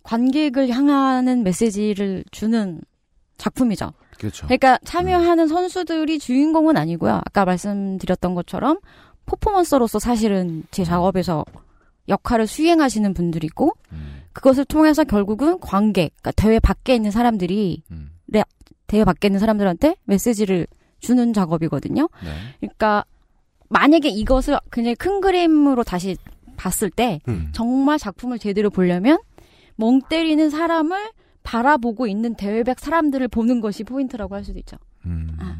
[0.03, 2.81] 관객을 향하는 메시지를 주는
[3.37, 3.93] 작품이죠.
[4.19, 4.47] 그렇죠.
[4.47, 7.21] 그러니까 참여하는 선수들이 주인공은 아니고요.
[7.25, 8.79] 아까 말씀드렸던 것처럼
[9.27, 11.45] 퍼포먼서로서 사실은 제 작업에서
[12.09, 14.20] 역할을 수행하시는 분들이고 음.
[14.33, 18.11] 그것을 통해서 결국은 관객, 그러니까 대회 밖에 있는 사람들이 음.
[18.27, 18.43] 네,
[18.87, 20.67] 대회 밖에 있는 사람들한테 메시지를
[21.01, 22.09] 주는 작업이거든요.
[22.23, 22.31] 네.
[22.61, 23.05] 그러니까
[23.69, 26.17] 만약에 이것을 굉장히 큰 그림으로 다시
[26.57, 27.51] 봤을 때 음.
[27.53, 29.19] 정말 작품을 제대로 보려면
[29.77, 31.11] 멍 때리는 사람을
[31.43, 34.77] 바라보고 있는 대회백 사람들을 보는 것이 포인트라고 할 수도 있죠.
[35.07, 35.37] 음.
[35.41, 35.57] 아,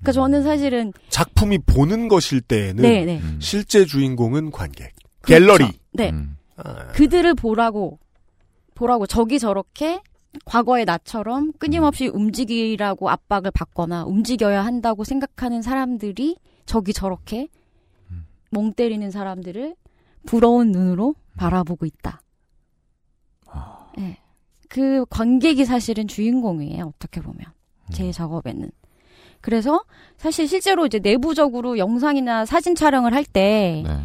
[0.00, 3.18] 그러니까 저는 사실은 작품이 보는 것일 때에는 네, 네.
[3.18, 3.38] 음.
[3.40, 5.46] 실제 주인공은 관객, 그렇죠.
[5.46, 5.72] 갤러리.
[5.92, 6.10] 네.
[6.10, 6.36] 음.
[6.64, 7.98] 아, 그들을 보라고
[8.74, 10.00] 보라고 저기 저렇게
[10.44, 17.48] 과거의 나처럼 끊임없이 움직이라고 압박을 받거나 움직여야 한다고 생각하는 사람들이 저기 저렇게
[18.10, 18.26] 음.
[18.50, 19.74] 멍 때리는 사람들을
[20.26, 22.22] 부러운 눈으로 바라보고 있다.
[23.46, 23.90] 아.
[23.96, 24.18] 네.
[24.68, 26.92] 그 관객이 사실은 주인공이에요.
[26.94, 27.90] 어떻게 보면 음.
[27.92, 28.70] 제 작업에는.
[29.40, 29.82] 그래서
[30.16, 34.00] 사실 실제로 이제 내부적으로 영상이나 사진 촬영을 할때 네.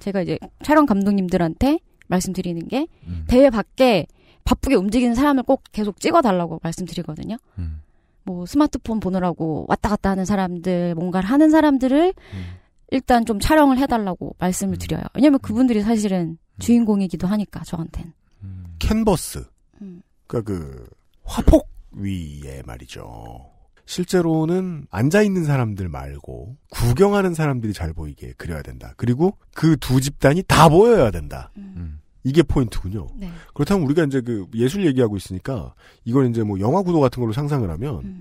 [0.00, 1.78] 제가 이제 촬영 감독님들한테
[2.08, 3.24] 말씀드리는 게 음.
[3.28, 4.06] 대회 밖에
[4.44, 7.36] 바쁘게 움직이는 사람을 꼭 계속 찍어달라고 말씀드리거든요.
[7.58, 7.82] 음.
[8.24, 12.44] 뭐 스마트폰 보느라고 왔다 갔다 하는 사람들, 뭔가를 하는 사람들을 음.
[12.90, 14.78] 일단 좀 촬영을 해달라고 말씀을 음.
[14.78, 15.02] 드려요.
[15.14, 18.12] 왜냐면 그분들이 사실은 주인공이기도 하니까 저한텐.
[18.42, 18.64] 음.
[18.78, 19.44] 캔버스.
[19.82, 20.02] 음.
[20.26, 20.88] 그러니까 그
[21.24, 23.50] 화폭 위에 말이죠.
[23.88, 28.92] 실제로는 앉아 있는 사람들 말고 구경하는 사람들이 잘 보이게 그려야 된다.
[28.98, 31.50] 그리고 그 두 집단이 다 보여야 된다.
[31.56, 31.98] 음.
[32.22, 33.06] 이게 포인트군요.
[33.16, 33.30] 네.
[33.54, 35.72] 그렇다면 우리가 이제 그 예술 얘기하고 있으니까
[36.04, 38.20] 이걸 이제 뭐 영화 구도 같은 걸로 상상을 하면 음.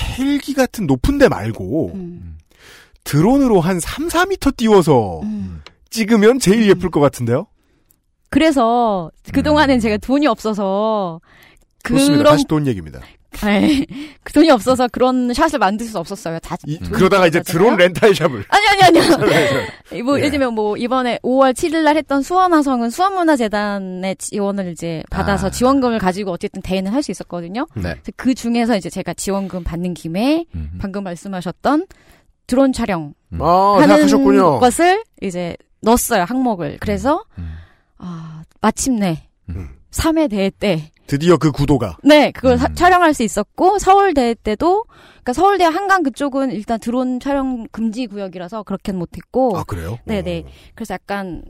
[0.00, 2.38] 헬기 같은 높은 데 말고 음.
[3.04, 5.60] 드론으로 한 3, 4미터 띄워서 음.
[5.90, 7.46] 찍으면 제일 예쁠 것 같은데요?
[8.30, 9.80] 그래서 그동안엔 음.
[9.80, 11.20] 제가 돈이 없어서
[11.82, 12.22] 그렇습니다.
[12.22, 13.00] 그런 다시 돈 얘기입니다.
[13.42, 13.84] 네.
[14.22, 16.38] 그 돈이 없어서 그런 샷을 만들 수 없었어요.
[16.40, 17.42] 다 이- 돈이 그러다가 이제.
[17.42, 18.44] 드론 렌탈샵을.
[18.48, 19.02] 아니 아니 아니요.
[20.04, 20.18] 뭐 예.
[20.20, 25.50] 예를 들면 뭐 이번에 5월 7일 날 했던 수원화성은 수원문화재단의 지원을 이제 받아서 아.
[25.50, 27.66] 지원금을 가지고 어쨌든 대회는 할 수 있었거든요.
[27.74, 27.82] 네.
[27.82, 30.70] 그래서 그 중에서 이제 제가 지원금 받는 김에 음.
[30.80, 31.86] 방금 말씀하셨던
[32.46, 33.42] 드론 촬영 음.
[33.42, 34.58] 아, 하는 생각하셨군요.
[34.60, 36.78] 것을 이제 넣었어요 항목을.
[36.80, 37.54] 그래서 음.
[37.98, 39.68] 아 마침내 음.
[39.90, 41.98] 3회 대회 때 드디어 그 구도가.
[42.02, 42.74] 네, 그걸 사- 음.
[42.74, 44.84] 촬영할 수 있었고 서울대 때도
[45.22, 49.98] 그러니까 서울대 한강 그쪽은 일단 드론 촬영 금지 구역이라서 그렇게는 못했고 아, 그래요?
[50.06, 50.44] 네네.
[50.46, 50.50] 어.
[50.74, 51.42] 그래서 약간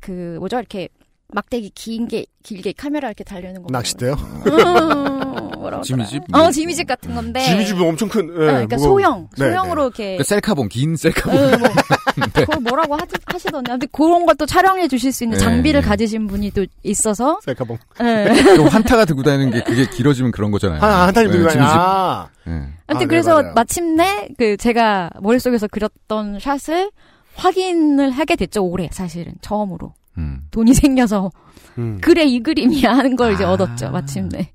[0.00, 0.88] 그 뭐죠 이렇게
[1.32, 4.12] 막대기 긴 게 길게 카메라 이렇게 달려는 거 낚싯대요?
[4.14, 6.22] 음, 뭐라고 지미집?
[6.34, 10.04] 어 지미집 같은 건데 지미집은 엄청 큰, 예, 네, 그러니까 무거운- 소형 네, 소형으로 이렇게
[10.04, 11.38] 그러니까 셀카봉, 긴 셀카봉.
[11.38, 11.68] 어, 뭐,
[12.34, 15.86] 그걸 뭐라고 하, 하시던데 아무튼 그런 것도 촬영해 주실 수 있는 네, 장비를 네.
[15.88, 17.52] 가지신 분이 또 있어서 네.
[17.54, 17.78] 셀카봉.
[18.00, 18.42] 네.
[18.56, 20.80] 또 환타가 들고 다니는 게 그게 길어지면 그런 거잖아요.
[20.80, 21.76] 한, 한 타임 네, 들고 다니 지미집.
[21.78, 22.28] 아.
[22.46, 22.52] 네.
[22.52, 23.52] 아무튼 아, 네, 그래서 맞아요.
[23.54, 26.90] 마침내 그 제가 머릿속에서 그렸던 샷을
[27.36, 30.42] 확인을 하게 됐죠 올해 사실은 처음으로 음.
[30.50, 31.30] 돈이 생겨서
[31.78, 31.98] 음.
[32.00, 33.52] 그래 이 그림이야 하는 걸 이제 아.
[33.52, 34.52] 얻었죠 마침내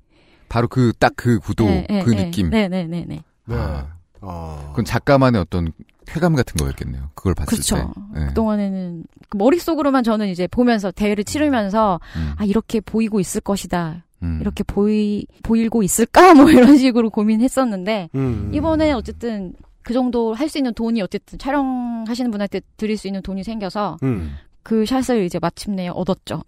[0.48, 2.24] 바로 그, 딱그 구도, 네, 네, 그 네.
[2.26, 2.50] 느낌.
[2.50, 3.22] 네네네네 네.
[3.48, 3.86] 아.
[4.20, 4.66] 아.
[4.70, 5.72] 그건 작가만의 어떤
[6.06, 7.10] 쾌감 같은 거였겠네요.
[7.14, 7.76] 그걸 봤을 그렇죠
[8.14, 8.20] 때.
[8.20, 8.26] 네.
[8.28, 12.32] 그동안에는 그 머릿속으로만 저는 이제 보면서 대회를 치르면서 음.
[12.36, 14.38] 아 이렇게 보이고 있을 것이다 음.
[14.40, 18.50] 이렇게 보이 보이고 있을까 뭐 이런 식으로 고민했었는데 음.
[18.54, 19.52] 이번에 어쨌든
[19.82, 24.36] 그 정도 할 수 있는 돈이 어쨌든 촬영하시는 분한테 드릴 수 있는 돈이 생겨서 음.
[24.66, 26.42] 그 샷을 이제 마침내 얻었죠.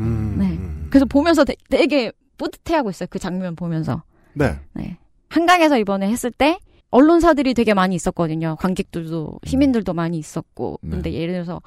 [0.00, 0.36] 음.
[0.40, 0.46] 네.
[0.46, 0.86] 음.
[0.88, 3.08] 그래서 보면서 되, 되게 뿌듯해하고 있어요.
[3.10, 4.04] 그 장면 보면서.
[4.32, 4.58] 네.
[4.72, 4.96] 네.
[5.28, 6.58] 한강에서 이번에 했을 때
[6.90, 8.56] 언론사들이 되게 많이 있었거든요.
[8.58, 10.78] 관객들도 시민들도 많이 있었고.
[10.80, 10.90] 네.
[10.92, 11.60] 근데 예를 들어서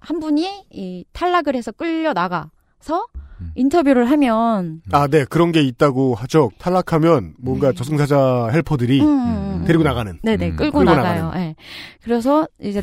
[0.00, 3.06] 한 분이 이 탈락을 해서 끌려 나가서
[3.40, 3.52] 음.
[3.54, 5.24] 인터뷰를 하면 아, 네.
[5.24, 6.50] 그런 게 있다고 하죠.
[6.58, 7.74] 탈락하면 뭔가 네.
[7.74, 9.64] 저승사자 헬퍼들이 음, 음, 음.
[9.64, 10.18] 데리고 나가는.
[10.22, 10.56] 네네 음.
[10.56, 11.32] 끌고, 끌고 나가요.
[11.36, 11.54] 예.
[12.02, 12.82] 그래서 이제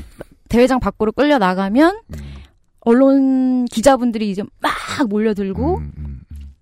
[0.50, 2.39] 대회장 밖으로 끌려 나가면 음.
[2.82, 4.72] 언론 기자분들이 이제 막
[5.08, 6.54] 몰려들고 음, 음, 음.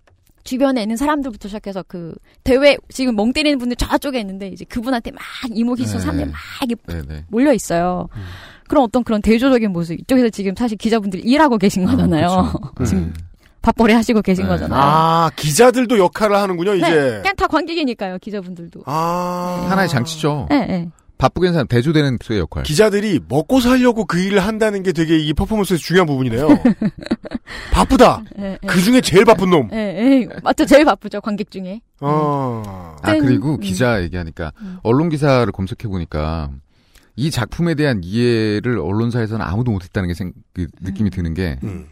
[0.44, 5.22] 주변에 있는 사람들부터 시작해서 그 대회 지금 멍 때리는 분들 저쪽에 있는데 이제 그분한테 막
[5.50, 6.00] 이목이 있어 네.
[6.00, 7.24] 사람들이 막 이렇게 네네.
[7.28, 8.08] 몰려 있어요.
[8.16, 8.22] 음.
[8.68, 12.28] 그런 어떤 그런 대조적인 모습 이쪽에서 지금 사실 기자분들이 일하고 계신 거잖아요.
[12.28, 12.52] 아.
[12.84, 13.24] 지금 네.
[13.62, 14.48] 밥벌이 하시고 계신 네.
[14.50, 14.80] 거잖아요.
[14.80, 17.18] 아, 기자들도 역할을 하는군요, 네, 이제.
[17.22, 18.82] 그냥 다 관객이니까요, 기자분들도.
[18.86, 19.66] 아.
[19.68, 20.46] 하나의 장치죠.
[20.48, 20.88] 네, 네.
[21.18, 22.62] 바쁘게 사람 대조되는 수의 역할.
[22.62, 26.48] 기자들이 먹고 살려고 그 일을 한다는 게 되게 이 퍼포먼스에서 중요한 부분이네요.
[27.72, 28.22] 바쁘다.
[28.38, 28.66] 예, 예.
[28.66, 29.68] 그 중에 제일 바쁜 놈.
[29.72, 29.76] 예,
[30.22, 30.28] 예.
[30.42, 30.64] 맞죠.
[30.64, 31.20] 제일 바쁘죠.
[31.20, 31.80] 관객 중에.
[32.00, 32.96] 어.
[33.02, 33.60] 아 그리고 음.
[33.60, 34.78] 기자 얘기하니까 음.
[34.82, 36.50] 언론 기사를 검색해 보니까
[37.16, 41.88] 이 작품에 대한 이해를 언론사에서는 아무도 못했다는 게 생, 그 느낌이 드는 게그 음.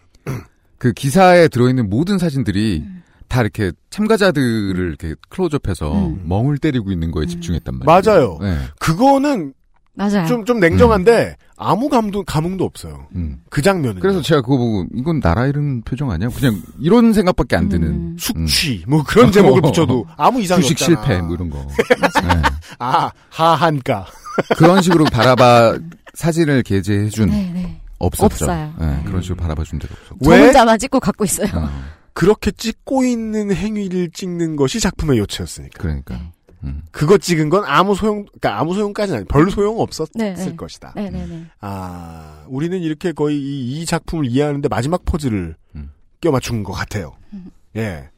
[0.94, 2.84] 기사에 들어있는 모든 사진들이
[3.28, 6.22] 다 이렇게 참가자들을 이렇게 클로즈업해서 음.
[6.26, 8.02] 멍을 때리고 있는 거에 집중했단 말이에요.
[8.02, 8.38] 맞아요.
[8.40, 8.58] 네.
[8.78, 9.54] 그거는
[9.94, 10.26] 맞아요.
[10.26, 13.06] 좀, 좀 냉정한데, 아무 감도, 감흥도 없어요.
[13.14, 13.40] 음.
[13.48, 14.00] 그 장면은.
[14.00, 16.28] 그래서 제가 그거 보고 이건 나라 잃은 표정 아니야?
[16.28, 18.16] 그냥 이런 생각밖에 안 드는 음.
[18.18, 21.02] 숙취, 뭐 그런 제목을 붙여도 아무 이상이 주식 없잖아.
[21.02, 21.66] 실패 뭐 이런 거.
[22.22, 22.42] 네.
[22.78, 24.06] 아, 하한가.
[24.58, 25.78] 그런 식으로 바라봐
[26.12, 27.80] 사진을 게재해준 네, 네.
[27.98, 28.26] 없었죠.
[28.44, 28.74] 없어요.
[28.78, 30.24] 네, 그런 식으로 바라봐준 데가 없었고.
[30.26, 31.48] 저 혼자만 찍고 갖고 있어요.
[31.54, 31.70] 어,
[32.16, 35.78] 그렇게 찍고 있는 행위를 찍는 것이 작품의 요체였으니까.
[35.78, 36.14] 그러니까.
[36.16, 36.32] 네.
[36.64, 36.82] 음.
[36.90, 40.56] 그거 찍은 건 아무 소용, 그러니까 아무 소용까지는 아니, 별 소용 없었을 네, 네.
[40.56, 40.94] 것이다.
[40.96, 41.44] 네, 네, 네.
[41.60, 45.92] 아, 우리는 이렇게 거의 이, 이 작품을 이해하는데 마지막 포즈를 음.
[46.22, 47.18] 껴 맞춘 것 같아요.
[47.34, 47.50] 음.
[47.76, 48.08] 예.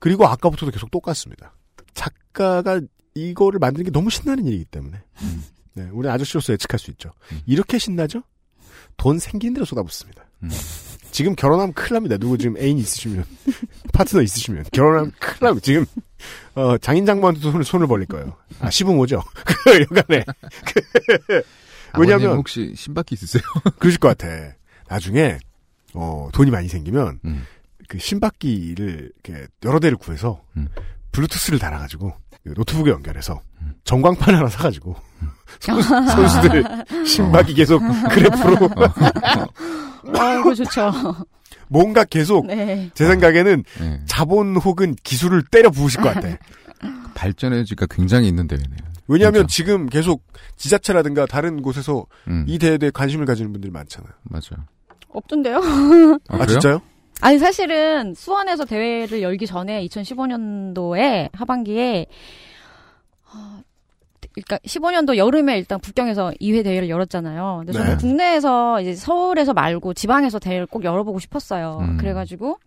[0.00, 1.54] 그리고 아까부터도 계속 똑같습니다.
[1.94, 2.80] 작가가
[3.14, 5.00] 이거를 만드는 게 너무 신나는 일이기 때문에.
[5.74, 7.12] 네, 우리 아저씨로서 예측할 수 있죠.
[7.30, 7.40] 음.
[7.46, 8.24] 이렇게 신나죠?
[8.96, 10.24] 돈 생기는 대로 쏟아붓습니다.
[11.14, 11.16] 음.
[11.16, 12.16] 지금 결혼하면 큰일 납니다.
[12.18, 13.24] 누구 지금 애인 있으시면,
[13.94, 14.64] 파트너 있으시면.
[14.72, 15.86] 결혼하면 큰일 나고, 지금,
[16.56, 18.36] 어, 장인 장모한테도 손을, 손을 벌릴 거예요.
[18.58, 19.22] 아, 시부모죠.
[19.46, 20.24] 그, 여간에.
[21.96, 23.42] 왜냐면 왜냐면- 혹시 신바퀴 있으세요?
[23.78, 24.54] 그러실 것 같아.
[24.88, 25.38] 나중에,
[25.94, 27.44] 어, 돈이 많이 생기면, 음.
[27.88, 30.66] 그 신바퀴를 이렇게 여러 대를 구해서, 음.
[31.12, 32.12] 블루투스를 달아가지고,
[32.42, 33.53] 그 노트북에 연결해서, 음.
[33.84, 34.96] 전광판 하나 사가지고,
[35.60, 36.64] 선수, 선수들
[37.06, 37.80] 신바퀴 계속
[38.10, 38.68] 그래프로,
[40.18, 40.92] 아, 그거 좋죠.
[41.68, 42.90] 뭔가 계속, 네.
[42.94, 44.00] 제 생각에는 네.
[44.06, 46.28] 자본 혹은 기술을 때려 부으실 것 같아.
[47.14, 48.78] 발전의 여지가 굉장히 있는 대회네요.
[49.06, 49.54] 왜냐하면 진짜.
[49.54, 50.22] 지금 계속
[50.56, 54.12] 지자체라든가 다른 곳에서 음, 이 대회에 대해 관심을 가지는 분들이 많잖아요.
[54.24, 54.64] 맞아요.
[55.08, 55.58] 없던데요?
[56.28, 56.46] 아, 아?
[56.46, 56.80] 진짜요?
[57.20, 62.06] 아니 사실은 수원에서 대회를 열기 전에 2015년도에 하반기에
[63.32, 63.60] 어,
[64.34, 67.58] 그러니까 15년도 여름에 일단 북경에서 2회 대회를 열었잖아요.
[67.60, 67.96] 근데 저는 네.
[67.96, 71.78] 국내에서 이제 서울에서 말고 지방에서 대회를 꼭 열어보고 싶었어요.
[71.82, 71.96] 음.
[71.98, 72.58] 그래가지고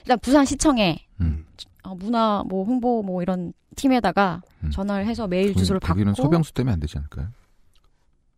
[0.00, 1.44] 일단 부산 시청에 음.
[1.82, 4.70] 어, 문화 뭐 홍보 뭐 이런 팀에다가 음.
[4.70, 7.26] 전화를 해서 메일 주소를 받고 거기는 서병수 때문에 안 되지 않을까요?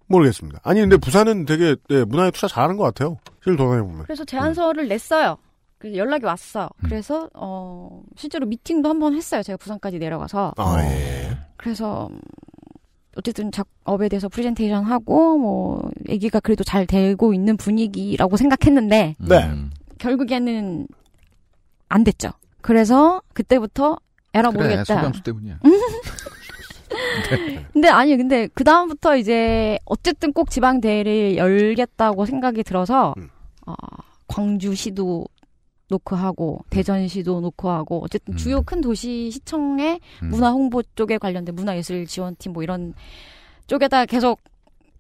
[0.07, 0.61] 모르겠습니다.
[0.63, 3.17] 아니, 근데 부산은 되게, 네, 문화에 투자 잘하는 것 같아요.
[3.43, 4.03] 시를 돌아다녀보면.
[4.05, 5.39] 그래서 제안서를 냈어요.
[5.79, 6.69] 그래서 연락이 왔어.
[6.77, 6.89] 음.
[6.89, 9.43] 그래서 어 실제로 미팅도 한 번 했어요.
[9.43, 10.55] 제가 부산까지 내려가서.
[10.57, 11.37] 아, 예.
[11.57, 12.21] 그래서 음,
[13.17, 19.45] 어쨌든 작업에 대해서 프레젠테이션 하고 뭐 얘기가 그래도 잘 되고 있는 분위기라고 생각했는데 네.
[19.45, 19.71] 음.
[19.99, 20.87] 결국에는
[21.89, 22.31] 안 됐죠.
[22.61, 23.99] 그래서 그때부터
[24.35, 24.85] 에라 그래, 모르겠다.
[24.85, 25.59] 서병수 때문이야.
[27.73, 33.29] 근데 아니 근데 그 다음부터 이제 어쨌든 꼭 지방 대회를 열겠다고 생각이 들어서 음.
[33.67, 33.75] 어,
[34.29, 35.27] 광주시도
[35.89, 38.37] 놓고 하고 대전시도 놓고 하고 어쨌든 음.
[38.37, 40.29] 주요 큰 도시 시청의 음.
[40.29, 42.95] 문화 홍보 쪽에 관련된 문화예술 지원팀 뭐 이런
[43.67, 44.41] 쪽에다 계속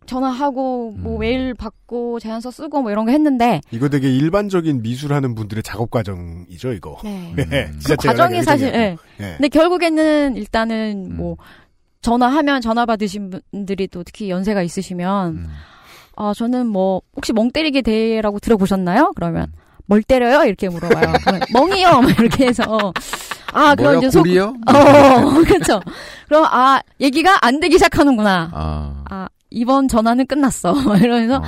[0.06, 1.20] 전화하고 뭐 음.
[1.20, 6.72] 메일 받고 제안서 쓰고 뭐 이런 거 했는데 이거 되게 일반적인 미술하는 분들의 작업 과정이죠,
[6.72, 6.98] 이거.
[7.02, 7.32] 네.
[7.36, 7.66] 네.
[7.66, 7.80] 음.
[7.86, 8.68] 그 과정이 사실.
[8.68, 8.96] 예.
[9.20, 9.34] 예.
[9.36, 11.16] 근데 결국에는 일단은 음.
[11.16, 11.36] 뭐
[12.02, 15.46] 전화하면 전화 받으신 분들이 또 특히 연세가 있으시면 음.
[16.16, 19.12] 아 저는 뭐 혹시 멍 때리기 대회라고 들어보셨나요?
[19.14, 19.63] 그러면 음.
[19.86, 20.44] 뭘 때려요?
[20.44, 21.12] 이렇게 물어봐요.
[21.52, 22.00] 멍이요.
[22.00, 22.92] 막 이렇게 해서
[23.52, 23.98] 아 그럼?
[23.98, 24.54] 이제 속 골이요?
[24.66, 25.80] 어 그렇죠.
[26.28, 28.50] 그럼 아 얘기가 안 되기 시작하는구나.
[28.52, 29.04] 아.
[29.10, 30.72] 아 이번 전화는 끝났어.
[30.82, 31.42] 막 이러면서 어.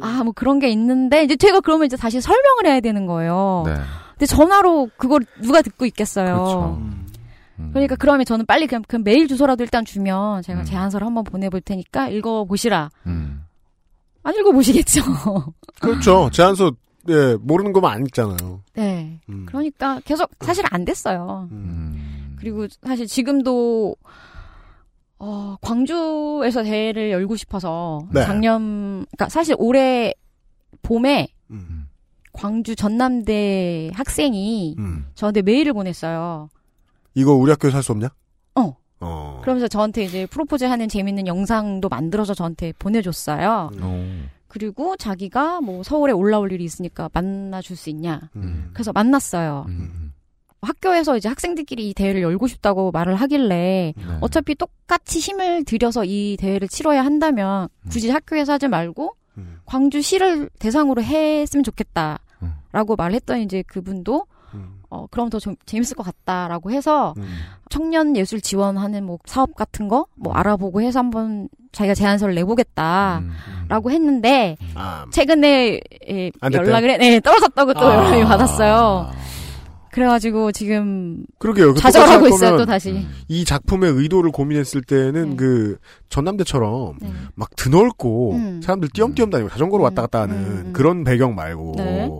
[0.00, 3.64] 아뭐 그런 게 있는데 이제 제가 그러면 이제 다시 설명을 해야 되는 거예요.
[3.66, 3.74] 네.
[4.10, 6.34] 근데 전화로 그걸 누가 듣고 있겠어요.
[6.34, 6.78] 그렇죠.
[6.80, 7.06] 음.
[7.58, 7.70] 음.
[7.72, 10.64] 그러니까 그러면 저는 빨리 그냥 그 메일 주소라도 일단 주면 제가 음.
[10.64, 12.90] 제안서를 한번 보내볼 테니까 읽어보시라.
[13.06, 13.44] 음.
[14.22, 15.02] 안 읽어보시겠죠.
[15.80, 16.28] 그렇죠.
[16.32, 16.72] 제안서,
[17.08, 18.60] 예, 모르는 거만 안 읽잖아요.
[18.74, 19.20] 네.
[19.28, 19.46] 음.
[19.46, 21.48] 그러니까 계속 사실 안 됐어요.
[21.50, 21.56] 음.
[21.56, 22.36] 음.
[22.38, 23.96] 그리고 사실 지금도
[25.18, 28.24] 어, 광주에서 대회를 열고 싶어서 네.
[28.24, 30.14] 작년 그러니까 사실 올해
[30.82, 31.88] 봄에 음.
[32.32, 35.06] 광주 전남대 학생이 음.
[35.14, 36.48] 저한테 메일을 보냈어요.
[37.14, 38.10] 이거 우리 학교에 살수 없냐?
[38.54, 38.76] 어.
[39.00, 39.40] 어.
[39.42, 43.70] 그러면서 저한테 이제 프로포즈 하는 재밌는 영상도 만들어서 저한테 보내줬어요.
[43.82, 44.37] 오.
[44.48, 48.30] 그리고 자기가 뭐 서울에 올라올 일이 있으니까 만나줄 수 있냐.
[48.36, 48.70] 음.
[48.72, 49.66] 그래서 만났어요.
[49.68, 50.12] 음.
[50.60, 54.18] 학교에서 이제 학생들끼리 이 대회를 열고 싶다고 말을 하길래 네.
[54.20, 59.60] 어차피 똑같이 힘을 들여서 이 대회를 치러야 한다면 굳이 학교에서 하지 말고 음.
[59.66, 62.96] 광주시를 대상으로 했으면 좋겠다라고 음.
[62.96, 64.80] 말했더니 이제 그분도 음.
[64.90, 67.28] 어, 그럼 더 좀 재밌을 것 같다라고 해서 음.
[67.70, 73.92] 청년 예술 지원하는 뭐 사업 같은 거 뭐 알아보고 해서 한번 자기가 제안서를 내보겠다라고 음.
[73.92, 75.80] 했는데 아, 최근에
[76.10, 76.66] 예, 안 됐대요?
[76.68, 77.94] 연락을 해, 네, 떨어졌다고 또 아.
[78.06, 79.10] 연락이 받았어요.
[79.90, 81.74] 그래가지고 지금 그러게요.
[81.74, 83.04] 그 좌절하고 있어요 또 다시.
[83.26, 85.36] 이 작품의 의도를 고민했을 때는 네.
[85.36, 85.78] 그
[86.08, 87.10] 전남대처럼 네.
[87.34, 88.60] 막 드넓고 음.
[88.62, 90.72] 사람들 띄엄띄엄 다니고 자전거로 왔다 갔다 하는 음, 음.
[90.72, 92.10] 그런 배경 말고 네.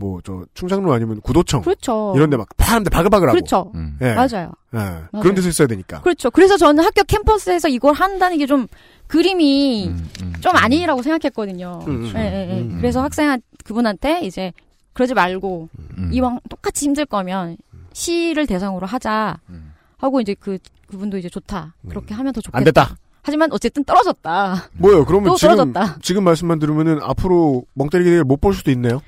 [0.00, 2.12] 뭐 저 충장로 아니면 구도청 그렇죠.
[2.16, 3.70] 이런 데 막 사람들 바글바글하고 그렇죠.
[3.74, 3.96] 음.
[4.00, 4.14] 예.
[4.14, 4.50] 맞아요.
[4.74, 5.18] 예.
[5.20, 6.00] 그런 데서 있어야 되니까.
[6.00, 6.30] 그렇죠.
[6.30, 8.66] 그래서 저는 학교 캠퍼스에서 이걸 한다는 게 좀
[9.06, 10.32] 그림이 음, 음.
[10.40, 11.80] 좀 아니라고 생각했거든요.
[11.86, 12.60] 음, 예, 예, 예.
[12.60, 12.78] 음.
[12.80, 14.52] 그래서 학생 그분한테 이제
[14.92, 15.68] 그러지 말고
[15.98, 16.10] 음.
[16.12, 17.56] 이왕 똑같이 힘들 거면
[17.92, 19.72] 시를 대상으로 하자 음.
[19.98, 20.58] 하고 이제 그
[20.88, 22.58] 그분도 이제 좋다 그렇게 하면 더 좋겠다.
[22.58, 22.96] 안 됐다.
[23.22, 24.70] 하지만 어쨌든 떨어졌다.
[24.78, 25.04] 뭐요?
[25.04, 25.98] 그러면 또 지금 떨어졌다.
[26.02, 29.02] 지금 말씀만 들으면은 앞으로 멍때리기를 못 볼 수도 있네요.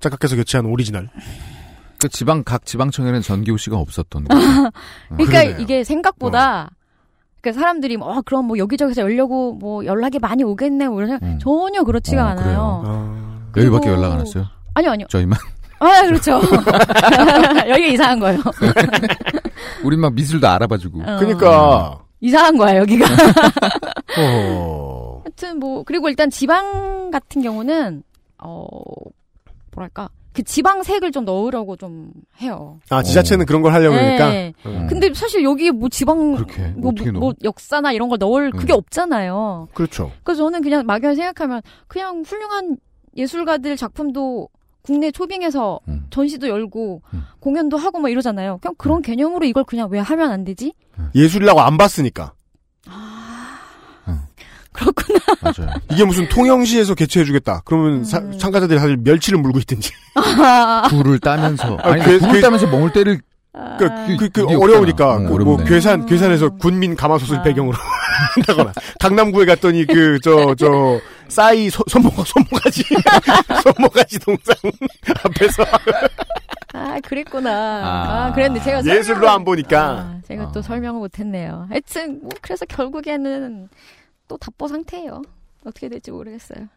[0.00, 1.08] 작가께서 교체한 오리지널.
[1.98, 4.40] 그 지방 각 지방청에는 전기호씨가 없었던 거죠.
[5.08, 5.56] 그러니까 그러네요.
[5.60, 6.70] 이게 생각보다
[7.40, 11.38] 그러니까 사람들이 뭐 어, 그럼 뭐 여기저기서 열려고 뭐 연락이 많이 오겠네 뭐 이러면 음.
[11.40, 12.82] 전혀 그렇지가 어, 않아요.
[12.86, 14.46] 아, 여기밖에 연락 안 왔어요.
[14.74, 15.06] 아니요 아니요.
[15.08, 15.38] 저희만
[15.78, 16.40] 아 그렇죠.
[17.68, 18.40] 여기 이상한 거예요.
[19.84, 21.00] 우리 막 미술도 알아봐주고.
[21.00, 21.16] 어.
[21.18, 23.06] 그러니까 이상한 거야 여기가.
[24.18, 25.22] 어.
[25.24, 28.02] 하여튼 뭐 그리고 일단 지방 같은 경우는
[28.38, 28.66] 어
[29.76, 32.10] 뭐랄까 그 지방색을 좀 넣으려고 좀
[32.42, 32.78] 해요.
[32.90, 34.28] 아 지자체는 그런 걸 하려고 그러니까.
[34.28, 34.52] 네.
[34.66, 34.86] 음.
[34.86, 37.34] 근데 사실 여기 뭐 지방 그렇게 뭐, 어떻게 뭐 넣어?
[37.42, 38.76] 역사나 이런 걸 넣을 그게 음.
[38.78, 39.68] 없잖아요.
[39.72, 40.12] 그렇죠.
[40.24, 42.76] 그래서 저는 그냥 막연히 생각하면 그냥 훌륭한
[43.16, 44.48] 예술가들 작품도
[44.82, 46.06] 국내 초빙해서 음.
[46.10, 47.22] 전시도 열고 음.
[47.40, 48.58] 공연도 하고 뭐 이러잖아요.
[48.60, 50.74] 그냥 그런 개념으로 이걸 그냥 왜 하면 안 되지?
[51.14, 52.34] 예술이라고 안 봤으니까.
[54.76, 55.18] 그렇구나.
[55.42, 55.74] 맞아요.
[55.90, 57.62] 이게 무슨 통영시에서 개최해주겠다.
[57.64, 58.36] 그러면 사- 음.
[58.38, 59.90] 참가자들이 다들 멸치를 물고 있든지.
[60.90, 63.20] 굴을 따면서 아, 아니 그- 굴을 그- 따면서 멍을 때릴
[63.52, 65.18] 그, 아, 그, 그, 일이 어려우니까.
[65.20, 65.64] 그 어, 뭐, 어렵네.
[65.64, 67.42] 괴산, 괴산에서 군민 가마솥을 아.
[67.42, 67.74] 배경으로
[68.34, 68.72] 한다거나.
[69.00, 72.82] 강남구에 갔더니 그, 저, 저, 싸이 소, 손모가, 손모가지.
[73.62, 74.54] 손모가지 동상
[75.24, 75.64] 앞에서
[76.74, 77.50] 아, 그랬구나.
[77.50, 78.26] 아.
[78.26, 79.80] 아, 그랬는데 제가 예술로 설명을- 안 보니까.
[79.88, 80.62] 아, 제가 또 아.
[80.62, 81.66] 설명을 못했네요.
[81.70, 83.68] 하여튼 뭐 그래서 결국에는
[84.28, 85.22] 또 답보 상태예요.
[85.64, 86.68] 어떻게 될지 모르겠어요.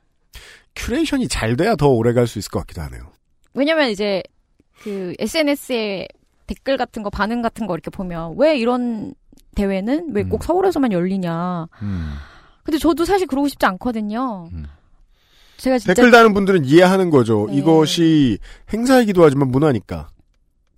[0.75, 3.11] 큐레이션이 잘 돼야 더 오래 갈 수 있을 것 같기도 하네요.
[3.53, 4.21] 왜냐면 이제
[4.81, 6.07] 그 SNS에
[6.47, 9.13] 댓글 같은 거 반응 같은 거 이렇게 보면 왜 이런
[9.55, 10.45] 대회는 왜꼭 음.
[10.45, 11.67] 서울에서만 열리냐.
[11.81, 12.13] 음.
[12.63, 14.49] 근데 저도 사실 그러고 싶지 않거든요.
[14.53, 14.65] 음.
[15.57, 17.47] 제가 진짜 댓글 다는 분들은 이해하는 거죠.
[17.49, 17.57] 네.
[17.57, 18.37] 이것이
[18.71, 20.09] 행사이기도 하지만 문화니까.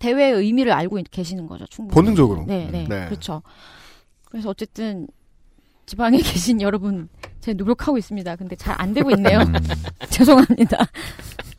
[0.00, 1.94] 대회의 의미를 알고 계시는 거죠, 충분히.
[1.94, 2.44] 본능적으로.
[2.46, 3.04] 네, 네, 네.
[3.06, 3.42] 그렇죠.
[4.28, 5.06] 그래서 어쨌든
[5.86, 7.08] 지방에 계신 여러분,
[7.40, 8.36] 제가 노력하고 있습니다.
[8.36, 9.40] 근데 잘 안 되고 있네요.
[9.40, 9.52] 음.
[10.10, 10.78] 죄송합니다.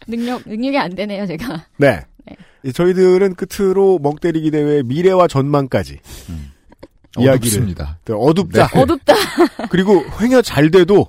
[0.07, 1.65] 능력 능력이 안 되네요, 제가.
[1.77, 2.01] 네.
[2.25, 2.35] 네.
[2.63, 5.99] 이 저희들은 끝으로 멍때리기 대회 미래와 전망까지
[7.17, 7.99] 이야기를 어둡습니다.
[8.05, 8.67] 네, 어둡다.
[8.67, 8.79] 네.
[8.81, 9.13] 어둡다.
[9.69, 11.07] 그리고 행여 잘 돼도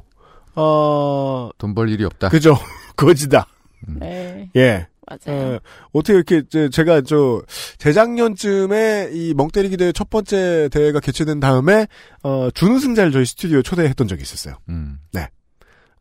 [0.57, 2.29] 어 돈 벌 일이 없다.
[2.29, 2.57] 그죠
[2.97, 3.47] 거지다.
[3.87, 4.87] 네, 예.
[5.07, 5.55] 맞아요.
[5.57, 5.59] 어,
[5.93, 7.43] 어떻게 이렇게 제- 제가 저
[7.79, 11.87] 재작년쯤에 이 멍때리기 대회 첫 번째 대회가 개최된 다음에
[12.23, 14.57] 어 준우승자를 저희 스튜디오에 초대했던 적이 있었어요.
[14.69, 14.99] 음.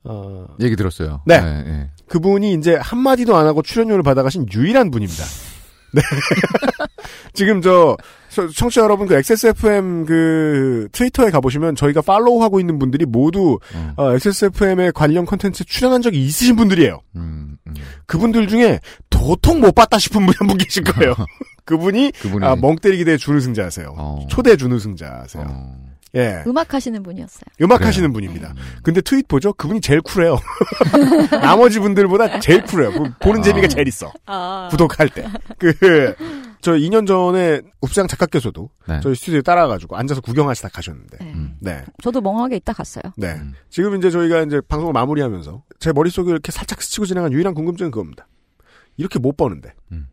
[0.05, 1.21] 어 얘기 들었어요.
[1.25, 1.39] 네.
[1.39, 1.89] 네.
[2.09, 5.23] 그분이 이제 한마디도 안 하고 출연료를 받아가신 유일한 분입니다.
[5.93, 6.01] 네.
[7.33, 7.97] 지금 저, 저-
[8.33, 13.93] 청취자 여러분 그 XSFM 그 트위터에 가보시면 저희가 팔로우하고 있는 분들이 모두 어.
[13.97, 17.01] 어, XSFM의 관련 컨텐츠 출연한 적이 있으신 분들이에요.
[17.15, 17.73] 음, 음.
[18.05, 18.79] 그분들 중에
[19.09, 21.15] 도통 못 봤다 싶은 분이 한분 계실 거예요.
[21.65, 23.95] 그분이 그분이 아, 멍때리기 대 준우승자세요.
[23.97, 24.25] 어.
[24.29, 25.45] 초대 준우승자세요.
[25.47, 25.92] 어.
[26.15, 26.43] 예.
[26.45, 27.43] 음악 하시는 분이었어요.
[27.61, 27.87] 음악 그래요.
[27.87, 28.53] 하시는 분입니다.
[28.83, 29.51] 근데 트윗 보죠?
[29.53, 30.37] 그분이 제일 쿨해요.
[31.31, 32.91] 나머지 분들보다 제일 쿨해요.
[32.91, 33.43] 보- 보는 아.
[33.43, 34.11] 재미가 제일 있어.
[34.25, 35.27] 아, 구독할 때.
[35.57, 35.73] 그,
[36.61, 38.99] 저 2년 전에 읍장 작가께서도 네.
[39.01, 41.17] 저희 스튜디오에 따라가지고 앉아서 구경하시다 가셨는데.
[41.19, 41.33] 네.
[41.33, 41.55] 음.
[41.59, 41.83] 네.
[42.03, 43.03] 저도 멍하게 있다 갔어요.
[43.17, 43.33] 네.
[43.33, 43.53] 음.
[43.69, 48.27] 지금 이제 저희가 이제 방송을 마무리하면서 제 머릿속을 이렇게 살짝 스치고 지나간 유일한 궁금증은 그겁니다.
[48.97, 49.73] 이렇게 못 버는데.
[49.91, 50.07] 음.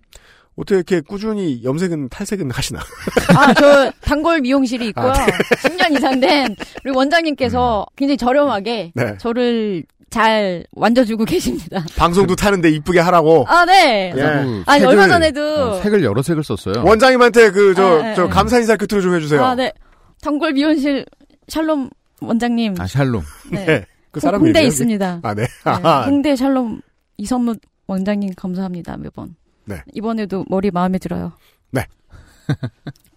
[0.61, 2.81] 어떻게 이렇게 꾸준히 염색은 탈색은 하시나?
[3.37, 5.09] 아, 저 단골 미용실이 있고요.
[5.09, 5.27] 아,
[5.62, 6.55] 10년 이상 된
[6.85, 9.16] 우리 원장님께서 굉장히 저렴하게 네.
[9.19, 11.85] 저를 잘 만져주고 계십니다.
[11.97, 13.45] 방송도 타는데 이쁘게 하라고.
[13.49, 14.12] 아, 네.
[14.15, 14.20] 예.
[14.20, 15.41] 자꾸 아니, 색을- 얼마 전에도.
[15.70, 16.85] 어, 색을 여러 색을 썼어요.
[16.85, 18.28] 원장님한테 그, 저, 아, 저, 네.
[18.28, 19.43] 감사 인사 끝으로 좀 해주세요.
[19.45, 19.73] 아, 네.
[20.20, 21.07] 단골 미용실
[21.49, 22.74] 샬롬 원장님.
[22.78, 23.23] 아, 샬롬.
[23.53, 23.65] 네.
[23.65, 23.85] 네.
[24.11, 24.66] 그 사람 이름이요?
[24.66, 25.20] 있습니다.
[25.23, 25.45] 아, 네.
[25.45, 25.82] 네.
[26.07, 26.81] 홍대 샬롬
[27.16, 27.55] 이선무
[27.87, 29.37] 원장님 감사합니다 매번.
[29.65, 29.82] 네.
[29.95, 31.32] 이번에도 머리 마음에 들어요.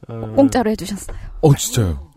[0.07, 1.17] 어, 공짜로 해주셨어요.
[1.41, 2.11] 어, 진짜요?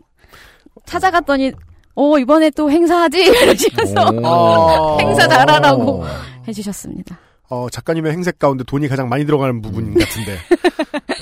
[0.84, 1.52] 찾아갔더니
[1.94, 4.20] 어 이번에 또 행사하지 이러시면서 오.
[4.26, 4.98] 어.
[5.00, 6.04] 행사 잘하라고.
[6.46, 7.18] 해주셨습니다.
[7.48, 10.36] 어, 작가님의 행색 가운데 돈이 가장 많이 들어가는 부분 같은데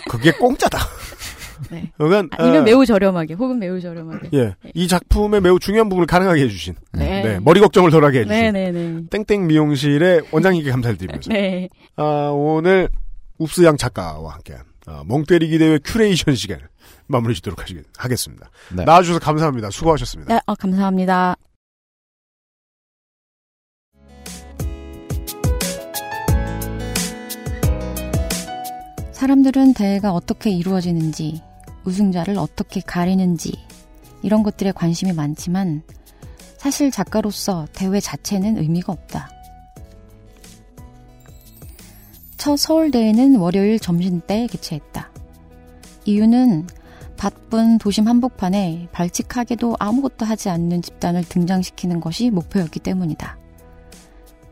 [0.08, 0.78] 그게 공짜다.
[1.70, 1.90] 네.
[1.96, 4.30] 그러니까 아니면 어, 매우 저렴하게, 혹은 매우 저렴하게.
[4.34, 7.22] 예, 이 작품의 매우 중요한 부분을 가능하게 해주신 네.
[7.22, 9.02] 네, 머리 걱정을 덜하게 해주신 네네네.
[9.10, 11.68] 땡땡 미용실의 원장님께 감사를 드리면서 네.
[11.96, 12.88] 아, 오늘
[13.38, 14.54] 웁스양 작가와 함께
[14.86, 16.68] 아, 멍때리기 대회 큐레이션 시간을
[17.06, 18.50] 마무리 짓도록 하시, 하겠습니다.
[18.74, 18.84] 네.
[18.84, 19.70] 나와주셔서 감사합니다.
[19.70, 20.34] 수고하셨습니다.
[20.34, 21.36] 네, 어, 감사합니다.
[29.24, 31.40] 사람들은 대회가 어떻게 이루어지는지,
[31.84, 33.54] 우승자를 어떻게 가리는지,
[34.22, 35.82] 이런 것들에 관심이 많지만,
[36.58, 39.30] 사실 작가로서 대회 자체는 의미가 없다.
[42.36, 45.10] 첫 서울대회는 월요일 점심 때 개최했다.
[46.04, 46.66] 이유는
[47.16, 53.38] 바쁜 도심 한복판에 발칙하게도 아무것도 하지 않는 집단을 등장시키는 것이 목표였기 때문이다.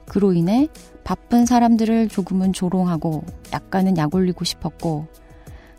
[0.06, 0.68] 그로 인해
[1.04, 5.06] 바쁜 사람들을 조금은 조롱하고 약간은 약 올리고 싶었고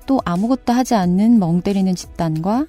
[0.06, 2.68] 또 아무것도 하지 않는 멍 때리는 집단과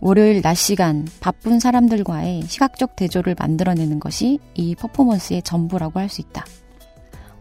[0.00, 6.44] 월요일 낮 시간 바쁜 사람들과의 시각적 대조를 만들어내는 것이 이 퍼포먼스의 전부라고 할 수 있다.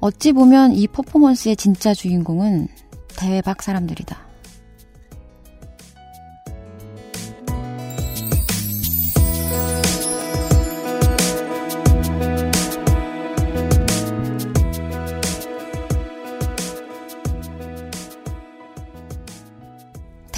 [0.02, 2.68] 어찌 보면 이 퍼포먼스의 진짜 주인공은
[3.44, 4.29] 밖 사람들이다.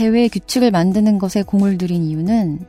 [0.01, 2.65] 대회 규칙을 만드는 것에 공을 들인 이유는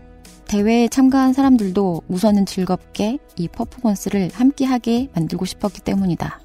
[0.48, 6.42] 대회에 참가한 사람들도 우선은 즐겁게 이 퍼포먼스를 함께하게 만들고 싶었기 때문이다.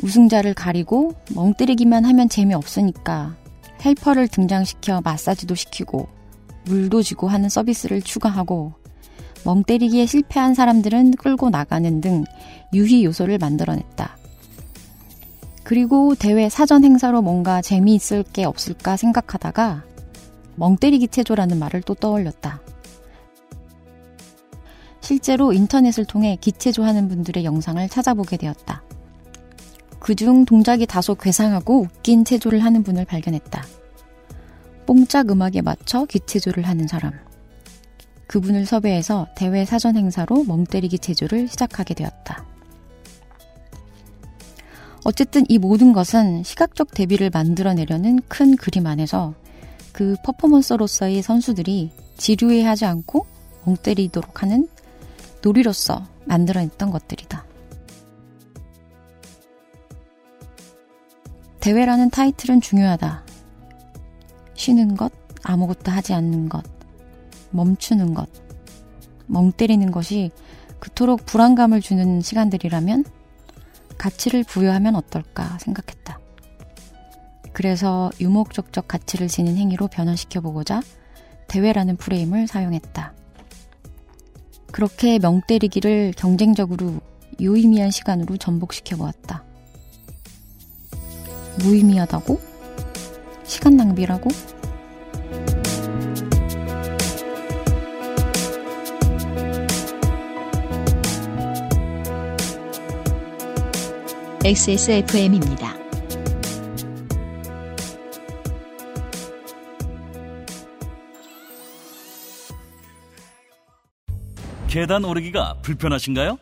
[0.00, 3.34] 우승자를 가리고 멍때리기만 하면 재미없으니까
[3.84, 6.06] 헬퍼를 등장시켜 마사지도 시키고
[6.66, 8.74] 물도 주고 하는 서비스를 추가하고
[9.44, 12.22] 멍때리기에 실패한 사람들은 끌고 나가는 등
[12.72, 14.18] 유희 요소를 만들어냈다.
[15.64, 19.84] 그리고 대회 사전 행사로 뭔가 재미있을 게 없을까 생각하다가
[20.56, 22.60] 멍 때리기 체조라는 말을 또 떠올렸다.
[25.00, 28.82] 실제로 인터넷을 통해 기체조 하는 분들의 영상을 찾아보게 되었다.
[29.98, 33.64] 그중 동작이 다소 괴상하고 웃긴 체조를 하는 분을 발견했다.
[34.86, 37.12] 뽕짝 음악에 맞춰 기체조를 하는 사람.
[38.26, 42.53] 그분을 섭외해서 대회 사전 행사로 멍때리기 체조를 시작하게 되었다.
[45.04, 49.34] 어쨌든 이 모든 것은 시각적 대비를 만들어내려는 큰 그림 안에서
[49.92, 53.26] 그 퍼포먼서로서의 선수들이 지루해하지 않고
[53.64, 54.66] 멍 때리도록 하는
[55.42, 57.44] 놀이로서 만들어냈던 것들이다.
[61.60, 63.24] 대회라는 타이틀은 중요하다.
[64.54, 65.12] 쉬는 것,
[65.42, 66.62] 아무것도 하지 않는 것,
[67.50, 68.28] 멈추는 것,
[69.26, 70.30] 멍 때리는 것이
[70.78, 73.04] 그토록 불안감을 주는 시간들이라면
[74.04, 76.20] 가치를 부여하면 어떨까 생각했다.
[77.54, 80.82] 그래서 유목적적 가치를 지닌 행위로 변화시켜 보고자
[81.48, 83.14] 대회라는 프레임을 사용했다.
[84.72, 87.00] 그렇게 명 때리기를 경쟁적으로
[87.40, 89.42] 유의미한 시간으로 전복시켜 보았다.
[91.60, 92.38] 무의미하다고?
[93.44, 94.28] 시간 낭비라고?
[104.44, 105.74] XSFM입니다.
[114.68, 116.38] 계단 오르기가 불편하신가요?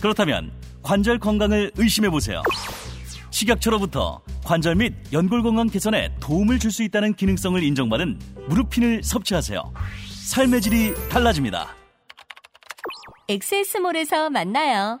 [0.00, 0.52] 그렇다면
[0.82, 2.42] 관절 건강을 의심해 보세요.
[3.30, 8.18] 식약처로부터 관절 및 연골 건강 개선에 도움을 줄 수 있다는 기능성을 인정받은
[8.48, 9.72] 무릎핀을 섭취하세요.
[10.26, 11.68] 삶의 질이 달라집니다.
[13.28, 15.00] 엑세스몰에서 만나요.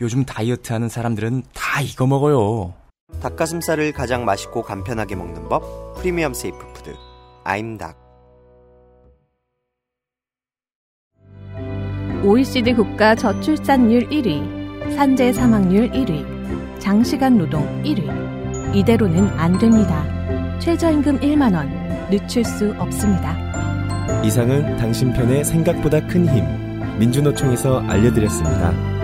[0.00, 2.74] 요즘 다이어트 하는 사람들은 다 이거 먹어요.
[3.20, 6.94] 닭가슴살을 가장 맛있고 간편하게 먹는 법 프리미엄 safe food
[7.44, 8.08] 아임닭
[12.24, 18.74] OECD 국가 저출산율 1위, 산재 사망률 1위, 장시간 노동 1위.
[18.74, 20.04] 이대로는 안 됩니다.
[20.58, 21.68] 최저임금 1만 원
[22.10, 23.36] 늦출 수 없습니다.
[24.24, 26.98] 이상은 당신 편의 생각보다 큰 힘.
[26.98, 28.97] 민주노총에서 알려드렸습니다.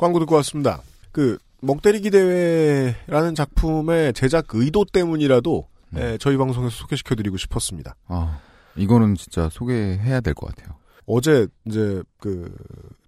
[0.00, 0.80] 광고 듣고 왔습니다.
[1.12, 7.96] 그 먹때리기 대회라는 작품의 제작 의도 때문이라도 예, 저희 방송에서 소개시켜드리고 싶었습니다.
[8.06, 8.40] 아,
[8.76, 10.76] 이거는 진짜 소개해야 될 것 같아요.
[11.06, 12.54] 어제 이제 그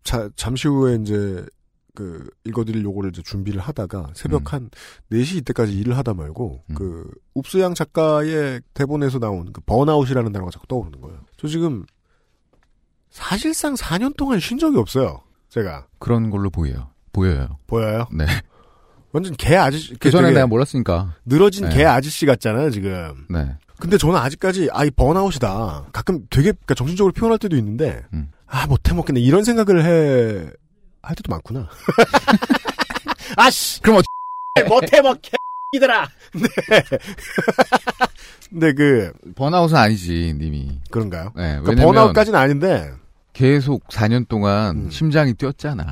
[0.05, 1.47] 자, 잠시 후에 이제
[1.95, 4.69] 그 읽어드릴 요거를 이제 준비를 하다가 새벽 한
[5.13, 11.01] 4시 이때까지 일을 하다 말고 그 읍수양 작가의 대본에서 나온 그 번아웃이라는 단어가 자꾸 떠오르는
[11.01, 11.21] 거예요.
[11.39, 11.85] 저 지금
[13.11, 15.21] 사실상 4년 동안 쉰 적이 없어요.
[15.53, 16.89] 제가 그런 걸로 보여요.
[17.13, 17.59] 보여요.
[17.67, 18.07] 보여요?
[18.13, 18.25] 네.
[19.13, 21.17] 완전 개 아저씨 그 전에 내가 몰랐으니까.
[21.27, 21.77] 늘어진 네.
[21.77, 23.27] 개 아저씨 같잖아요 지금.
[23.29, 23.55] 네.
[23.79, 25.89] 근데 저는 아직까지 아 이 번아웃이다.
[25.93, 28.31] 가끔 되게 그러니까 정신적으로 피곤할 때도 있는데 음.
[28.47, 30.51] 아 못해 먹겠네 이런 생각을 해
[31.05, 31.69] 할 때도 많구나.
[33.37, 33.83] 아씨.
[33.83, 34.01] 그럼
[34.69, 35.33] 못해 먹게
[35.75, 36.09] 이들아.
[36.35, 36.83] 네.
[38.51, 40.79] 근데 그 번아웃은 아니지, 님이.
[40.93, 41.33] 그런가요?
[41.35, 41.59] 네.
[41.61, 42.93] 그러니까 번아웃까지는 아닌데
[43.33, 45.85] 계속 4년 동안 심장이 뛰었잖아.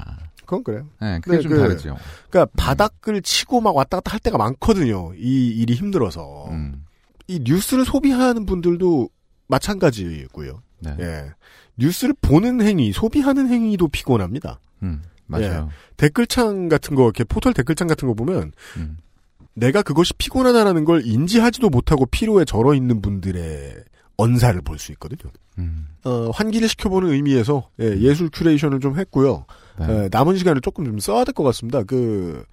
[0.45, 0.89] 그건 그래요.
[1.01, 1.97] 네, 그게 근데 좀 그- 다르죠.
[2.29, 5.13] 그러니까 바닥을 치고 막 왔다 갔다 할 때가 많거든요.
[5.17, 6.49] 이 일이 힘들어서.
[6.51, 6.85] 음.
[7.29, 9.09] 이 뉴스를 소비하는 분들도
[9.47, 10.63] 마찬가지고요.
[10.81, 10.97] 네.
[11.01, 11.31] 예.
[11.77, 14.61] 뉴스를 보는 행위, 소비하는 행위도 피곤합니다.
[14.83, 15.69] 음, 맞아요.
[15.71, 15.75] 예.
[15.97, 18.97] 댓글창 같은 거, 이렇게 포털 댓글창 같은 거 보면 음.
[19.55, 23.77] 내가 그것이 피곤하다라는 걸 인지하지도 못하고 피로에 절어 있는 분들의
[24.21, 25.33] 언사를 볼 수 있거든요.
[25.59, 25.89] 음.
[26.05, 29.45] 어, 환기를 시켜보는 의미에서 예, 술 큐레이션을 좀 했고요.
[29.79, 29.87] 네.
[29.89, 31.83] 예, 남은 시간을 조금 좀 써야 될 것 같습니다.
[31.83, 32.45] 그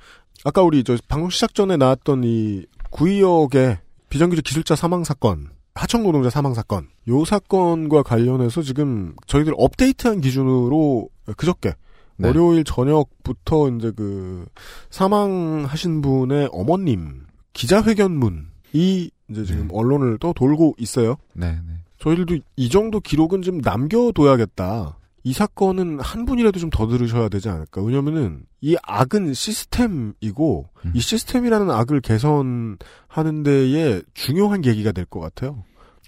[0.44, 3.80] 아까 우리 저 방송 시작 전에 나왔던 이 구의역의
[4.10, 11.10] 비정규직 기술자 사망 사건, 하청 노동자 사망 사건, 요 사건과 관련해서 지금 저희들 업데이트한 기준으로
[11.35, 11.73] 그저께
[12.18, 12.27] 네.
[12.27, 14.45] 월요일 저녁부터 이제 그
[14.89, 21.15] 사망하신 분의 어머님 기자회견문 이 이제 지금 언론을 또 돌고 있어요.
[21.33, 21.73] 네, 네.
[21.99, 24.97] 저희들도 이 정도 기록은 좀 남겨둬야겠다.
[25.23, 27.81] 이 사건은 한 분이라도 좀 더 들으셔야 되지 않을까.
[27.81, 35.63] 왜냐면은 이 악은 시스템이고 이 시스템이라는 악을 개선하는 데에 중요한 계기가 될 것 같아요.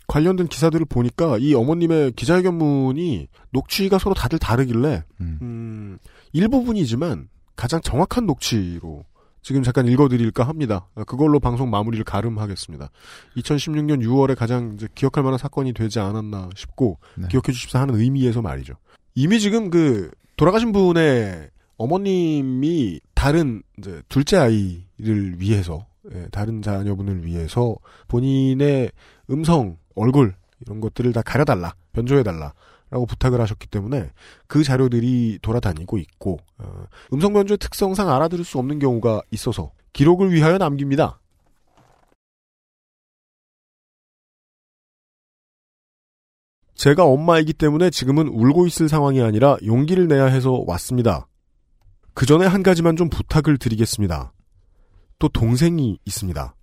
[0.08, 5.98] 관련된 기사들을 보니까 이 어머님의 기자회견문이 녹취가 서로 다들 다르길래 음,
[6.34, 9.04] 일부분이지만 가장 정확한 녹취로
[9.42, 10.88] 지금 잠깐 읽어드릴까 합니다.
[11.08, 12.90] 그걸로 방송 마무리를 가름하겠습니다.
[13.38, 17.00] 2016년 6월에 가장 기억할 만한 사건이 되지 않았나 싶고
[17.30, 18.74] 기억해 주십사 하는 의미에서 말이죠.
[19.16, 27.76] 이미 지금 그 돌아가신 분의 어머님이 다른 이제 둘째 아이를 위해서 예, 다른 자녀분을 위해서
[28.08, 28.92] 본인의
[29.30, 32.54] 음성, 얼굴 이런 것들을 다 가려달라, 변조해달라.
[32.90, 34.12] 라고 부탁을 하셨기 때문에
[34.48, 40.58] 그 자료들이 돌아다니고 있고 어, 음성 변조의 특성상 알아들을 수 없는 경우가 있어서 기록을 위하여
[40.58, 41.20] 남깁니다.
[46.80, 51.28] 제가 엄마이기 때문에 지금은 울고 있을 상황이 아니라 용기를 내야 해서 왔습니다.
[52.14, 54.32] 그 전에 한 가지만 좀 부탁을 드리겠습니다.
[55.20, 56.56] 또 동생이 있습니다.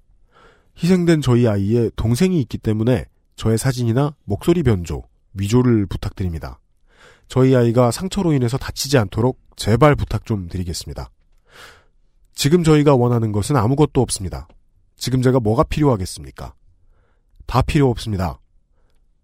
[0.82, 3.04] 희생된 저희 아이의 동생이 있기 때문에
[3.36, 5.02] 저의 사진이나 목소리 변조,
[5.38, 6.60] 위조를 부탁드립니다.
[7.28, 11.10] 저희 아이가 상처로 인해서 다치지 않도록 제발 부탁 좀 드리겠습니다.
[12.34, 14.46] 지금 저희가 원하는 것은 아무것도 없습니다.
[14.96, 16.54] 지금 제가 뭐가 필요하겠습니까?
[17.46, 18.40] 다 필요 없습니다.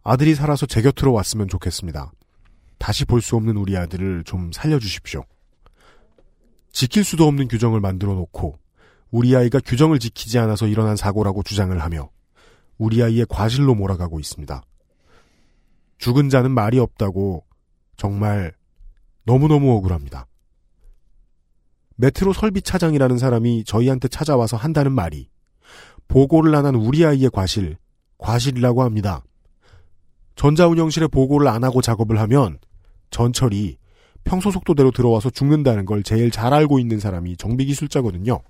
[0.03, 2.13] 아들이 살아서 제 곁으로 왔으면 좋겠습니다.
[2.79, 5.25] 다시 볼 수 없는 우리 아들을 좀 살려주십시오.
[6.73, 8.59] 지킬 수도 없는 규정을 만들어 놓고
[9.11, 12.11] 우리 아이가 규정을 지키지 않아서 일어난 사고라고 주장을 하며
[12.79, 14.63] 우리 아이의 과실로 몰아가고 있습니다.
[16.03, 17.45] 죽은 자는 말이 없다고
[17.97, 18.53] 정말
[19.25, 20.27] 너무너무 억울합니다.
[21.95, 25.29] 메트로 설비 차장이라는 사람이 저희한테 찾아와서 한다는 말이
[26.09, 27.77] 보고를 안 한 우리 아이의 과실,
[28.19, 29.23] 과실이라고 합니다.
[30.35, 32.59] 전자운영실에 보고를 안 하고 작업을 하면
[33.11, 33.77] 전철이
[34.25, 38.41] 평소 속도대로 들어와서 죽는다는 걸 제일 잘 알고 있는 사람이 정비기술자거든요.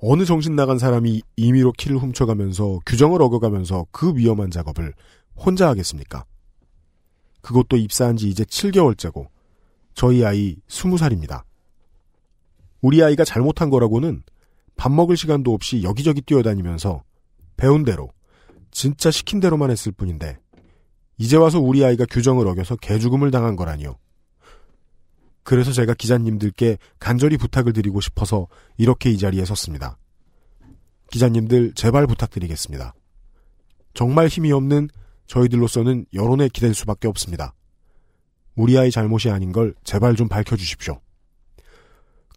[0.00, 4.94] 어느 정신 나간 사람이 임의로 키를 훔쳐가면서 규정을 어겨가면서 그 위험한 작업을
[5.36, 6.24] 혼자 하겠습니까?
[7.40, 9.28] 그것도 입사한 지 이제 7개월째고
[9.94, 11.44] 저희 아이 20살입니다.
[12.80, 14.22] 우리 아이가 잘못한 거라고는
[14.76, 17.02] 밥 먹을 시간도 없이 여기저기 뛰어다니면서
[17.56, 18.10] 배운 대로
[18.70, 20.38] 진짜 시킨 대로만 했을 뿐인데
[21.18, 23.96] 이제 와서 우리 아이가 규정을 어겨서 개죽음을 당한 거라니요.
[25.42, 29.96] 그래서 제가 기자님들께 간절히 부탁을 드리고 싶어서 이렇게 이 자리에 섰습니다.
[31.10, 32.94] 기자님들 제발 부탁드리겠습니다.
[33.94, 34.90] 정말 힘이 없는
[35.26, 37.54] 저희들로서는 여론에 기댈 수밖에 없습니다.
[38.54, 41.00] 우리 아이 잘못이 아닌 걸 제발 좀 밝혀주십시오.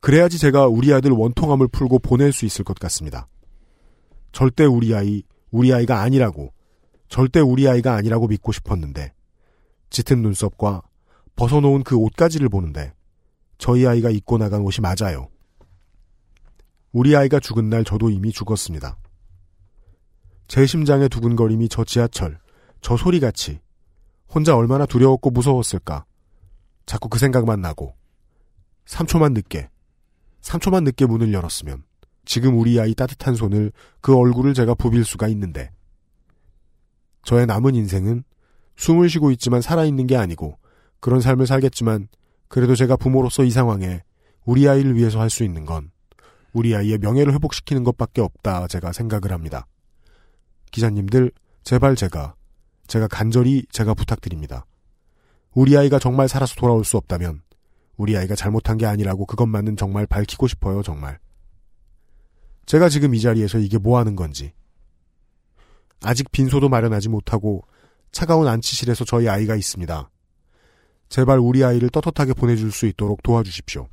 [0.02, 3.28] 그래야지 제가 우리 아들 원통함을 풀고 보낼 수 있을 것 같습니다.
[4.32, 6.54] 절대 우리 아이, 우리 아이가 아니라고,
[7.08, 9.14] 절대 우리 아이가 아니라고 믿고 싶었는데,
[9.90, 10.84] 짙은 눈썹과
[11.36, 12.94] 벗어놓은 그 옷가지를 보는데,
[13.58, 15.30] 저희 아이가 입고 나간 옷이 맞아요.
[16.92, 18.98] 우리 아이가 죽은 날 저도 이미 죽었습니다.
[20.48, 22.40] 제 심장의 두근거림이 저 지하철,
[22.82, 23.60] 저 소리같이
[24.34, 26.06] 혼자 얼마나 두려웠고 무서웠을까.
[26.86, 27.96] 자꾸 그 생각만 나고
[28.86, 29.70] 3초만 늦게
[30.42, 31.84] 3초만 늦게 문을 열었으면
[32.26, 35.72] 지금 우리 아이 따뜻한 손을 그 얼굴을 제가 부빌 수가 있는데
[37.24, 38.24] 저의 남은 인생은
[38.76, 40.58] 숨을 쉬고 있지만 살아있는 게 아니고
[41.00, 42.08] 그런 삶을 살겠지만
[42.48, 44.02] 그래도 제가 부모로서 이 상황에
[44.46, 45.92] 우리 아이를 위해서 할 수 있는 건
[46.54, 49.68] 우리 아이의 명예를 회복시키는 것밖에 없다 제가 생각을 합니다.
[50.72, 51.32] 기자님들
[51.64, 52.34] 제발 제가
[52.90, 54.66] 제가 간절히 제가 부탁드립니다.
[55.54, 57.42] 우리 아이가 정말 살아서 돌아올 수 없다면
[57.98, 61.20] 우리 아이가 잘못한 게 아니라고 그것만은 정말 밝히고 싶어요 정말.
[62.66, 64.54] 제가 지금 이 자리에서 이게 뭐 하는 건지
[66.02, 67.64] 아직 빈소도 마련하지 못하고
[68.12, 70.10] 차가운 안치실에서 저희 아이가 있습니다.
[71.10, 73.88] 제발 우리 아이를 떳떳하게 보내줄 수 있도록 도와주십시오.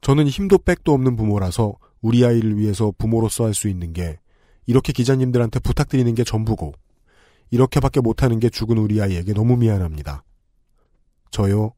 [0.00, 4.18] 저는 힘도 백도 없는 부모라서 우리 아이를 위해서 부모로서 할 수 있는 게
[4.66, 6.72] 이렇게 기자님들한테 부탁드리는 게 전부고
[7.50, 10.24] 이렇게밖에 못하는 게 죽은 우리 아이에게 너무 미안합니다.
[11.30, 11.72] 저요.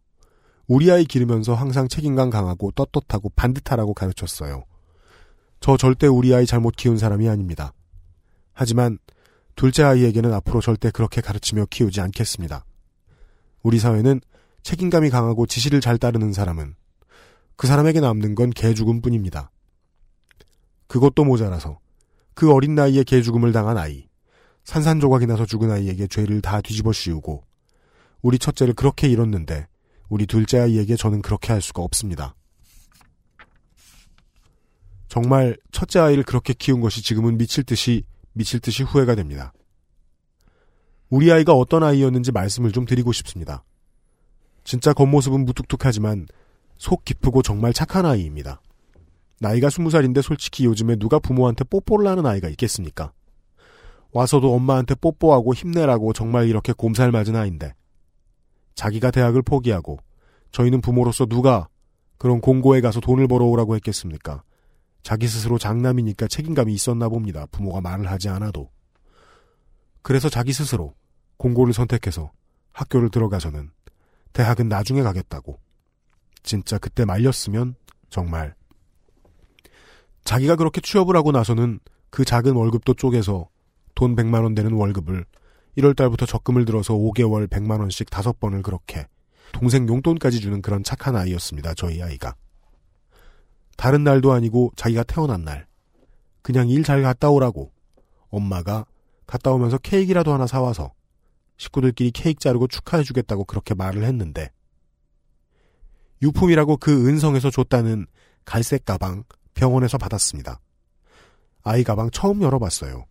[0.67, 4.65] 우리 아이 기르면서 항상 책임감 강하고 떳떳하고 반듯하라고 가르쳤어요.
[5.61, 7.73] 저 절대 우리 아이 잘못 키운 사람이 아닙니다.
[8.53, 8.99] 하지만
[9.57, 12.65] 둘째 아이에게는 앞으로 절대 그렇게 가르치며 키우지 않겠습니다.
[13.63, 14.21] 우리 사회는
[14.63, 16.75] 책임감이 강하고 지시를 잘 따르는 사람은
[17.57, 19.51] 그 사람에게 남는 건 개죽음 뿐입니다.
[20.87, 21.79] 그것도 모자라서
[22.35, 24.09] 그 어린 나이에 개죽음을 당한 아이,
[24.71, 27.43] 산산조각이 나서 죽은 아이에게 죄를 다 뒤집어 씌우고
[28.23, 29.67] 우리 첫째를 그렇게 잃었는데
[30.09, 32.37] 우리 둘째 아이에게 저는 그렇게 할 수가 없습니다.
[35.09, 39.53] 정말 첫째 아이를 그렇게 키운 것이 지금은 미칠 듯이 미칠 듯이 후회가 됩니다.
[41.09, 43.65] 우리 아이가 어떤 아이였는지 말씀을 좀 드리고 싶습니다.
[44.63, 46.29] 진짜 겉모습은 무뚝뚝하지만
[46.77, 48.61] 속 깊고 정말 착한 아이입니다.
[49.41, 53.13] 나이가 스무 살인데 솔직히 요즘에 누가 부모한테 뽀뽀를 하는 아이가 있겠습니까?
[54.13, 57.75] 와서도 엄마한테 뽀뽀하고 힘내라고 정말 이렇게 곰살 맞은 아이인데
[58.75, 59.99] 자기가 대학을 포기하고
[60.53, 61.69] 저희는 부모로서 누가
[62.19, 64.43] 그런 공고에 가서 돈을 벌어오라고 했겠습니까?
[65.03, 67.47] 자기 스스로 장남이니까 책임감이 있었나 봅니다.
[67.51, 68.71] 부모가 말을 하지 않아도.
[70.03, 70.95] 그래서 자기 스스로
[71.37, 72.33] 공고를 선택해서
[72.73, 73.71] 학교를 들어가서는
[74.33, 75.59] 대학은 나중에 가겠다고.
[76.43, 77.75] 진짜 그때 말렸으면
[78.09, 78.55] 정말
[80.25, 81.81] 자기가 그렇게 취업을 하고 나서는
[82.11, 83.49] 그 작은 월급도 쪼개서
[83.95, 85.25] 돈 100만 원 되는 월급을
[85.79, 89.07] 1월 달부터 적금을 들어서 5개월 100만 원씩 다섯 번을 그렇게
[89.53, 91.75] 동생 용돈까지 주는 그런 착한 아이였습니다.
[91.75, 92.35] 저희 아이가.
[93.77, 95.67] 다른 날도 아니고 자기가 태어난 날
[96.43, 97.73] 그냥 일 잘 갔다 오라고
[98.29, 98.87] 엄마가
[99.27, 100.93] 갔다 오면서 케이크라도 하나 사와서
[101.57, 104.51] 식구들끼리 케이크 자르고 축하해주겠다고 그렇게 말을 했는데
[106.23, 108.07] 유품이라고 그 은성에서 줬다는
[108.45, 110.61] 갈색 가방 병원에서 받았습니다.
[111.63, 113.07] 아이 가방 처음 열어봤어요.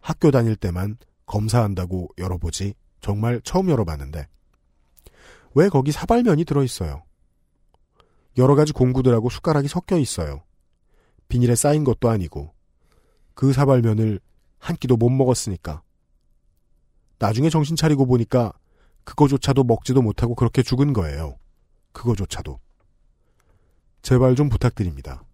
[0.00, 0.96] 학교 다닐 때만
[1.26, 4.26] 검사한다고 열어보지 정말 처음 열어봤는데
[5.54, 7.02] 왜 거기 사발면이 들어있어요?
[8.38, 10.42] 여러 가지 공구들하고 숟가락이 섞여 있어요.
[11.28, 12.52] 비닐에 쌓인 것도 아니고
[13.34, 14.20] 그 사발면을
[14.58, 15.82] 한 끼도 못 먹었으니까
[17.18, 18.52] 나중에 정신 차리고 보니까
[19.04, 21.36] 그거조차도 먹지도 못하고 그렇게 죽은 거예요.
[21.92, 22.58] 그거조차도.
[24.02, 25.24] 제발 좀 부탁드립니다.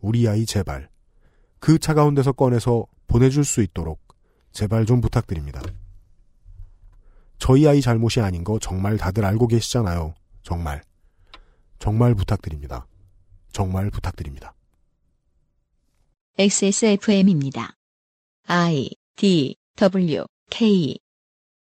[0.00, 0.88] 우리 아이 제발.
[1.58, 4.00] 그 차가운 데서 꺼내서 보내줄 수 있도록
[4.52, 5.60] 제발 좀 부탁드립니다.
[7.38, 10.14] 저희 아이 잘못이 아닌 거 정말 다들 알고 계시잖아요.
[10.42, 10.82] 정말.
[11.78, 12.86] 정말 부탁드립니다.
[13.52, 14.54] 정말 부탁드립니다.
[16.38, 17.74] XSFM입니다.
[18.46, 20.98] I D W K